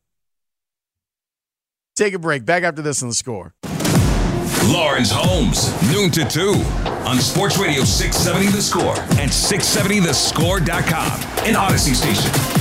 Take 1.97 2.14
a 2.14 2.18
break. 2.18 2.45
Back 2.45 2.62
after 2.62 2.83
this 2.83 3.03
on 3.03 3.09
the 3.09 3.14
score. 3.14 3.55
Laurence 4.66 5.11
Holmes, 5.11 5.72
noon 5.93 6.11
to 6.11 6.24
2 6.24 6.53
on 7.07 7.18
Sports 7.18 7.57
Radio 7.57 7.85
670 7.85 8.49
The 8.49 8.62
Score 8.62 8.97
and 9.18 9.31
670thescore.com, 9.31 11.47
an 11.47 11.57
Odyssey 11.57 11.95
station. 11.95 12.56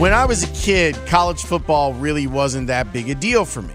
When 0.00 0.14
I 0.14 0.24
was 0.24 0.42
a 0.42 0.46
kid, 0.54 0.96
college 1.04 1.42
football 1.42 1.92
really 1.92 2.26
wasn't 2.26 2.68
that 2.68 2.90
big 2.90 3.10
a 3.10 3.14
deal 3.14 3.44
for 3.44 3.60
me. 3.60 3.74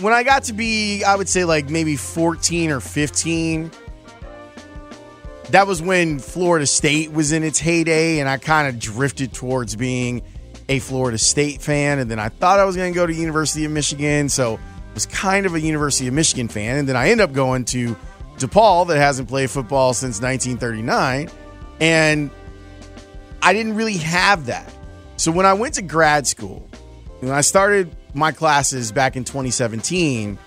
When 0.00 0.14
I 0.14 0.22
got 0.22 0.44
to 0.44 0.54
be, 0.54 1.04
I 1.04 1.16
would 1.16 1.28
say 1.28 1.44
like 1.44 1.68
maybe 1.68 1.96
14 1.96 2.70
or 2.70 2.80
15, 2.80 3.70
that 5.50 5.66
was 5.66 5.82
when 5.82 6.18
Florida 6.18 6.64
State 6.64 7.12
was 7.12 7.30
in 7.30 7.42
its 7.42 7.58
heyday, 7.58 8.20
and 8.20 8.28
I 8.28 8.38
kind 8.38 8.66
of 8.66 8.78
drifted 8.78 9.34
towards 9.34 9.76
being 9.76 10.22
a 10.70 10.78
Florida 10.78 11.18
State 11.18 11.60
fan. 11.60 11.98
And 11.98 12.10
then 12.10 12.18
I 12.18 12.30
thought 12.30 12.58
I 12.58 12.64
was 12.64 12.74
going 12.74 12.90
to 12.90 12.96
go 12.98 13.06
to 13.06 13.12
University 13.12 13.66
of 13.66 13.70
Michigan, 13.70 14.30
so 14.30 14.54
I 14.54 14.94
was 14.94 15.04
kind 15.04 15.44
of 15.44 15.54
a 15.54 15.60
University 15.60 16.08
of 16.08 16.14
Michigan 16.14 16.48
fan. 16.48 16.78
And 16.78 16.88
then 16.88 16.96
I 16.96 17.10
end 17.10 17.20
up 17.20 17.34
going 17.34 17.66
to 17.66 17.94
DePaul, 18.38 18.88
that 18.88 18.96
hasn't 18.96 19.28
played 19.28 19.50
football 19.50 19.92
since 19.92 20.22
1939, 20.22 21.28
and 21.80 22.30
I 23.42 23.52
didn't 23.52 23.74
really 23.74 23.98
have 23.98 24.46
that. 24.46 24.72
So 25.16 25.30
when 25.30 25.46
I 25.46 25.52
went 25.52 25.74
to 25.74 25.82
grad 25.82 26.26
school, 26.26 26.68
when 27.20 27.32
I 27.32 27.40
started 27.42 27.94
my 28.14 28.32
classes 28.32 28.92
back 28.92 29.16
in 29.16 29.24
2017, 29.24 30.38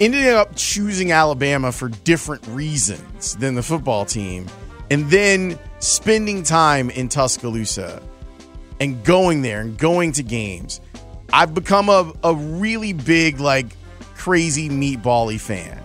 ended 0.00 0.28
up 0.28 0.54
choosing 0.56 1.12
Alabama 1.12 1.72
for 1.72 1.88
different 1.88 2.46
reasons 2.48 3.36
than 3.36 3.54
the 3.54 3.62
football 3.62 4.04
team, 4.04 4.46
and 4.90 5.10
then 5.10 5.58
spending 5.78 6.42
time 6.42 6.90
in 6.90 7.08
Tuscaloosa 7.08 8.02
and 8.80 9.02
going 9.04 9.42
there 9.42 9.60
and 9.60 9.78
going 9.78 10.12
to 10.12 10.22
games. 10.22 10.80
I've 11.32 11.54
become 11.54 11.88
a, 11.88 12.12
a 12.24 12.34
really 12.34 12.92
big, 12.92 13.40
like, 13.40 13.76
crazy 14.14 14.68
meatbally 14.68 15.40
fan. 15.40 15.80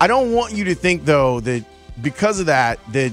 I 0.00 0.06
don't 0.06 0.32
want 0.32 0.54
you 0.54 0.64
to 0.64 0.74
think, 0.74 1.04
though, 1.04 1.40
that 1.40 1.64
because 2.02 2.40
of 2.40 2.46
that, 2.46 2.78
that 2.92 3.12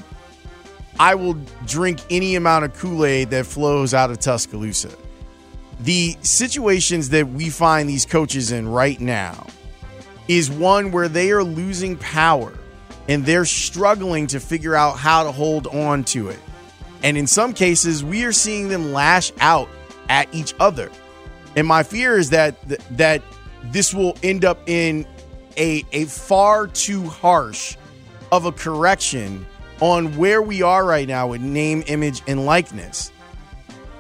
I 0.99 1.15
will 1.15 1.35
drink 1.65 1.99
any 2.09 2.35
amount 2.35 2.65
of 2.65 2.73
Kool 2.75 3.05
Aid 3.05 3.29
that 3.31 3.45
flows 3.45 3.93
out 3.93 4.11
of 4.11 4.19
Tuscaloosa. 4.19 4.91
The 5.81 6.15
situations 6.21 7.09
that 7.09 7.27
we 7.27 7.49
find 7.49 7.89
these 7.89 8.05
coaches 8.05 8.51
in 8.51 8.67
right 8.67 8.99
now 8.99 9.47
is 10.27 10.49
one 10.49 10.91
where 10.91 11.09
they 11.09 11.31
are 11.31 11.43
losing 11.43 11.97
power 11.97 12.57
and 13.07 13.25
they're 13.25 13.45
struggling 13.45 14.27
to 14.27 14.39
figure 14.39 14.75
out 14.75 14.97
how 14.97 15.23
to 15.23 15.31
hold 15.31 15.67
on 15.67 16.03
to 16.05 16.29
it. 16.29 16.39
And 17.03 17.17
in 17.17 17.27
some 17.27 17.53
cases, 17.53 18.03
we 18.03 18.23
are 18.23 18.31
seeing 18.31 18.69
them 18.69 18.93
lash 18.93 19.31
out 19.39 19.69
at 20.09 20.33
each 20.33 20.55
other. 20.59 20.89
And 21.55 21.67
my 21.67 21.83
fear 21.83 22.17
is 22.17 22.31
that 22.31 22.55
that 22.97 23.21
this 23.65 23.93
will 23.93 24.17
end 24.23 24.45
up 24.45 24.67
in 24.67 25.05
a 25.57 25.83
a 25.91 26.05
far 26.05 26.67
too 26.67 27.03
harsh 27.07 27.77
of 28.31 28.45
a 28.45 28.51
correction 28.51 29.45
on 29.82 30.15
where 30.17 30.41
we 30.41 30.61
are 30.61 30.86
right 30.86 31.07
now 31.07 31.28
with 31.28 31.41
name, 31.41 31.84
image, 31.88 32.21
and 32.28 32.45
likeness. 32.45 33.11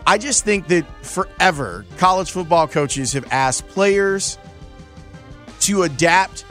I 0.07 0.17
just 0.17 0.45
think 0.45 0.67
that 0.67 0.85
forever, 1.03 1.85
college 1.97 2.31
football 2.31 2.67
coaches 2.67 3.13
have 3.13 3.25
asked 3.31 3.67
players 3.67 4.37
to 5.61 5.83
adapt 5.83 6.45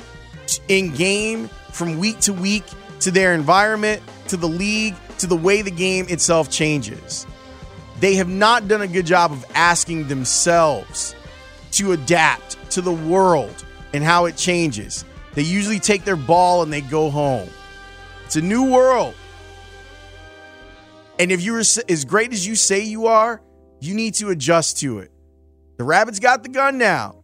in 0.68 0.92
game 0.92 1.48
from 1.70 1.98
week 1.98 2.18
to 2.20 2.32
week 2.32 2.64
to 3.00 3.10
their 3.10 3.34
environment, 3.34 4.02
to 4.28 4.36
the 4.36 4.48
league, 4.48 4.94
to 5.18 5.26
the 5.26 5.36
way 5.36 5.62
the 5.62 5.70
game 5.70 6.06
itself 6.08 6.50
changes. 6.50 7.26
They 8.00 8.16
have 8.16 8.28
not 8.28 8.66
done 8.66 8.82
a 8.82 8.88
good 8.88 9.06
job 9.06 9.30
of 9.30 9.44
asking 9.54 10.08
themselves 10.08 11.14
to 11.72 11.92
adapt 11.92 12.70
to 12.72 12.80
the 12.80 12.92
world 12.92 13.64
and 13.92 14.02
how 14.02 14.24
it 14.24 14.36
changes. 14.36 15.04
They 15.34 15.42
usually 15.42 15.80
take 15.80 16.04
their 16.04 16.16
ball 16.16 16.62
and 16.62 16.72
they 16.72 16.80
go 16.80 17.10
home. 17.10 17.48
It's 18.34 18.42
a 18.42 18.44
new 18.44 18.68
world. 18.68 19.14
And 21.20 21.30
if 21.30 21.40
you're 21.40 21.60
as 21.60 22.04
great 22.04 22.32
as 22.32 22.44
you 22.44 22.56
say 22.56 22.82
you 22.82 23.06
are, 23.06 23.40
you 23.80 23.94
need 23.94 24.14
to 24.14 24.30
adjust 24.30 24.80
to 24.80 24.98
it. 24.98 25.12
The 25.78 25.84
Rabbits 25.84 26.18
got 26.18 26.42
the 26.42 26.48
gun 26.48 26.76
now. 26.76 27.22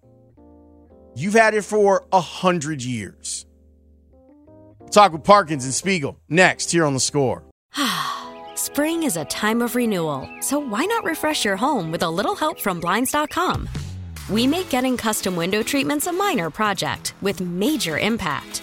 You've 1.17 1.35
had 1.35 1.55
it 1.55 1.65
for 1.65 2.07
a 2.13 2.21
hundred 2.21 2.81
years. 2.85 3.45
talk 4.93 5.11
with 5.11 5.25
Parkins 5.25 5.65
and 5.65 5.75
Spiegel 5.75 6.17
next 6.29 6.71
here 6.71 6.85
on 6.85 6.95
the 6.95 7.01
score. 7.01 7.43
Spring 8.55 9.03
is 9.03 9.17
a 9.17 9.25
time 9.25 9.63
of 9.63 9.75
renewal, 9.75 10.29
so 10.39 10.61
why 10.61 10.85
not 10.85 11.03
refresh 11.03 11.45
your 11.45 11.57
home 11.57 11.91
with 11.91 12.05
a 12.05 12.11
little 12.11 12.37
help 12.37 12.61
from 12.61 12.79
Blinds.com? 12.79 13.69
We 14.29 14.47
make 14.47 14.69
getting 14.69 14.97
custom 14.97 15.35
window 15.35 15.65
treatments 15.65 16.07
a 16.07 16.13
minor 16.13 16.51
project 16.51 17.15
with 17.21 17.41
major 17.41 17.99
impact. 17.99 18.63